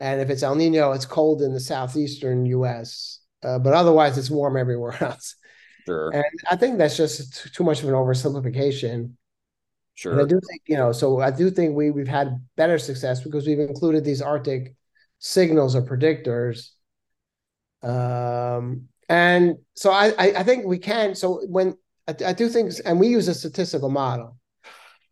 and 0.00 0.20
if 0.20 0.30
it's 0.30 0.42
El 0.42 0.54
Nino, 0.54 0.92
it's 0.92 1.06
cold 1.06 1.42
in 1.42 1.52
the 1.52 1.60
southeastern 1.60 2.46
U.S. 2.46 3.20
Uh, 3.42 3.58
but 3.58 3.72
otherwise, 3.72 4.18
it's 4.18 4.30
warm 4.30 4.56
everywhere 4.56 4.96
else. 5.02 5.36
Sure. 5.86 6.10
And 6.10 6.24
I 6.50 6.56
think 6.56 6.78
that's 6.78 6.96
just 6.96 7.54
too 7.54 7.64
much 7.64 7.82
of 7.82 7.88
an 7.88 7.94
oversimplification. 7.94 9.12
Sure. 9.94 10.12
And 10.12 10.20
I 10.20 10.24
do 10.24 10.40
think 10.46 10.62
you 10.66 10.76
know, 10.76 10.92
so 10.92 11.20
I 11.20 11.30
do 11.30 11.50
think 11.50 11.74
we 11.74 11.90
we've 11.90 12.08
had 12.08 12.44
better 12.56 12.78
success 12.78 13.22
because 13.22 13.46
we've 13.46 13.60
included 13.60 14.04
these 14.04 14.20
Arctic 14.20 14.74
signals 15.18 15.74
or 15.74 15.82
predictors. 15.82 16.70
Um, 17.82 18.88
and 19.08 19.56
so 19.74 19.92
I, 19.92 20.08
I, 20.18 20.26
I 20.38 20.42
think 20.42 20.66
we 20.66 20.78
can. 20.78 21.14
So 21.14 21.40
when 21.46 21.76
I, 22.08 22.14
I 22.26 22.32
do 22.32 22.48
things, 22.48 22.80
and 22.80 23.00
we 23.00 23.08
use 23.08 23.28
a 23.28 23.34
statistical 23.34 23.88
model. 23.88 24.36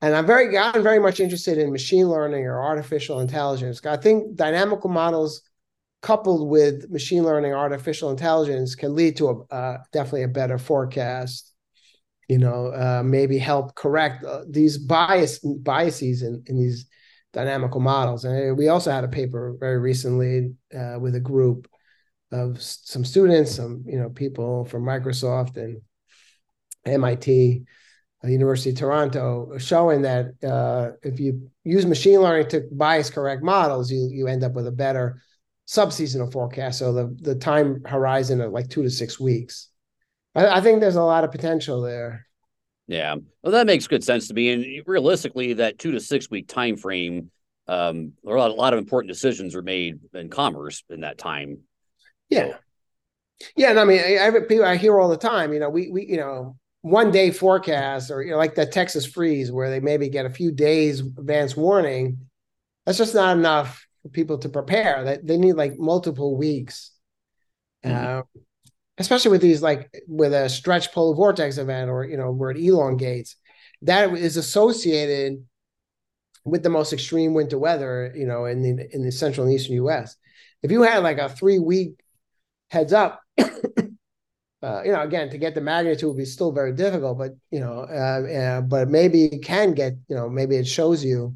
And 0.04 0.14
I'm 0.14 0.26
very, 0.26 0.58
I'm 0.58 0.82
very 0.82 0.98
much 0.98 1.18
interested 1.18 1.56
in 1.56 1.72
machine 1.72 2.10
learning 2.10 2.44
or 2.44 2.60
artificial 2.62 3.20
intelligence. 3.20 3.80
I 3.86 3.96
think 3.96 4.36
dynamical 4.36 4.90
models 4.90 5.40
coupled 6.02 6.50
with 6.50 6.90
machine 6.90 7.24
learning, 7.24 7.54
artificial 7.54 8.10
intelligence 8.10 8.74
can 8.74 8.94
lead 8.94 9.16
to 9.16 9.28
a 9.30 9.54
uh, 9.54 9.78
definitely 9.92 10.24
a 10.24 10.28
better 10.28 10.58
forecast. 10.58 11.50
You 12.28 12.36
know, 12.36 12.66
uh, 12.66 13.02
maybe 13.02 13.38
help 13.38 13.74
correct 13.76 14.24
uh, 14.24 14.42
these 14.46 14.76
bias 14.76 15.38
biases 15.38 16.20
in, 16.20 16.42
in 16.48 16.58
these 16.58 16.84
dynamical 17.32 17.80
models. 17.80 18.26
And 18.26 18.58
we 18.58 18.68
also 18.68 18.90
had 18.90 19.04
a 19.04 19.08
paper 19.08 19.56
very 19.58 19.78
recently 19.78 20.52
uh, 20.78 20.98
with 21.00 21.14
a 21.14 21.20
group 21.20 21.66
of 22.30 22.60
some 22.60 23.06
students, 23.06 23.54
some 23.54 23.84
you 23.86 23.98
know 23.98 24.10
people 24.10 24.66
from 24.66 24.82
Microsoft 24.82 25.56
and 25.56 25.80
MIT, 26.84 27.62
uh, 27.62 27.83
University 28.30 28.70
of 28.70 28.76
Toronto, 28.76 29.56
showing 29.58 30.02
that 30.02 30.26
uh, 30.42 30.92
if 31.02 31.20
you 31.20 31.50
use 31.64 31.86
machine 31.86 32.20
learning 32.20 32.48
to 32.48 32.62
bias 32.72 33.10
correct 33.10 33.42
models, 33.42 33.90
you 33.90 34.08
you 34.12 34.26
end 34.26 34.44
up 34.44 34.52
with 34.52 34.66
a 34.66 34.72
better 34.72 35.20
subseasonal 35.66 36.32
forecast. 36.32 36.78
So 36.78 36.92
the 36.92 37.16
the 37.20 37.34
time 37.34 37.82
horizon 37.84 38.40
of 38.40 38.52
like 38.52 38.68
two 38.68 38.82
to 38.82 38.90
six 38.90 39.18
weeks. 39.18 39.68
I, 40.34 40.58
I 40.58 40.60
think 40.60 40.80
there's 40.80 40.96
a 40.96 41.02
lot 41.02 41.24
of 41.24 41.32
potential 41.32 41.80
there. 41.80 42.26
Yeah, 42.86 43.16
well, 43.42 43.52
that 43.52 43.66
makes 43.66 43.86
good 43.86 44.04
sense 44.04 44.28
to 44.28 44.34
me. 44.34 44.50
And 44.50 44.86
realistically, 44.86 45.54
that 45.54 45.78
two 45.78 45.92
to 45.92 46.00
six 46.00 46.30
week 46.30 46.48
time 46.48 46.76
frame, 46.76 47.30
um, 47.66 48.12
a 48.26 48.30
lot, 48.30 48.50
a 48.50 48.54
lot 48.54 48.74
of 48.74 48.78
important 48.78 49.10
decisions 49.10 49.54
are 49.54 49.62
made 49.62 50.00
in 50.12 50.28
commerce 50.28 50.84
in 50.90 51.00
that 51.00 51.16
time. 51.16 51.60
Yeah, 52.28 52.48
so. 52.48 52.56
yeah, 53.56 53.70
and 53.70 53.80
I 53.80 53.84
mean, 53.84 54.00
I, 54.00 54.70
I 54.70 54.76
hear 54.76 55.00
all 55.00 55.08
the 55.08 55.16
time. 55.16 55.52
You 55.52 55.60
know, 55.60 55.70
we 55.70 55.88
we 55.90 56.04
you 56.06 56.18
know 56.18 56.56
one 56.84 57.10
day 57.10 57.30
forecast 57.30 58.10
or 58.10 58.22
you 58.22 58.30
know 58.30 58.36
like 58.36 58.54
the 58.54 58.66
Texas 58.66 59.06
freeze 59.06 59.50
where 59.50 59.70
they 59.70 59.80
maybe 59.80 60.10
get 60.10 60.26
a 60.26 60.30
few 60.30 60.52
days 60.52 61.00
advance 61.00 61.56
warning. 61.56 62.18
That's 62.84 62.98
just 62.98 63.14
not 63.14 63.38
enough 63.38 63.86
for 64.02 64.10
people 64.10 64.36
to 64.38 64.50
prepare. 64.50 65.02
That 65.02 65.26
they 65.26 65.38
need 65.38 65.54
like 65.54 65.78
multiple 65.78 66.36
weeks. 66.36 66.90
Mm-hmm. 67.82 68.18
Uh, 68.18 68.22
especially 68.98 69.30
with 69.30 69.40
these 69.40 69.62
like 69.62 69.90
with 70.06 70.34
a 70.34 70.50
stretch 70.50 70.92
polar 70.92 71.16
vortex 71.16 71.56
event 71.56 71.88
or 71.88 72.04
you 72.04 72.18
know 72.18 72.30
where 72.30 72.50
it 72.50 72.58
elongates 72.58 73.36
that 73.80 74.12
is 74.12 74.36
associated 74.36 75.42
with 76.44 76.62
the 76.62 76.68
most 76.68 76.92
extreme 76.92 77.32
winter 77.32 77.58
weather 77.58 78.12
you 78.14 78.26
know 78.26 78.44
in 78.44 78.62
the 78.62 78.94
in 78.94 79.02
the 79.02 79.10
central 79.10 79.46
and 79.46 79.54
eastern 79.54 79.76
us 79.88 80.16
if 80.62 80.70
you 80.70 80.82
had 80.82 81.02
like 81.02 81.18
a 81.18 81.28
three 81.28 81.58
week 81.58 81.98
heads 82.70 82.92
up 82.92 83.22
uh, 84.64 84.82
you 84.84 84.92
know 84.92 85.02
again 85.02 85.28
to 85.28 85.38
get 85.38 85.54
the 85.54 85.60
magnitude 85.60 86.08
would 86.08 86.16
be 86.16 86.24
still 86.24 86.52
very 86.52 86.72
difficult 86.72 87.18
but 87.18 87.32
you 87.50 87.60
know 87.60 87.86
uh, 87.90 88.22
uh, 88.40 88.60
but 88.62 88.88
maybe 88.88 89.26
it 89.26 89.42
can 89.42 89.74
get 89.74 89.92
you 90.08 90.16
know 90.16 90.28
maybe 90.28 90.56
it 90.56 90.66
shows 90.66 91.04
you 91.04 91.34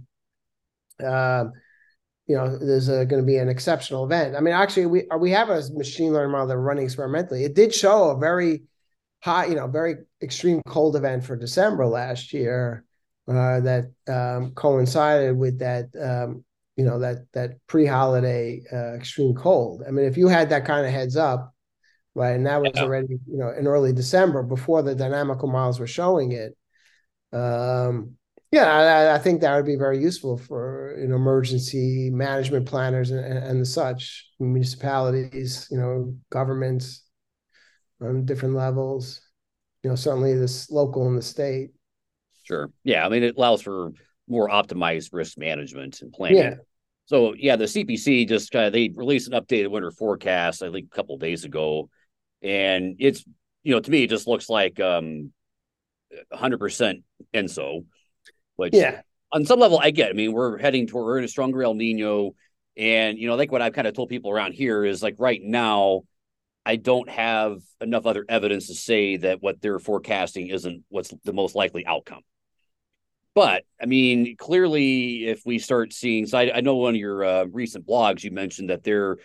um, 1.05 1.53
you 2.29 2.37
know 2.37 2.59
there's 2.59 2.89
going 2.89 3.09
to 3.09 3.23
be 3.23 3.39
an 3.39 3.49
exceptional 3.49 4.05
event. 4.05 4.37
I 4.37 4.41
mean, 4.41 4.55
actually, 4.55 4.87
we 4.87 5.09
we 5.19 5.31
have 5.31 5.49
a 5.49 5.63
machine 5.75 6.13
learning 6.13 6.33
model 6.33 6.49
that 6.49 6.59
running 6.59 6.85
experimentally. 6.85 7.45
It 7.45 7.55
did 7.55 7.75
show 7.75 8.11
a 8.11 8.19
very 8.19 8.65
high, 9.23 9.47
you 9.47 9.57
know, 9.57 9.67
very 9.67 9.97
extreme 10.23 10.61
cold 10.67 10.95
event 10.95 11.25
for 11.25 11.37
December 11.37 11.87
last 11.87 12.33
year 12.33 12.85
uh, 13.27 13.61
that 13.61 13.91
um, 14.09 14.53
coincided 14.53 15.37
with 15.37 15.59
that, 15.59 15.89
um, 16.01 16.45
you 16.77 16.85
know, 16.85 16.99
that 16.99 17.27
that 17.33 17.67
pre-holiday 17.67 18.63
uh, 18.73 18.95
extreme 18.95 19.35
cold. 19.35 19.83
I 19.87 19.91
mean, 19.91 20.05
if 20.05 20.19
you 20.19 20.29
had 20.29 20.51
that 20.51 20.67
kind 20.67 20.87
of 20.87 20.93
heads 20.93 21.17
up, 21.17 21.55
right, 22.19 22.35
and 22.35 22.47
that 22.47 22.61
was 22.61 22.73
yeah. 22.75 22.83
already, 22.83 23.19
you 23.27 23.39
know, 23.39 23.51
in 23.51 23.67
early 23.67 23.93
December 23.93 24.43
before 24.43 24.83
the 24.83 24.95
dynamical 24.95 25.49
models 25.49 25.79
were 25.79 25.87
showing 25.87 26.33
it. 26.33 26.57
Um, 27.33 28.17
yeah, 28.51 28.67
I, 28.67 29.15
I, 29.15 29.19
think 29.19 29.43
that 29.43 29.55
would 29.55 29.67
be 29.67 29.77
very 29.77 30.01
useful 30.01 30.39
for 30.39 30.97
you 30.99 31.07
know 31.07 31.17
emergency 31.17 32.11
management 32.11 32.67
planners 32.67 33.11
and, 33.11 33.21
and, 33.21 33.61
the 33.61 33.67
such 33.67 34.31
municipalities, 34.41 35.69
you 35.71 35.79
know, 35.79 36.17
governments 36.31 37.05
on 38.01 38.25
different 38.25 38.55
levels. 38.55 39.21
You 39.85 39.91
know, 39.91 39.97
certainly 39.97 40.35
this 40.35 40.71
local 40.71 41.07
and 41.07 41.17
the 41.17 41.23
state. 41.23 41.71
Sure. 42.43 42.71
Yeah, 42.83 43.05
I 43.05 43.11
mean, 43.11 43.23
it 43.23 43.37
allows 43.37 43.61
for 43.61 43.93
more 44.27 44.49
optimized 44.49 45.11
risk 45.13 45.39
management 45.39 46.01
and 46.01 46.13
planning. 46.13 46.39
Yeah. 46.39 46.55
So 47.05 47.35
yeah, 47.37 47.57
the 47.57 47.65
CPC 47.65 48.29
just 48.29 48.51
kind 48.51 48.67
of 48.67 48.73
they 48.73 48.91
released 48.95 49.31
an 49.31 49.41
updated 49.41 49.71
winter 49.71 49.91
forecast 49.91 50.63
I 50.63 50.71
think 50.71 50.87
a 50.87 50.97
couple 50.97 51.17
days 51.19 51.45
ago, 51.45 51.91
and 52.43 52.97
it's 52.99 53.25
you 53.63 53.75
know 53.75 53.81
to 53.81 53.91
me 53.91 54.05
it 54.05 54.11
just 54.11 54.27
looks 54.27 54.49
like 54.49 54.81
um 54.81 55.33
100% 56.33 57.03
ENSO 57.35 57.85
which 58.59 58.75
yeah, 58.75 59.03
on 59.33 59.45
some 59.45 59.61
level 59.61 59.79
I 59.79 59.91
get. 59.91 60.11
I 60.11 60.13
mean, 60.15 60.33
we're 60.33 60.59
heading 60.59 60.87
toward 60.87 61.07
we're 61.07 61.19
in 61.19 61.25
a 61.25 61.29
stronger 61.29 61.63
El 61.63 61.75
Nino, 61.75 62.35
and 62.77 63.17
you 63.17 63.29
know, 63.29 63.37
like 63.37 63.53
what 63.53 63.63
I've 63.63 63.73
kind 63.73 63.87
of 63.87 63.95
told 63.95 64.09
people 64.09 64.31
around 64.31 64.53
here 64.53 64.85
is 64.85 65.03
like 65.03 65.15
right 65.19 65.41
now, 65.43 66.03
I 66.67 66.75
don't 66.77 67.09
have 67.09 67.59
enough 67.81 68.05
other 68.05 68.25
evidence 68.29 68.67
to 68.67 68.75
say 68.75 69.17
that 69.19 69.41
what 69.41 69.61
they're 69.61 69.79
forecasting 69.79 70.49
isn't 70.49 70.85
what's 70.89 71.15
the 71.25 71.33
most 71.33 71.55
likely 71.55 71.87
outcome. 71.87 72.23
But 73.35 73.63
I 73.81 73.87
mean, 73.87 74.37
clearly, 74.37 75.29
if 75.29 75.43
we 75.47 75.61
start 75.61 75.93
seeing, 75.93 76.27
so 76.27 76.39
I, 76.39 76.57
I 76.57 76.61
know 76.61 76.75
one 76.75 76.95
of 76.95 77.01
your 77.01 77.25
uh, 77.25 77.45
recent 77.45 77.87
blogs 77.87 78.25
you 78.25 78.33
mentioned 78.33 78.71
that 78.71 78.83
there 78.83 79.19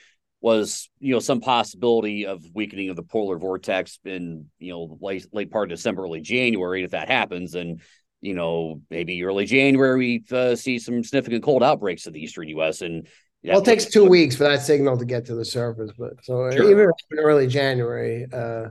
was 0.43 0.89
you 0.99 1.13
know 1.13 1.19
some 1.19 1.39
possibility 1.39 2.27
of 2.27 2.43
weakening 2.53 2.89
of 2.89 2.97
the 2.97 3.03
polar 3.03 3.39
vortex 3.39 3.97
in 4.03 4.47
you 4.59 4.73
know 4.73 4.97
late 5.01 5.25
late 5.33 5.49
part 5.49 5.71
of 5.71 5.77
December, 5.77 6.03
early 6.03 6.21
January. 6.21 6.83
If 6.83 6.91
that 6.91 7.09
happens, 7.09 7.53
then 7.53 7.79
you 8.23 8.33
know, 8.33 8.81
maybe 8.89 9.23
early 9.23 9.45
January, 9.45 9.97
we 9.97 10.37
uh, 10.37 10.55
see 10.55 10.79
some 10.79 11.03
significant 11.03 11.43
cold 11.43 11.61
outbreaks 11.61 12.07
in 12.07 12.13
the 12.13 12.21
eastern 12.21 12.47
U.S. 12.49 12.81
And 12.81 13.05
well, 13.43 13.59
it 13.59 13.65
takes 13.65 13.85
two 13.85 14.07
weeks 14.07 14.37
for 14.37 14.43
that 14.43 14.61
signal 14.61 14.97
to 14.97 15.05
get 15.05 15.25
to 15.25 15.35
the 15.35 15.43
surface. 15.43 15.91
But 15.97 16.23
so 16.23 16.49
sure. 16.51 16.71
even 16.71 16.89
in 17.11 17.19
early 17.19 17.47
January, 17.47 18.25
uh, 18.31 18.69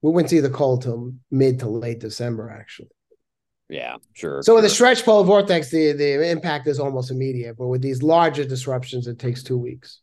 we 0.00 0.10
wouldn't 0.10 0.30
see 0.30 0.40
the 0.40 0.50
cold 0.50 0.82
till 0.82 1.12
mid 1.30 1.60
to 1.60 1.68
late 1.68 2.00
December, 2.00 2.50
actually. 2.50 2.88
Yeah, 3.68 3.96
sure. 4.14 4.42
So 4.42 4.50
sure. 4.50 4.54
with 4.56 4.64
the 4.64 4.70
stretch 4.70 5.04
polar 5.04 5.24
vortex, 5.24 5.70
the 5.70 5.92
the 5.92 6.30
impact 6.30 6.66
is 6.66 6.80
almost 6.80 7.10
immediate, 7.10 7.56
but 7.58 7.68
with 7.68 7.82
these 7.82 8.02
larger 8.02 8.44
disruptions, 8.44 9.06
it 9.06 9.18
takes 9.18 9.42
two 9.42 9.58
weeks. 9.58 10.00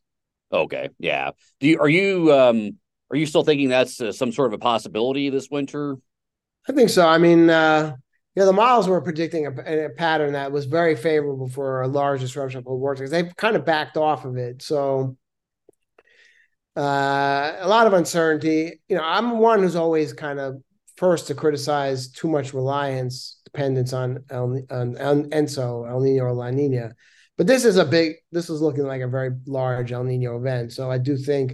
Okay, 0.52 0.90
yeah. 1.00 1.32
Do 1.60 1.68
you 1.68 1.80
are 1.80 1.90
you 1.90 2.34
um 2.34 2.78
are 3.12 3.18
you 3.18 3.26
still 3.26 3.44
thinking 3.44 3.70
that's 3.70 4.00
uh, 4.00 4.12
some 4.12 4.32
sort 4.32 4.48
of 4.48 4.54
a 4.54 4.58
possibility 4.58 5.30
this 5.30 5.50
winter? 5.50 5.98
I 6.68 6.74
think 6.74 6.90
so. 6.90 7.08
I 7.08 7.18
mean, 7.18 7.50
uh, 7.50 7.96
the 8.36 8.54
models 8.54 8.88
were 8.88 9.02
predicting 9.02 9.48
a, 9.48 9.86
a, 9.86 9.90
pattern 9.90 10.34
that 10.34 10.52
was 10.52 10.66
very 10.66 10.96
favorable 10.96 11.50
for 11.50 11.82
a 11.82 11.88
large 11.88 12.22
disruption 12.22 12.60
of 12.60 12.64
the 12.66 12.70
vortex. 12.70 13.10
They've 13.12 13.36
kind 13.36 13.56
of 13.56 13.66
backed 13.66 13.98
off 13.98 14.26
of 14.26 14.38
it. 14.38 14.62
So 14.62 15.18
uh, 16.78 17.56
a 17.60 17.68
lot 17.68 17.88
of 17.88 17.94
uncertainty. 17.94 18.80
You 18.88 18.98
know, 18.98 19.04
I'm 19.04 19.40
one 19.40 19.62
who's 19.62 19.76
always 19.76 20.14
kind 20.14 20.40
of 20.40 20.62
first 20.96 21.28
to 21.28 21.36
criticize 21.36 22.10
too 22.10 22.30
much 22.30 22.54
reliance, 22.54 23.40
dependence 23.44 23.92
on 23.92 24.24
El, 24.30 24.62
on, 24.70 24.98
on 24.98 25.30
ENSO, 25.32 25.90
El 25.90 26.00
Nino 26.00 26.26
or 26.26 26.34
La 26.34 26.50
Nina. 26.52 26.94
But 27.42 27.48
this 27.48 27.66
is 27.66 27.78
a 27.78 27.86
big, 27.86 28.18
this 28.32 28.52
is 28.52 28.62
looking 28.62 28.84
like 28.84 29.02
a 29.02 29.08
very 29.08 29.32
large 29.48 29.92
El 29.92 30.04
Nino 30.04 30.38
event. 30.38 30.72
So 30.74 30.92
I 30.92 31.00
do 31.00 31.18
think 31.18 31.54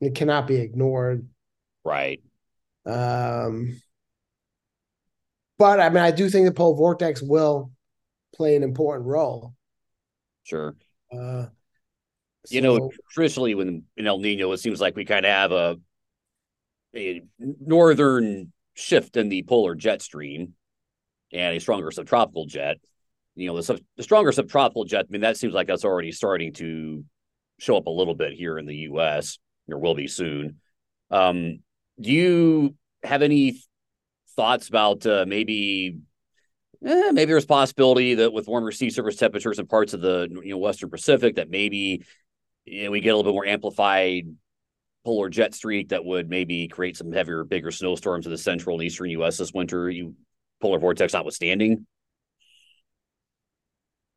it 0.00 0.14
cannot 0.14 0.46
be 0.46 0.56
ignored. 0.56 1.28
Right. 1.84 2.22
Um, 2.86 3.78
but 5.58 5.80
I 5.80 5.90
mean, 5.90 6.02
I 6.02 6.12
do 6.12 6.30
think 6.30 6.46
the 6.46 6.54
pole 6.54 6.74
vortex 6.76 7.20
will 7.20 7.70
play 8.34 8.56
an 8.56 8.62
important 8.62 9.06
role. 9.06 9.52
Sure. 10.44 10.74
Uh, 11.12 11.48
you 12.48 12.62
know, 12.62 12.90
traditionally, 13.10 13.54
when 13.54 13.82
in 13.98 14.06
El 14.06 14.20
Nino, 14.20 14.50
it 14.52 14.60
seems 14.60 14.80
like 14.80 14.96
we 14.96 15.04
kind 15.04 15.26
of 15.26 15.30
have 15.30 15.52
a, 15.52 15.76
a 16.96 17.22
northern 17.36 18.50
shift 18.72 19.18
in 19.18 19.28
the 19.28 19.42
polar 19.42 19.74
jet 19.74 20.00
stream 20.00 20.54
and 21.34 21.54
a 21.54 21.60
stronger 21.60 21.90
subtropical 21.90 22.46
jet. 22.46 22.78
You 23.38 23.48
know, 23.48 23.56
the, 23.56 23.62
sub, 23.62 23.78
the 23.96 24.02
stronger 24.02 24.32
subtropical 24.32 24.84
jet, 24.84 25.06
I 25.08 25.12
mean, 25.12 25.20
that 25.20 25.36
seems 25.36 25.54
like 25.54 25.66
that's 25.66 25.84
already 25.84 26.12
starting 26.12 26.52
to 26.54 27.04
show 27.58 27.76
up 27.76 27.86
a 27.86 27.90
little 27.90 28.14
bit 28.14 28.32
here 28.32 28.58
in 28.58 28.66
the 28.66 28.76
U.S. 28.76 29.38
or 29.70 29.78
will 29.78 29.94
be 29.94 30.08
soon. 30.08 30.56
Um, 31.10 31.60
do 32.00 32.10
you 32.10 32.74
have 33.02 33.22
any 33.22 33.62
thoughts 34.36 34.68
about 34.68 35.06
uh, 35.06 35.24
maybe 35.26 35.98
eh, 36.84 37.10
maybe 37.12 37.32
there's 37.32 37.46
possibility 37.46 38.14
that 38.16 38.32
with 38.32 38.48
warmer 38.48 38.70
sea 38.70 38.90
surface 38.90 39.16
temperatures 39.16 39.58
in 39.58 39.66
parts 39.66 39.94
of 39.94 40.00
the 40.00 40.28
you 40.44 40.50
know 40.50 40.58
western 40.58 40.90
Pacific 40.90 41.36
that 41.36 41.50
maybe 41.50 42.04
you 42.64 42.84
know, 42.84 42.90
we 42.90 43.00
get 43.00 43.10
a 43.10 43.16
little 43.16 43.32
bit 43.32 43.34
more 43.34 43.46
amplified 43.46 44.24
polar 45.04 45.28
jet 45.28 45.54
streak 45.54 45.88
that 45.88 46.04
would 46.04 46.28
maybe 46.28 46.68
create 46.68 46.96
some 46.96 47.12
heavier, 47.12 47.44
bigger 47.44 47.70
snowstorms 47.70 48.26
in 48.26 48.32
the 48.32 48.38
central 48.38 48.76
and 48.76 48.84
eastern 48.84 49.10
U.S. 49.10 49.38
this 49.38 49.52
winter. 49.52 49.88
You 49.88 50.14
polar 50.60 50.78
vortex 50.78 51.12
notwithstanding. 51.12 51.86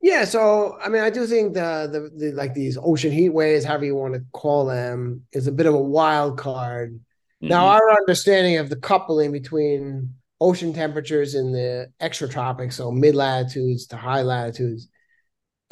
Yeah, 0.02 0.26
so 0.26 0.78
I 0.84 0.90
mean, 0.90 1.04
I 1.04 1.10
do 1.10 1.28
think 1.28 1.54
the, 1.54 1.88
the 1.92 2.26
the 2.26 2.32
like 2.32 2.54
these 2.54 2.78
ocean 2.82 3.12
heat 3.12 3.30
waves, 3.30 3.64
however 3.64 3.86
you 3.86 3.96
want 3.96 4.16
to 4.16 4.24
call 4.32 4.66
them, 4.66 5.24
is 5.32 5.48
a 5.48 5.52
bit 5.52 5.68
of 5.68 5.76
a 5.76 5.82
wild 5.82 6.38
card 6.38 7.00
Mm-hmm. 7.42 7.50
Now, 7.50 7.68
our 7.68 7.92
understanding 7.92 8.58
of 8.58 8.70
the 8.70 8.76
coupling 8.76 9.32
between 9.32 10.14
ocean 10.40 10.74
temperatures 10.74 11.34
in 11.34 11.52
the 11.52 11.92
extratropics, 12.00 12.74
so 12.74 12.92
mid 12.92 13.16
latitudes 13.16 13.88
to 13.88 13.98
high 13.98 14.22
latitudes, 14.22 14.88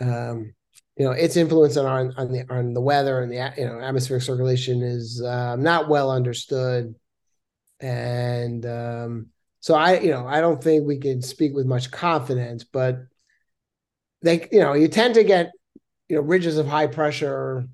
um, 0.01 0.53
you 0.97 1.05
know, 1.05 1.11
its 1.11 1.37
influence 1.37 1.77
on 1.77 1.85
our, 1.85 2.11
on 2.17 2.31
the 2.31 2.45
on 2.49 2.73
the 2.73 2.81
weather 2.81 3.21
and 3.21 3.31
the 3.31 3.53
you 3.55 3.65
know 3.65 3.79
atmospheric 3.79 4.23
circulation 4.23 4.81
is 4.81 5.21
uh, 5.21 5.55
not 5.57 5.89
well 5.89 6.09
understood, 6.09 6.95
and 7.79 8.65
um, 8.65 9.27
so 9.59 9.75
I 9.75 9.99
you 9.99 10.09
know 10.09 10.27
I 10.27 10.41
don't 10.41 10.63
think 10.63 10.87
we 10.87 10.97
can 10.97 11.21
speak 11.21 11.53
with 11.53 11.67
much 11.67 11.91
confidence, 11.91 12.63
but 12.63 12.97
they 14.21 14.47
you 14.51 14.59
know 14.59 14.73
you 14.73 14.87
tend 14.87 15.15
to 15.15 15.23
get 15.23 15.51
you 16.07 16.15
know 16.15 16.21
ridges 16.21 16.57
of 16.57 16.67
high 16.67 16.87
pressure 16.87 17.67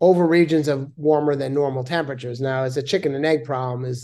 over 0.00 0.26
regions 0.26 0.68
of 0.68 0.90
warmer 0.96 1.34
than 1.34 1.52
normal 1.54 1.82
temperatures. 1.84 2.40
Now, 2.40 2.64
it's 2.64 2.76
a 2.76 2.82
chicken 2.82 3.14
and 3.14 3.26
egg 3.26 3.44
problem. 3.44 3.84
Is 3.84 4.02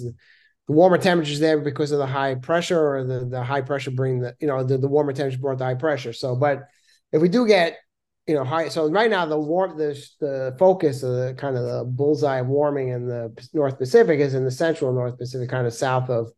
the 0.66 0.72
warmer 0.72 0.98
temperatures 0.98 1.40
there 1.40 1.60
because 1.60 1.92
of 1.92 1.98
the 1.98 2.06
high 2.06 2.34
pressure, 2.36 2.96
or 2.96 3.04
the 3.04 3.24
the 3.26 3.42
high 3.42 3.60
pressure 3.60 3.90
bring 3.90 4.20
the 4.20 4.34
you 4.40 4.46
know 4.46 4.62
the, 4.64 4.78
the 4.78 4.88
warmer 4.88 5.12
temperature 5.12 5.40
brought 5.40 5.58
the 5.58 5.64
high 5.64 5.74
pressure. 5.74 6.12
So, 6.12 6.36
but 6.36 6.64
if 7.12 7.22
we 7.22 7.28
do 7.28 7.46
get 7.46 7.78
you 8.26 8.34
know 8.34 8.44
high, 8.44 8.68
so 8.68 8.90
right 8.90 9.10
now 9.10 9.26
the 9.26 9.38
warm 9.38 9.76
the 9.78 10.00
the 10.20 10.56
focus 10.58 11.02
of 11.02 11.14
the 11.14 11.34
kind 11.34 11.56
of 11.56 11.64
the 11.64 11.84
bullseye 11.84 12.38
of 12.38 12.48
warming 12.48 12.88
in 12.88 13.06
the 13.06 13.32
North 13.52 13.78
Pacific 13.78 14.20
is 14.20 14.34
in 14.34 14.44
the 14.44 14.50
central 14.50 14.92
North 14.92 15.18
Pacific, 15.18 15.48
kind 15.48 15.66
of 15.66 15.74
south 15.74 16.10
of 16.10 16.30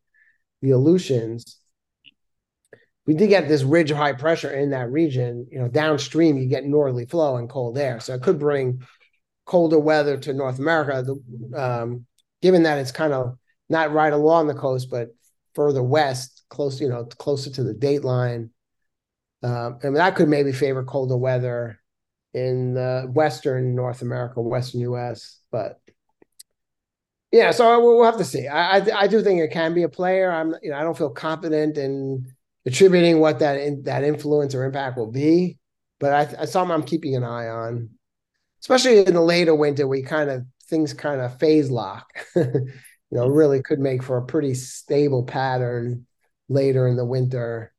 the 0.61 0.71
Aleutians 0.71 1.57
we 3.07 3.13
did 3.13 3.29
get 3.29 3.47
this 3.47 3.63
ridge 3.63 3.89
of 3.89 3.97
high 3.97 4.13
pressure 4.13 4.51
in 4.51 4.71
that 4.71 4.91
region. 4.91 5.47
You 5.49 5.59
know, 5.59 5.69
downstream 5.69 6.37
you 6.37 6.47
get 6.47 6.65
northerly 6.65 7.05
flow 7.05 7.37
and 7.37 7.49
cold 7.49 7.77
air, 7.77 7.99
so 8.01 8.13
it 8.13 8.21
could 8.21 8.37
bring 8.37 8.83
colder 9.45 9.79
weather 9.79 10.17
to 10.17 10.33
North 10.33 10.59
America. 10.59 11.03
The, 11.03 11.59
um, 11.59 12.05
given 12.41 12.63
that 12.63 12.77
it's 12.77 12.91
kind 12.91 13.13
of 13.13 13.37
not 13.69 13.93
right 13.93 14.13
along 14.13 14.47
the 14.47 14.53
coast, 14.53 14.89
but 14.91 15.15
further 15.55 15.81
west, 15.81 16.43
close, 16.49 16.79
you 16.81 16.89
know, 16.89 17.05
closer 17.05 17.49
to 17.49 17.63
the 17.63 17.73
date 17.73 18.03
line. 18.03 18.51
Um, 19.41 19.79
and 19.83 19.95
that 19.95 20.15
could 20.15 20.27
maybe 20.27 20.51
favor 20.51 20.83
colder 20.83 21.17
weather 21.17 21.79
in 22.33 22.73
the 22.73 23.09
Western 23.11 23.73
North 23.73 24.01
America, 24.01 24.41
Western 24.41 24.81
U.S. 24.81 25.39
But 25.49 25.79
yeah, 27.31 27.51
so 27.51 27.79
we'll 27.81 28.03
have 28.03 28.17
to 28.17 28.25
see. 28.25 28.47
I, 28.47 28.77
I, 28.77 29.01
I 29.03 29.07
do 29.07 29.21
think 29.21 29.41
it 29.41 29.51
can 29.51 29.73
be 29.73 29.83
a 29.83 29.89
player. 29.89 30.29
I'm 30.29 30.55
you 30.61 30.71
know 30.71 30.77
I 30.77 30.83
don't 30.83 30.97
feel 30.97 31.09
confident 31.09 31.77
in 31.77 32.25
attributing 32.67 33.19
what 33.19 33.39
that 33.39 33.59
in, 33.59 33.83
that 33.83 34.03
influence 34.03 34.53
or 34.53 34.65
impact 34.65 34.97
will 34.97 35.11
be. 35.11 35.57
But 35.99 36.13
I, 36.13 36.41
I 36.41 36.45
something 36.45 36.71
I'm 36.71 36.83
keeping 36.83 37.15
an 37.15 37.23
eye 37.23 37.47
on, 37.47 37.89
especially 38.61 38.99
in 38.99 39.13
the 39.13 39.21
later 39.21 39.55
winter, 39.55 39.87
we 39.87 40.03
kind 40.03 40.29
of 40.29 40.45
things 40.67 40.93
kind 40.93 41.21
of 41.21 41.39
phase 41.39 41.71
lock. 41.71 42.07
you 42.35 42.69
know, 43.09 43.27
really 43.27 43.63
could 43.63 43.79
make 43.79 44.03
for 44.03 44.17
a 44.17 44.25
pretty 44.25 44.53
stable 44.53 45.23
pattern 45.23 46.05
later 46.49 46.87
in 46.87 46.97
the 46.97 47.05
winter. 47.05 47.73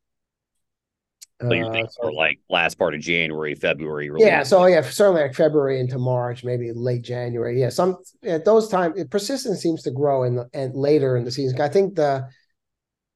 So 1.41 1.53
you 1.53 1.71
think 1.71 1.87
uh, 1.87 1.91
so, 1.91 2.07
like 2.07 2.39
last 2.49 2.77
part 2.77 2.93
of 2.93 2.99
January, 2.99 3.55
February? 3.55 4.09
Really 4.09 4.25
yeah, 4.25 4.43
so 4.43 4.65
yeah, 4.65 4.81
certainly 4.81 5.21
like 5.21 5.35
February 5.35 5.79
into 5.79 5.97
March, 5.97 6.43
maybe 6.43 6.73
late 6.73 7.03
January. 7.03 7.61
Yeah, 7.61 7.69
some 7.69 7.97
at 8.23 8.43
those 8.43 8.67
times, 8.67 9.01
persistence 9.09 9.61
seems 9.61 9.83
to 9.83 9.91
grow 9.91 10.23
in 10.23 10.35
the 10.35 10.49
and 10.53 10.75
later 10.75 11.15
in 11.15 11.23
the 11.23 11.31
season. 11.31 11.61
I 11.61 11.69
think 11.69 11.95
the 11.95 12.27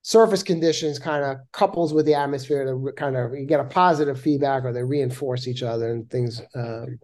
surface 0.03 0.43
conditions 0.43 0.99
kind 0.99 1.23
of 1.23 1.37
couples 1.53 1.93
with 1.93 2.05
the 2.05 2.13
atmosphere 2.13 2.65
to 2.65 2.91
kind 2.97 3.15
of 3.15 3.33
you 3.33 3.45
get 3.45 3.61
a 3.61 3.65
positive 3.65 4.19
feedback 4.19 4.65
or 4.65 4.73
they 4.73 4.83
reinforce 4.83 5.47
each 5.47 5.63
other 5.63 5.91
and 5.91 6.09
things 6.09 6.41
um, 6.55 6.99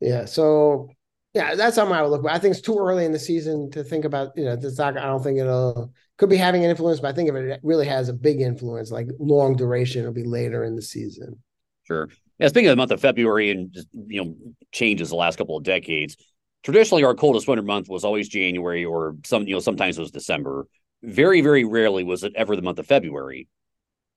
yeah 0.00 0.26
so 0.26 0.88
yeah 1.32 1.54
that's 1.54 1.74
something 1.74 1.96
i 1.96 2.02
would 2.02 2.08
look 2.08 2.22
at 2.24 2.30
i 2.30 2.38
think 2.38 2.52
it's 2.52 2.60
too 2.60 2.78
early 2.78 3.06
in 3.06 3.12
the 3.12 3.18
season 3.18 3.70
to 3.70 3.82
think 3.82 4.04
about 4.04 4.30
you 4.36 4.44
know 4.44 4.52
it's 4.52 4.78
not 4.78 4.98
i 4.98 5.06
don't 5.06 5.22
think 5.22 5.38
it'll 5.38 5.90
could 6.18 6.28
be 6.28 6.36
having 6.36 6.62
an 6.62 6.70
influence 6.70 7.00
but 7.00 7.08
i 7.08 7.12
think 7.12 7.30
if 7.30 7.34
it 7.34 7.60
really 7.62 7.86
has 7.86 8.10
a 8.10 8.12
big 8.12 8.42
influence 8.42 8.90
like 8.90 9.08
long 9.18 9.56
duration 9.56 10.02
it'll 10.02 10.12
be 10.12 10.22
later 10.22 10.64
in 10.64 10.76
the 10.76 10.82
season. 10.82 11.42
Sure. 11.84 12.08
Yeah 12.38 12.48
speaking 12.48 12.68
of 12.68 12.72
the 12.72 12.76
month 12.76 12.90
of 12.90 13.00
february 13.00 13.50
and 13.50 13.72
just 13.72 13.88
you 13.92 14.22
know 14.22 14.36
changes 14.70 15.08
the 15.08 15.16
last 15.16 15.38
couple 15.38 15.56
of 15.56 15.64
decades 15.64 16.18
traditionally 16.62 17.04
our 17.04 17.14
coldest 17.14 17.48
winter 17.48 17.62
month 17.62 17.88
was 17.88 18.04
always 18.04 18.28
january 18.28 18.84
or 18.84 19.16
some 19.24 19.48
you 19.48 19.54
know 19.54 19.60
sometimes 19.60 19.96
it 19.96 20.02
was 20.02 20.10
december 20.10 20.66
very, 21.02 21.40
very 21.40 21.64
rarely 21.64 22.04
was 22.04 22.22
it 22.24 22.32
ever 22.36 22.56
the 22.56 22.62
month 22.62 22.78
of 22.78 22.86
February. 22.86 23.48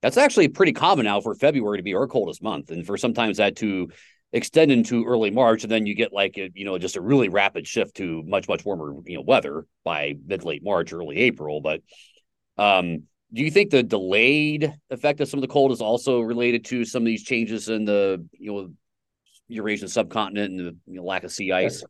That's 0.01 0.17
actually 0.17 0.49
pretty 0.49 0.73
common 0.73 1.05
now 1.05 1.21
for 1.21 1.33
February 1.33 1.77
to 1.77 1.83
be 1.83 1.95
our 1.95 2.07
coldest 2.07 2.43
month, 2.43 2.69
and 2.71 2.85
for 2.85 2.97
sometimes 2.97 3.37
that 3.37 3.55
to 3.57 3.89
extend 4.33 4.71
into 4.71 5.05
early 5.05 5.31
March, 5.31 5.63
and 5.63 5.71
then 5.71 5.85
you 5.85 5.95
get 5.95 6.13
like 6.13 6.37
a, 6.37 6.51
you 6.53 6.65
know 6.65 6.77
just 6.77 6.95
a 6.95 7.01
really 7.01 7.29
rapid 7.29 7.65
shift 7.65 7.95
to 7.95 8.21
much 8.25 8.47
much 8.47 8.65
warmer 8.65 8.93
you 9.05 9.15
know 9.15 9.21
weather 9.21 9.65
by 9.83 10.13
mid 10.27 10.43
late 10.43 10.63
March, 10.63 10.93
early 10.93 11.17
April. 11.17 11.61
But 11.61 11.81
um, 12.57 13.03
do 13.33 13.41
you 13.41 13.49
think 13.49 13.71
the 13.71 13.83
delayed 13.83 14.73
effect 14.89 15.21
of 15.21 15.27
some 15.27 15.39
of 15.39 15.41
the 15.41 15.47
cold 15.47 15.71
is 15.71 15.81
also 15.81 16.19
related 16.21 16.65
to 16.65 16.85
some 16.85 17.01
of 17.03 17.07
these 17.07 17.23
changes 17.23 17.69
in 17.69 17.85
the 17.85 18.25
you 18.33 18.51
know 18.51 18.69
Eurasian 19.47 19.87
subcontinent 19.87 20.51
and 20.51 20.59
the 20.59 20.77
you 20.85 20.97
know, 20.97 21.03
lack 21.03 21.23
of 21.23 21.31
sea 21.31 21.51
ice? 21.51 21.83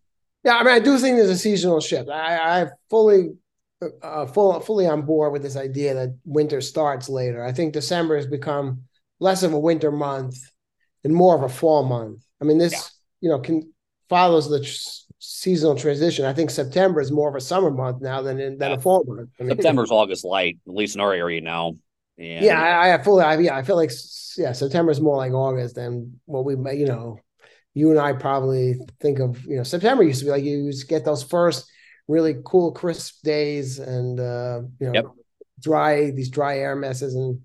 Yeah, 0.44 0.58
I 0.58 0.64
mean, 0.64 0.74
I 0.74 0.80
do 0.80 0.98
think 1.00 1.18
there's 1.18 1.30
a 1.30 1.38
seasonal 1.38 1.82
shift. 1.82 2.10
I, 2.10 2.62
I 2.62 2.68
fully 2.90 3.32
uh, 4.02 4.26
full, 4.26 4.60
fully 4.62 4.88
on 4.88 5.04
board 5.04 5.34
with 5.34 5.42
this 5.42 5.56
idea 5.56 5.94
that 5.94 6.18
winter 6.26 6.62
starts 6.62 7.10
later. 7.10 7.44
I 7.44 7.52
think 7.52 7.74
December 7.74 8.16
has 8.16 8.28
become 8.28 8.84
less 9.20 9.44
of 9.44 9.54
a 9.54 9.60
winter 9.60 9.92
month 9.92 10.38
and 11.04 11.14
more 11.14 11.36
of 11.36 11.44
a 11.44 11.50
fall 11.50 11.84
month. 11.84 12.24
I 12.42 12.46
mean, 12.46 12.58
this 12.58 12.74
yeah. 12.74 12.80
you 13.22 13.30
know 13.30 13.40
can 13.40 13.72
follows 14.10 14.50
the 14.50 14.62
tr- 14.62 15.14
seasonal 15.20 15.76
transition. 15.76 16.26
I 16.26 16.34
think 16.34 16.50
September 16.50 17.02
is 17.02 17.12
more 17.12 17.30
of 17.30 17.36
a 17.36 17.42
summer 17.42 17.72
month 17.72 18.02
now 18.02 18.22
than 18.22 18.38
than 18.38 18.58
yeah. 18.60 18.76
a 18.76 18.80
fall 18.80 19.04
month. 19.08 19.30
I 19.40 19.44
mean, 19.44 19.56
September's 19.56 19.92
August 19.92 20.26
light, 20.26 20.58
at 20.68 20.74
least 20.74 20.96
in 20.96 21.02
our 21.02 21.14
area 21.14 21.42
now. 21.42 21.78
And... 22.18 22.46
Yeah, 22.46 22.62
I, 22.62 22.94
I 22.94 23.04
fully, 23.04 23.24
I, 23.24 23.38
yeah, 23.40 23.56
I 23.56 23.64
feel 23.64 23.76
like 23.76 23.92
yeah, 24.38 24.52
September 24.54 24.92
is 24.92 25.02
more 25.02 25.18
like 25.18 25.34
August 25.34 25.76
than 25.76 26.20
what 26.26 26.46
we, 26.46 26.54
you 26.78 26.86
know, 26.86 27.20
you 27.74 27.92
and 27.92 28.00
I 28.00 28.14
probably 28.14 28.76
think 29.02 29.20
of. 29.20 29.44
You 29.46 29.58
know, 29.58 29.64
September 29.64 30.04
used 30.04 30.20
to 30.20 30.26
be 30.26 30.32
like 30.32 30.44
you 30.44 30.58
used 30.66 30.82
to 30.82 30.88
get 30.88 31.06
those 31.06 31.24
first 31.24 31.70
really 32.08 32.36
cool, 32.44 32.72
crisp 32.72 33.22
days 33.24 33.80
and 33.80 34.20
uh, 34.20 34.62
you 34.80 34.88
know 34.88 34.94
yep. 34.94 35.06
dry 35.60 36.12
these 36.12 36.30
dry 36.30 36.60
air 36.60 36.76
messes 36.76 37.16
and 37.16 37.40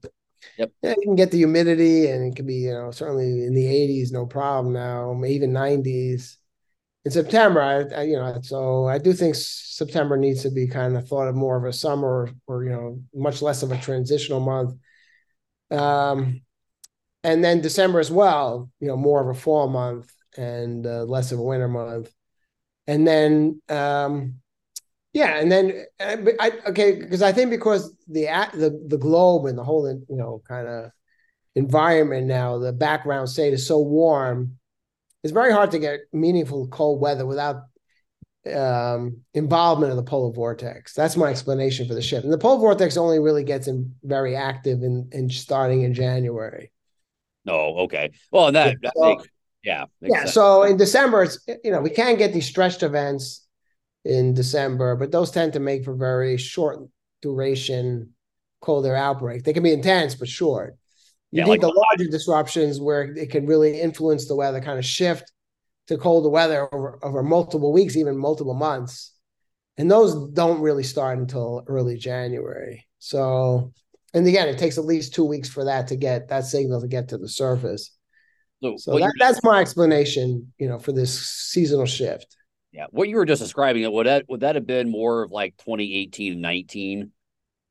yep. 0.58 0.70
yeah, 0.82 0.94
you 0.96 1.02
can 1.02 1.16
get 1.16 1.30
the 1.30 1.38
humidity 1.38 2.08
and 2.08 2.32
it 2.32 2.36
can 2.36 2.46
be 2.46 2.56
you 2.56 2.72
know 2.72 2.90
certainly 2.90 3.44
in 3.44 3.54
the 3.54 3.64
80s 3.64 4.12
no 4.12 4.26
problem 4.26 4.72
now 4.72 5.18
even 5.24 5.52
90s 5.52 6.36
in 7.04 7.11
September 7.11 7.62
I, 7.62 8.00
I, 8.00 8.02
you 8.02 8.16
know 8.16 8.38
so 8.42 8.86
I 8.86 8.98
do 8.98 9.12
think 9.12 9.34
September 9.34 10.16
needs 10.16 10.42
to 10.42 10.50
be 10.50 10.66
kind 10.66 10.96
of 10.96 11.08
thought 11.08 11.28
of 11.28 11.34
more 11.34 11.56
of 11.56 11.64
a 11.64 11.72
summer 11.72 12.30
or 12.46 12.64
you 12.64 12.70
know 12.70 13.02
much 13.14 13.42
less 13.42 13.62
of 13.62 13.72
a 13.72 13.78
transitional 13.78 14.40
month 14.40 14.74
um 15.70 16.42
and 17.22 17.44
then 17.44 17.61
December 17.61 18.00
as 18.00 18.11
well 18.11 18.70
you 18.80 18.88
know 18.88 18.96
more 18.96 19.20
of 19.20 19.34
a 19.34 19.38
fall 19.38 19.68
month 19.68 20.12
and 20.36 20.86
uh, 20.86 21.04
less 21.04 21.32
of 21.32 21.38
a 21.38 21.42
winter 21.42 21.68
month 21.68 22.12
and 22.86 23.06
then 23.06 23.61
um 23.68 24.34
yeah, 25.12 25.38
and 25.38 25.50
then 25.50 25.84
uh, 25.98 26.16
I 26.38 26.52
okay 26.68 26.92
because 26.92 27.22
I 27.22 27.32
think 27.32 27.50
because 27.50 27.94
the 28.08 28.26
the 28.54 28.86
the 28.88 28.98
globe 28.98 29.46
and 29.46 29.58
the 29.58 29.64
whole 29.64 29.88
you 29.88 30.16
know 30.16 30.42
kind 30.46 30.68
of 30.68 30.90
environment 31.54 32.26
now, 32.26 32.58
the 32.58 32.72
background 32.72 33.28
state 33.28 33.52
is 33.52 33.66
so 33.66 33.80
warm, 33.80 34.58
it's 35.24 35.32
very 35.32 35.52
hard 35.52 35.72
to 35.72 35.78
get 35.78 36.00
meaningful 36.12 36.68
cold 36.68 37.00
weather 37.00 37.26
without 37.26 37.62
um, 38.54 39.18
involvement 39.34 39.90
of 39.90 39.96
the 39.96 40.02
polar 40.02 40.32
vortex. 40.32 40.94
That's 40.94 41.16
my 41.16 41.30
explanation 41.30 41.88
for 41.88 41.94
the 41.94 42.02
shift. 42.02 42.24
And 42.24 42.32
the 42.32 42.38
polar 42.38 42.61
vortex 42.61 42.96
only 42.96 43.18
really 43.18 43.44
gets 43.44 43.66
in 43.66 43.94
very 44.04 44.36
active 44.36 44.82
in 44.82 45.08
in 45.12 45.28
starting 45.28 45.82
in 45.82 45.92
January. 45.92 46.70
Oh, 47.48 47.80
okay. 47.84 48.11
Well, 48.30 48.48
and 48.48 48.56
that, 48.56 48.76
that 48.82 48.92
makes, 48.96 49.24
yeah, 49.64 49.86
makes 50.00 50.14
yeah. 50.14 50.20
Sense. 50.20 50.34
So 50.34 50.62
in 50.62 50.76
December, 50.76 51.24
it's 51.24 51.38
you 51.64 51.72
know 51.72 51.80
we 51.80 51.90
can't 51.90 52.18
get 52.18 52.32
these 52.32 52.46
stretched 52.46 52.82
events 52.82 53.39
in 54.05 54.34
December, 54.34 54.96
but 54.96 55.12
those 55.12 55.30
tend 55.30 55.53
to 55.53 55.61
make 55.61 55.84
for 55.84 55.94
very 55.94 56.36
short 56.36 56.78
duration 57.22 58.11
colder 58.61 58.94
outbreak. 58.94 59.44
They 59.44 59.53
can 59.53 59.62
be 59.62 59.72
intense, 59.72 60.14
but 60.14 60.28
short. 60.28 60.76
You 61.30 61.38
yeah, 61.38 61.44
need 61.44 61.51
like 61.51 61.61
the 61.61 61.68
larger 61.68 62.11
disruptions 62.11 62.80
where 62.80 63.03
it 63.03 63.30
can 63.30 63.46
really 63.46 63.80
influence 63.80 64.26
the 64.26 64.34
weather, 64.34 64.61
kind 64.61 64.78
of 64.78 64.84
shift 64.84 65.30
to 65.86 65.96
colder 65.96 66.28
weather 66.28 66.72
over, 66.74 66.98
over 67.03 67.22
multiple 67.22 67.72
weeks, 67.72 67.96
even 67.96 68.16
multiple 68.16 68.55
months. 68.55 69.12
And 69.76 69.90
those 69.90 70.30
don't 70.32 70.61
really 70.61 70.82
start 70.82 71.18
until 71.18 71.62
early 71.66 71.96
January. 71.96 72.86
So, 72.98 73.72
and 74.12 74.26
again, 74.26 74.48
it 74.48 74.59
takes 74.59 74.76
at 74.76 74.84
least 74.84 75.14
two 75.14 75.24
weeks 75.24 75.48
for 75.48 75.64
that 75.64 75.88
to 75.88 75.96
get 75.96 76.28
that 76.28 76.44
signal 76.44 76.80
to 76.80 76.88
get 76.88 77.09
to 77.09 77.18
the 77.18 77.28
surface. 77.28 77.96
So, 78.62 78.76
so 78.76 78.98
that, 78.98 79.12
that's 79.18 79.42
my 79.42 79.61
explanation, 79.61 80.53
you 80.59 80.68
know, 80.68 80.78
for 80.78 80.92
this 80.92 81.18
seasonal 81.18 81.86
shift. 81.86 82.36
Yeah, 82.73 82.87
what 82.91 83.09
you 83.09 83.16
were 83.16 83.25
just 83.25 83.43
describing, 83.43 83.91
would 83.91 84.07
that 84.07 84.27
would 84.29 84.41
that 84.41 84.55
have 84.55 84.66
been 84.66 84.91
more 84.91 85.23
of 85.23 85.33
like 85.33 85.57
2018, 85.57 86.41
19? 86.41 87.11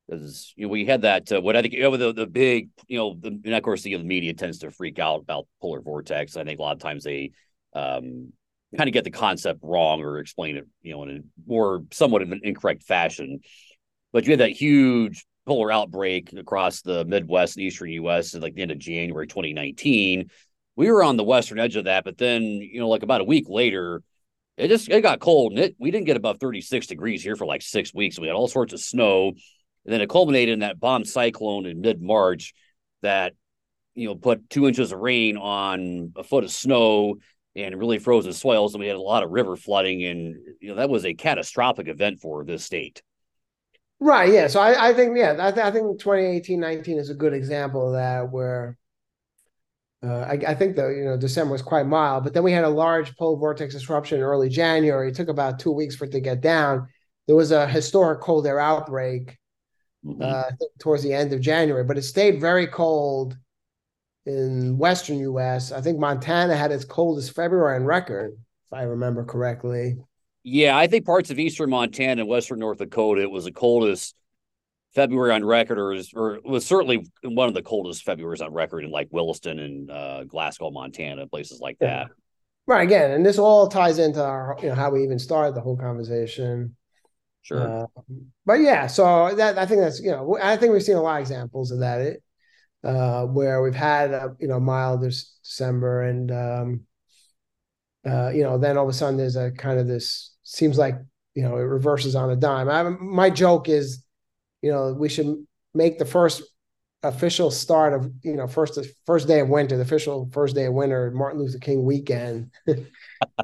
Because 0.06 0.52
you 0.56 0.66
know 0.66 0.70
we 0.70 0.84
had 0.84 1.02
that. 1.02 1.32
Uh, 1.32 1.40
what 1.40 1.56
I 1.56 1.62
think 1.62 1.72
you 1.72 1.82
know, 1.82 1.96
the 1.96 2.12
the 2.12 2.26
big, 2.26 2.68
you 2.86 2.98
know, 2.98 3.16
the, 3.18 3.28
and 3.28 3.54
of 3.54 3.62
course 3.62 3.82
the, 3.82 3.96
the 3.96 4.04
media 4.04 4.34
tends 4.34 4.58
to 4.58 4.70
freak 4.70 4.98
out 4.98 5.20
about 5.20 5.46
polar 5.62 5.80
vortex. 5.80 6.36
I 6.36 6.44
think 6.44 6.58
a 6.58 6.62
lot 6.62 6.74
of 6.74 6.80
times 6.82 7.04
they 7.04 7.30
um, 7.74 8.32
kind 8.76 8.88
of 8.88 8.92
get 8.92 9.04
the 9.04 9.10
concept 9.10 9.60
wrong 9.62 10.02
or 10.02 10.18
explain 10.18 10.56
it, 10.56 10.66
you 10.82 10.92
know, 10.92 11.04
in 11.04 11.10
a 11.10 11.20
more 11.50 11.84
somewhat 11.92 12.22
of 12.22 12.30
an 12.32 12.40
incorrect 12.42 12.82
fashion. 12.82 13.40
But 14.12 14.26
you 14.26 14.32
had 14.32 14.40
that 14.40 14.52
huge 14.52 15.24
polar 15.46 15.72
outbreak 15.72 16.32
across 16.34 16.82
the 16.82 17.06
Midwest 17.06 17.56
and 17.56 17.64
Eastern 17.64 17.90
U.S. 17.90 18.34
at 18.34 18.42
like 18.42 18.54
the 18.54 18.62
end 18.62 18.70
of 18.70 18.78
January 18.78 19.26
2019. 19.26 20.28
We 20.76 20.90
were 20.90 21.02
on 21.02 21.16
the 21.16 21.24
western 21.24 21.58
edge 21.58 21.76
of 21.76 21.84
that, 21.84 22.04
but 22.04 22.18
then 22.18 22.42
you 22.42 22.80
know, 22.80 22.88
like 22.88 23.02
about 23.02 23.22
a 23.22 23.24
week 23.24 23.46
later 23.48 24.02
it 24.60 24.68
just 24.68 24.88
it 24.88 25.00
got 25.00 25.20
cold 25.20 25.52
and 25.52 25.60
it 25.60 25.76
we 25.78 25.90
didn't 25.90 26.06
get 26.06 26.16
above 26.16 26.38
36 26.38 26.86
degrees 26.86 27.22
here 27.22 27.36
for 27.36 27.46
like 27.46 27.62
six 27.62 27.94
weeks. 27.94 28.18
We 28.18 28.26
had 28.26 28.36
all 28.36 28.48
sorts 28.48 28.72
of 28.72 28.80
snow, 28.80 29.28
and 29.28 29.92
then 29.92 30.00
it 30.00 30.10
culminated 30.10 30.52
in 30.52 30.60
that 30.60 30.78
bomb 30.78 31.04
cyclone 31.04 31.66
in 31.66 31.80
mid 31.80 32.00
March 32.00 32.54
that 33.02 33.34
you 33.94 34.06
know 34.08 34.14
put 34.14 34.50
two 34.50 34.68
inches 34.68 34.92
of 34.92 34.98
rain 34.98 35.36
on 35.36 36.12
a 36.16 36.22
foot 36.22 36.44
of 36.44 36.50
snow 36.50 37.16
and 37.56 37.78
really 37.78 37.98
frozen 37.98 38.32
soils, 38.32 38.74
and 38.74 38.80
we 38.80 38.86
had 38.86 38.96
a 38.96 39.00
lot 39.00 39.22
of 39.22 39.30
river 39.30 39.56
flooding, 39.56 40.04
and 40.04 40.36
you 40.60 40.68
know 40.68 40.76
that 40.76 40.90
was 40.90 41.04
a 41.04 41.14
catastrophic 41.14 41.88
event 41.88 42.20
for 42.20 42.44
this 42.44 42.64
state. 42.64 43.02
Right. 43.98 44.32
Yeah. 44.32 44.46
So 44.46 44.60
I, 44.60 44.90
I 44.90 44.94
think 44.94 45.16
yeah, 45.16 45.36
I, 45.38 45.50
th- 45.52 45.66
I 45.66 45.70
think 45.70 46.00
2018, 46.00 46.58
19 46.58 46.98
is 46.98 47.10
a 47.10 47.14
good 47.14 47.34
example 47.34 47.88
of 47.88 47.92
that 47.94 48.30
where. 48.30 48.76
Uh, 50.02 50.20
I, 50.20 50.38
I, 50.48 50.54
think 50.54 50.76
the 50.76 50.88
you 50.88 51.04
know 51.04 51.18
December 51.18 51.52
was 51.52 51.60
quite 51.60 51.86
mild, 51.86 52.24
but 52.24 52.32
then 52.32 52.42
we 52.42 52.52
had 52.52 52.64
a 52.64 52.70
large 52.70 53.14
polar 53.16 53.38
vortex 53.38 53.74
disruption 53.74 54.18
in 54.18 54.24
early 54.24 54.48
January. 54.48 55.10
It 55.10 55.14
took 55.14 55.28
about 55.28 55.58
two 55.58 55.72
weeks 55.72 55.94
for 55.94 56.06
it 56.06 56.12
to 56.12 56.20
get 56.20 56.40
down. 56.40 56.88
There 57.26 57.36
was 57.36 57.52
a 57.52 57.66
historic 57.66 58.20
cold 58.20 58.46
air 58.46 58.58
outbreak 58.58 59.36
mm-hmm. 60.04 60.22
uh, 60.22 60.44
towards 60.78 61.02
the 61.02 61.12
end 61.12 61.34
of 61.34 61.42
January, 61.42 61.84
but 61.84 61.98
it 61.98 62.02
stayed 62.02 62.40
very 62.40 62.66
cold 62.66 63.36
in 64.24 64.78
western 64.78 65.18
U.S. 65.18 65.70
I 65.70 65.82
think 65.82 65.98
Montana 65.98 66.56
had 66.56 66.72
its 66.72 66.84
coldest 66.84 67.34
February 67.34 67.76
on 67.76 67.84
record, 67.84 68.32
if 68.32 68.72
I 68.72 68.82
remember 68.82 69.24
correctly. 69.24 69.98
Yeah, 70.42 70.78
I 70.78 70.86
think 70.86 71.04
parts 71.04 71.30
of 71.30 71.38
eastern 71.38 71.68
Montana 71.68 72.22
and 72.22 72.28
western 72.28 72.58
North 72.58 72.78
Dakota 72.78 73.20
it 73.20 73.30
was 73.30 73.44
the 73.44 73.52
coldest 73.52 74.14
February 74.94 75.32
on 75.32 75.44
record, 75.44 75.78
or, 75.78 75.92
is, 75.92 76.12
or 76.14 76.40
was 76.44 76.66
certainly 76.66 77.06
one 77.22 77.48
of 77.48 77.54
the 77.54 77.62
coldest 77.62 78.04
Februarys 78.04 78.42
on 78.42 78.52
record 78.52 78.84
in 78.84 78.90
like 78.90 79.08
Williston 79.10 79.58
and 79.58 79.90
uh, 79.90 80.24
Glasgow, 80.24 80.70
Montana, 80.70 81.26
places 81.26 81.60
like 81.60 81.78
that. 81.78 82.06
Yeah. 82.08 82.14
Right. 82.66 82.82
Again, 82.82 83.10
and 83.12 83.24
this 83.24 83.38
all 83.38 83.68
ties 83.68 83.98
into 83.98 84.22
our, 84.22 84.56
you 84.62 84.68
know, 84.68 84.74
how 84.74 84.90
we 84.90 85.02
even 85.02 85.18
started 85.18 85.54
the 85.54 85.60
whole 85.60 85.76
conversation. 85.76 86.76
Sure. 87.42 87.84
Uh, 87.84 88.02
but 88.44 88.60
yeah, 88.60 88.86
so 88.86 89.34
that 89.34 89.58
I 89.58 89.66
think 89.66 89.80
that's 89.80 90.00
you 90.00 90.10
know 90.10 90.38
I 90.40 90.56
think 90.56 90.72
we've 90.72 90.82
seen 90.82 90.96
a 90.96 91.02
lot 91.02 91.16
of 91.16 91.22
examples 91.22 91.70
of 91.70 91.80
that. 91.80 92.00
It, 92.00 92.22
uh, 92.82 93.24
where 93.24 93.62
we've 93.62 93.74
had 93.74 94.10
a 94.10 94.34
you 94.38 94.48
know 94.48 94.60
mild 94.60 95.02
December 95.02 96.02
and 96.02 96.30
um, 96.30 96.80
uh, 98.06 98.30
you 98.30 98.42
know 98.42 98.58
then 98.58 98.76
all 98.76 98.84
of 98.84 98.90
a 98.90 98.92
sudden 98.92 99.16
there's 99.16 99.36
a 99.36 99.50
kind 99.50 99.78
of 99.78 99.86
this 99.86 100.34
seems 100.42 100.78
like 100.78 100.96
you 101.34 101.42
know 101.42 101.56
it 101.56 101.62
reverses 101.62 102.14
on 102.14 102.30
a 102.30 102.36
dime. 102.36 102.68
I, 102.68 102.82
my 102.82 103.30
joke 103.30 103.68
is 103.68 104.04
you 104.62 104.70
know 104.70 104.92
we 104.92 105.08
should 105.08 105.46
make 105.74 105.98
the 105.98 106.04
first 106.04 106.42
official 107.02 107.50
start 107.50 107.94
of 107.94 108.12
you 108.22 108.34
know 108.36 108.46
first 108.46 108.78
first 109.06 109.26
day 109.26 109.40
of 109.40 109.48
winter, 109.48 109.76
the 109.76 109.82
official 109.82 110.28
first 110.32 110.54
day 110.54 110.66
of 110.66 110.74
winter, 110.74 111.10
Martin 111.12 111.40
Luther 111.40 111.58
King 111.58 111.84
weekend. 111.84 112.50
you 112.66 112.86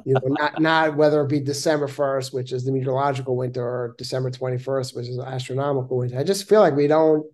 know, 0.05 0.21
not 0.25 0.61
not 0.61 0.95
whether 0.95 1.21
it 1.21 1.29
be 1.29 1.39
December 1.39 1.87
first, 1.87 2.33
which 2.33 2.51
is 2.51 2.65
the 2.65 2.71
meteorological 2.71 3.35
winter, 3.35 3.63
or 3.63 3.95
December 3.97 4.29
twenty 4.29 4.57
first, 4.57 4.95
which 4.95 5.07
is 5.07 5.19
astronomical 5.19 5.97
winter. 5.97 6.19
I 6.19 6.23
just 6.23 6.47
feel 6.47 6.61
like 6.61 6.75
we 6.75 6.87
don't. 6.87 7.25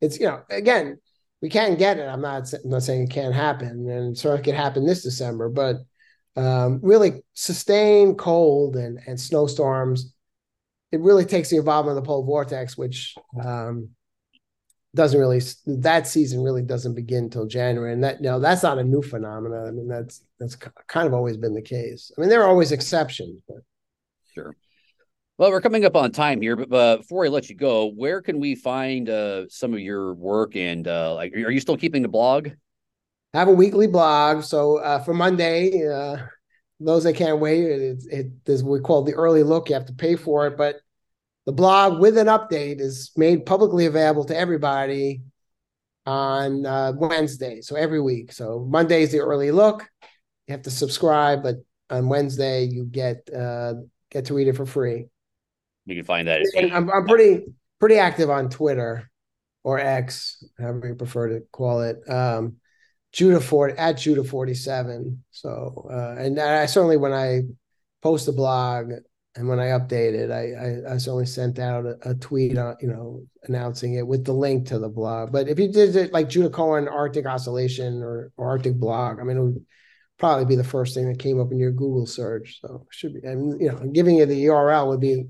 It's 0.00 0.18
you 0.18 0.26
know 0.26 0.42
again 0.50 0.98
we 1.40 1.48
can't 1.48 1.78
get 1.78 1.98
it. 1.98 2.08
I'm 2.08 2.22
not 2.22 2.52
I'm 2.52 2.70
not 2.70 2.82
saying 2.82 3.04
it 3.04 3.10
can't 3.10 3.34
happen, 3.34 3.88
and 3.88 4.16
certainly 4.16 4.42
could 4.42 4.54
happen 4.54 4.86
this 4.86 5.02
December, 5.02 5.48
but 5.48 5.76
um, 6.36 6.80
really 6.82 7.22
sustained 7.34 8.18
cold 8.18 8.76
and 8.76 8.98
and 9.06 9.20
snowstorms. 9.20 10.13
It 10.94 11.00
really 11.00 11.24
takes 11.24 11.50
the 11.50 11.56
involvement 11.56 11.98
of 11.98 12.04
the 12.04 12.06
polar 12.06 12.24
vortex, 12.24 12.78
which 12.78 13.16
um, 13.44 13.90
doesn't 14.94 15.18
really 15.18 15.40
that 15.66 16.06
season 16.06 16.42
really 16.42 16.62
doesn't 16.62 16.94
begin 16.94 17.24
until 17.24 17.46
January, 17.46 17.92
and 17.92 18.04
that 18.04 18.20
know 18.20 18.38
that's 18.38 18.62
not 18.62 18.78
a 18.78 18.84
new 18.84 19.02
phenomenon. 19.02 19.66
I 19.66 19.70
mean 19.72 19.88
that's 19.88 20.22
that's 20.38 20.56
kind 20.86 21.06
of 21.06 21.14
always 21.14 21.36
been 21.36 21.54
the 21.54 21.62
case. 21.62 22.12
I 22.16 22.20
mean 22.20 22.30
there 22.30 22.42
are 22.42 22.48
always 22.48 22.70
exceptions, 22.70 23.40
but 23.48 23.58
sure. 24.32 24.54
Well, 25.36 25.50
we're 25.50 25.60
coming 25.60 25.84
up 25.84 25.96
on 25.96 26.12
time 26.12 26.40
here, 26.40 26.54
but 26.54 26.72
uh, 26.72 26.98
before 26.98 27.24
I 27.24 27.28
let 27.28 27.50
you 27.50 27.56
go, 27.56 27.86
where 27.86 28.22
can 28.22 28.38
we 28.38 28.54
find 28.54 29.10
uh, 29.10 29.48
some 29.48 29.74
of 29.74 29.80
your 29.80 30.14
work? 30.14 30.54
And 30.54 30.86
uh, 30.86 31.12
like, 31.16 31.32
are 31.34 31.50
you 31.50 31.58
still 31.58 31.76
keeping 31.76 32.02
the 32.02 32.08
blog? 32.08 32.50
I 33.34 33.38
have 33.40 33.48
a 33.48 33.52
weekly 33.52 33.88
blog. 33.88 34.44
So 34.44 34.78
uh, 34.78 35.00
for 35.00 35.12
Monday, 35.12 35.88
uh, 35.88 36.18
those 36.80 37.04
that 37.04 37.14
can't 37.14 37.40
wait, 37.40 37.64
it, 37.64 38.04
it 38.10 38.26
is 38.46 38.62
we 38.64 38.80
call 38.80 39.02
the 39.02 39.14
early 39.14 39.42
look. 39.42 39.68
You 39.68 39.74
have 39.74 39.86
to 39.86 39.92
pay 39.92 40.16
for 40.16 40.46
it, 40.46 40.56
but 40.56 40.76
the 41.46 41.52
blog 41.52 42.00
with 42.00 42.16
an 42.18 42.26
update 42.26 42.80
is 42.80 43.12
made 43.16 43.46
publicly 43.46 43.86
available 43.86 44.24
to 44.24 44.36
everybody 44.36 45.22
on 46.06 46.66
uh, 46.66 46.92
Wednesday. 46.96 47.60
So 47.60 47.76
every 47.76 48.00
week. 48.00 48.32
So 48.32 48.66
Monday 48.68 49.02
is 49.02 49.12
the 49.12 49.20
early 49.20 49.50
look. 49.50 49.88
You 50.46 50.52
have 50.52 50.62
to 50.62 50.70
subscribe, 50.70 51.42
but 51.42 51.56
on 51.90 52.08
Wednesday 52.08 52.64
you 52.64 52.84
get 52.84 53.28
uh, 53.34 53.74
get 54.10 54.26
to 54.26 54.34
read 54.34 54.48
it 54.48 54.56
for 54.56 54.66
free. 54.66 55.06
You 55.86 55.96
can 55.96 56.04
find 56.04 56.28
that. 56.28 56.42
I'm, 56.56 56.90
I'm 56.90 57.06
pretty 57.06 57.44
pretty 57.78 57.96
active 57.96 58.30
on 58.30 58.48
Twitter 58.48 59.10
or 59.62 59.78
X, 59.78 60.44
however 60.58 60.88
you 60.88 60.94
prefer 60.94 61.28
to 61.28 61.40
call 61.52 61.82
it. 61.82 61.98
Um, 62.08 62.56
Judah 63.14 63.40
40 63.40 63.78
at 63.78 63.92
Judah 63.92 64.24
47. 64.24 65.24
So 65.30 65.88
uh, 65.90 66.20
and 66.20 66.38
I 66.38 66.66
certainly 66.66 66.96
when 66.96 67.12
I 67.12 67.42
post 68.02 68.28
a 68.28 68.32
blog, 68.32 68.92
and 69.36 69.48
when 69.48 69.58
I 69.58 69.68
updated, 69.68 70.30
I, 70.30 70.90
I, 70.90 70.94
I 70.94 70.96
certainly 70.98 71.26
sent 71.26 71.58
out 71.58 71.86
a, 71.86 72.10
a, 72.10 72.14
tweet, 72.14 72.56
on, 72.56 72.76
you 72.80 72.86
know, 72.86 73.24
announcing 73.44 73.94
it 73.94 74.06
with 74.06 74.24
the 74.24 74.32
link 74.32 74.68
to 74.68 74.78
the 74.78 74.88
blog. 74.88 75.32
But 75.32 75.48
if 75.48 75.58
you 75.58 75.72
did 75.72 75.96
it 75.96 76.12
like 76.12 76.28
Judah 76.28 76.50
Cohen 76.50 76.86
Arctic 76.86 77.26
Oscillation 77.26 78.00
or, 78.00 78.30
or 78.36 78.50
Arctic 78.50 78.74
blog, 78.74 79.18
I 79.18 79.24
mean, 79.24 79.36
it 79.36 79.42
would 79.42 79.66
probably 80.18 80.44
be 80.44 80.54
the 80.54 80.62
first 80.62 80.94
thing 80.94 81.08
that 81.08 81.18
came 81.18 81.40
up 81.40 81.50
in 81.50 81.58
your 81.58 81.72
Google 81.72 82.06
search. 82.06 82.60
So 82.60 82.86
should 82.90 83.14
be, 83.14 83.26
and 83.26 83.60
you 83.60 83.72
know, 83.72 83.78
giving 83.92 84.18
you 84.18 84.26
the 84.26 84.44
URL 84.44 84.88
would 84.88 85.00
be 85.00 85.14
a 85.14 85.24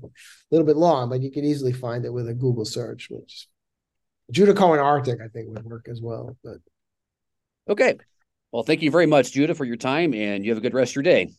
little 0.51 0.67
bit 0.67 0.77
long, 0.77 1.09
but 1.09 1.21
you 1.21 1.31
could 1.31 1.45
easily 1.45 1.73
find 1.73 2.05
it 2.05 2.13
with 2.13 2.29
a 2.29 2.33
Google 2.33 2.65
search. 2.65 3.07
Which 3.09 3.47
Judah 4.29 4.53
Cohen 4.53 4.79
Arctic, 4.79 5.19
I 5.19 5.29
think, 5.29 5.49
would 5.49 5.65
work 5.65 5.87
as 5.89 5.99
well. 5.99 6.37
But 6.43 6.57
okay, 7.67 7.97
well, 8.51 8.63
thank 8.63 8.81
you 8.81 8.91
very 8.91 9.05
much, 9.05 9.31
Judah, 9.31 9.55
for 9.55 9.65
your 9.65 9.75
time, 9.75 10.13
and 10.13 10.45
you 10.45 10.51
have 10.51 10.57
a 10.57 10.61
good 10.61 10.73
rest 10.73 10.91
of 10.91 10.95
your 10.95 11.03
day. 11.03 11.29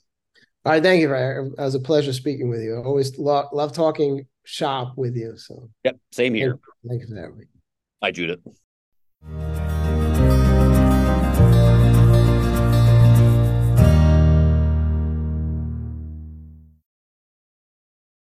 All 0.65 0.73
right, 0.73 0.83
thank 0.83 1.01
you. 1.01 1.15
It 1.15 1.59
was 1.59 1.75
a 1.75 1.81
pleasure 1.81 2.13
speaking 2.13 2.49
with 2.49 2.61
you. 2.61 2.77
I 2.77 2.83
always 2.83 3.19
lo- 3.19 3.49
love 3.53 3.73
talking 3.73 4.27
shop 4.45 4.95
with 4.97 5.17
you. 5.17 5.37
So, 5.37 5.71
yep, 5.85 5.99
same 6.13 6.35
here. 6.35 6.59
Thank 6.87 7.03
you 7.03 7.09
for 7.09 7.15
that. 7.15 7.31
Bye, 8.01 8.11
Judah. 8.11 8.39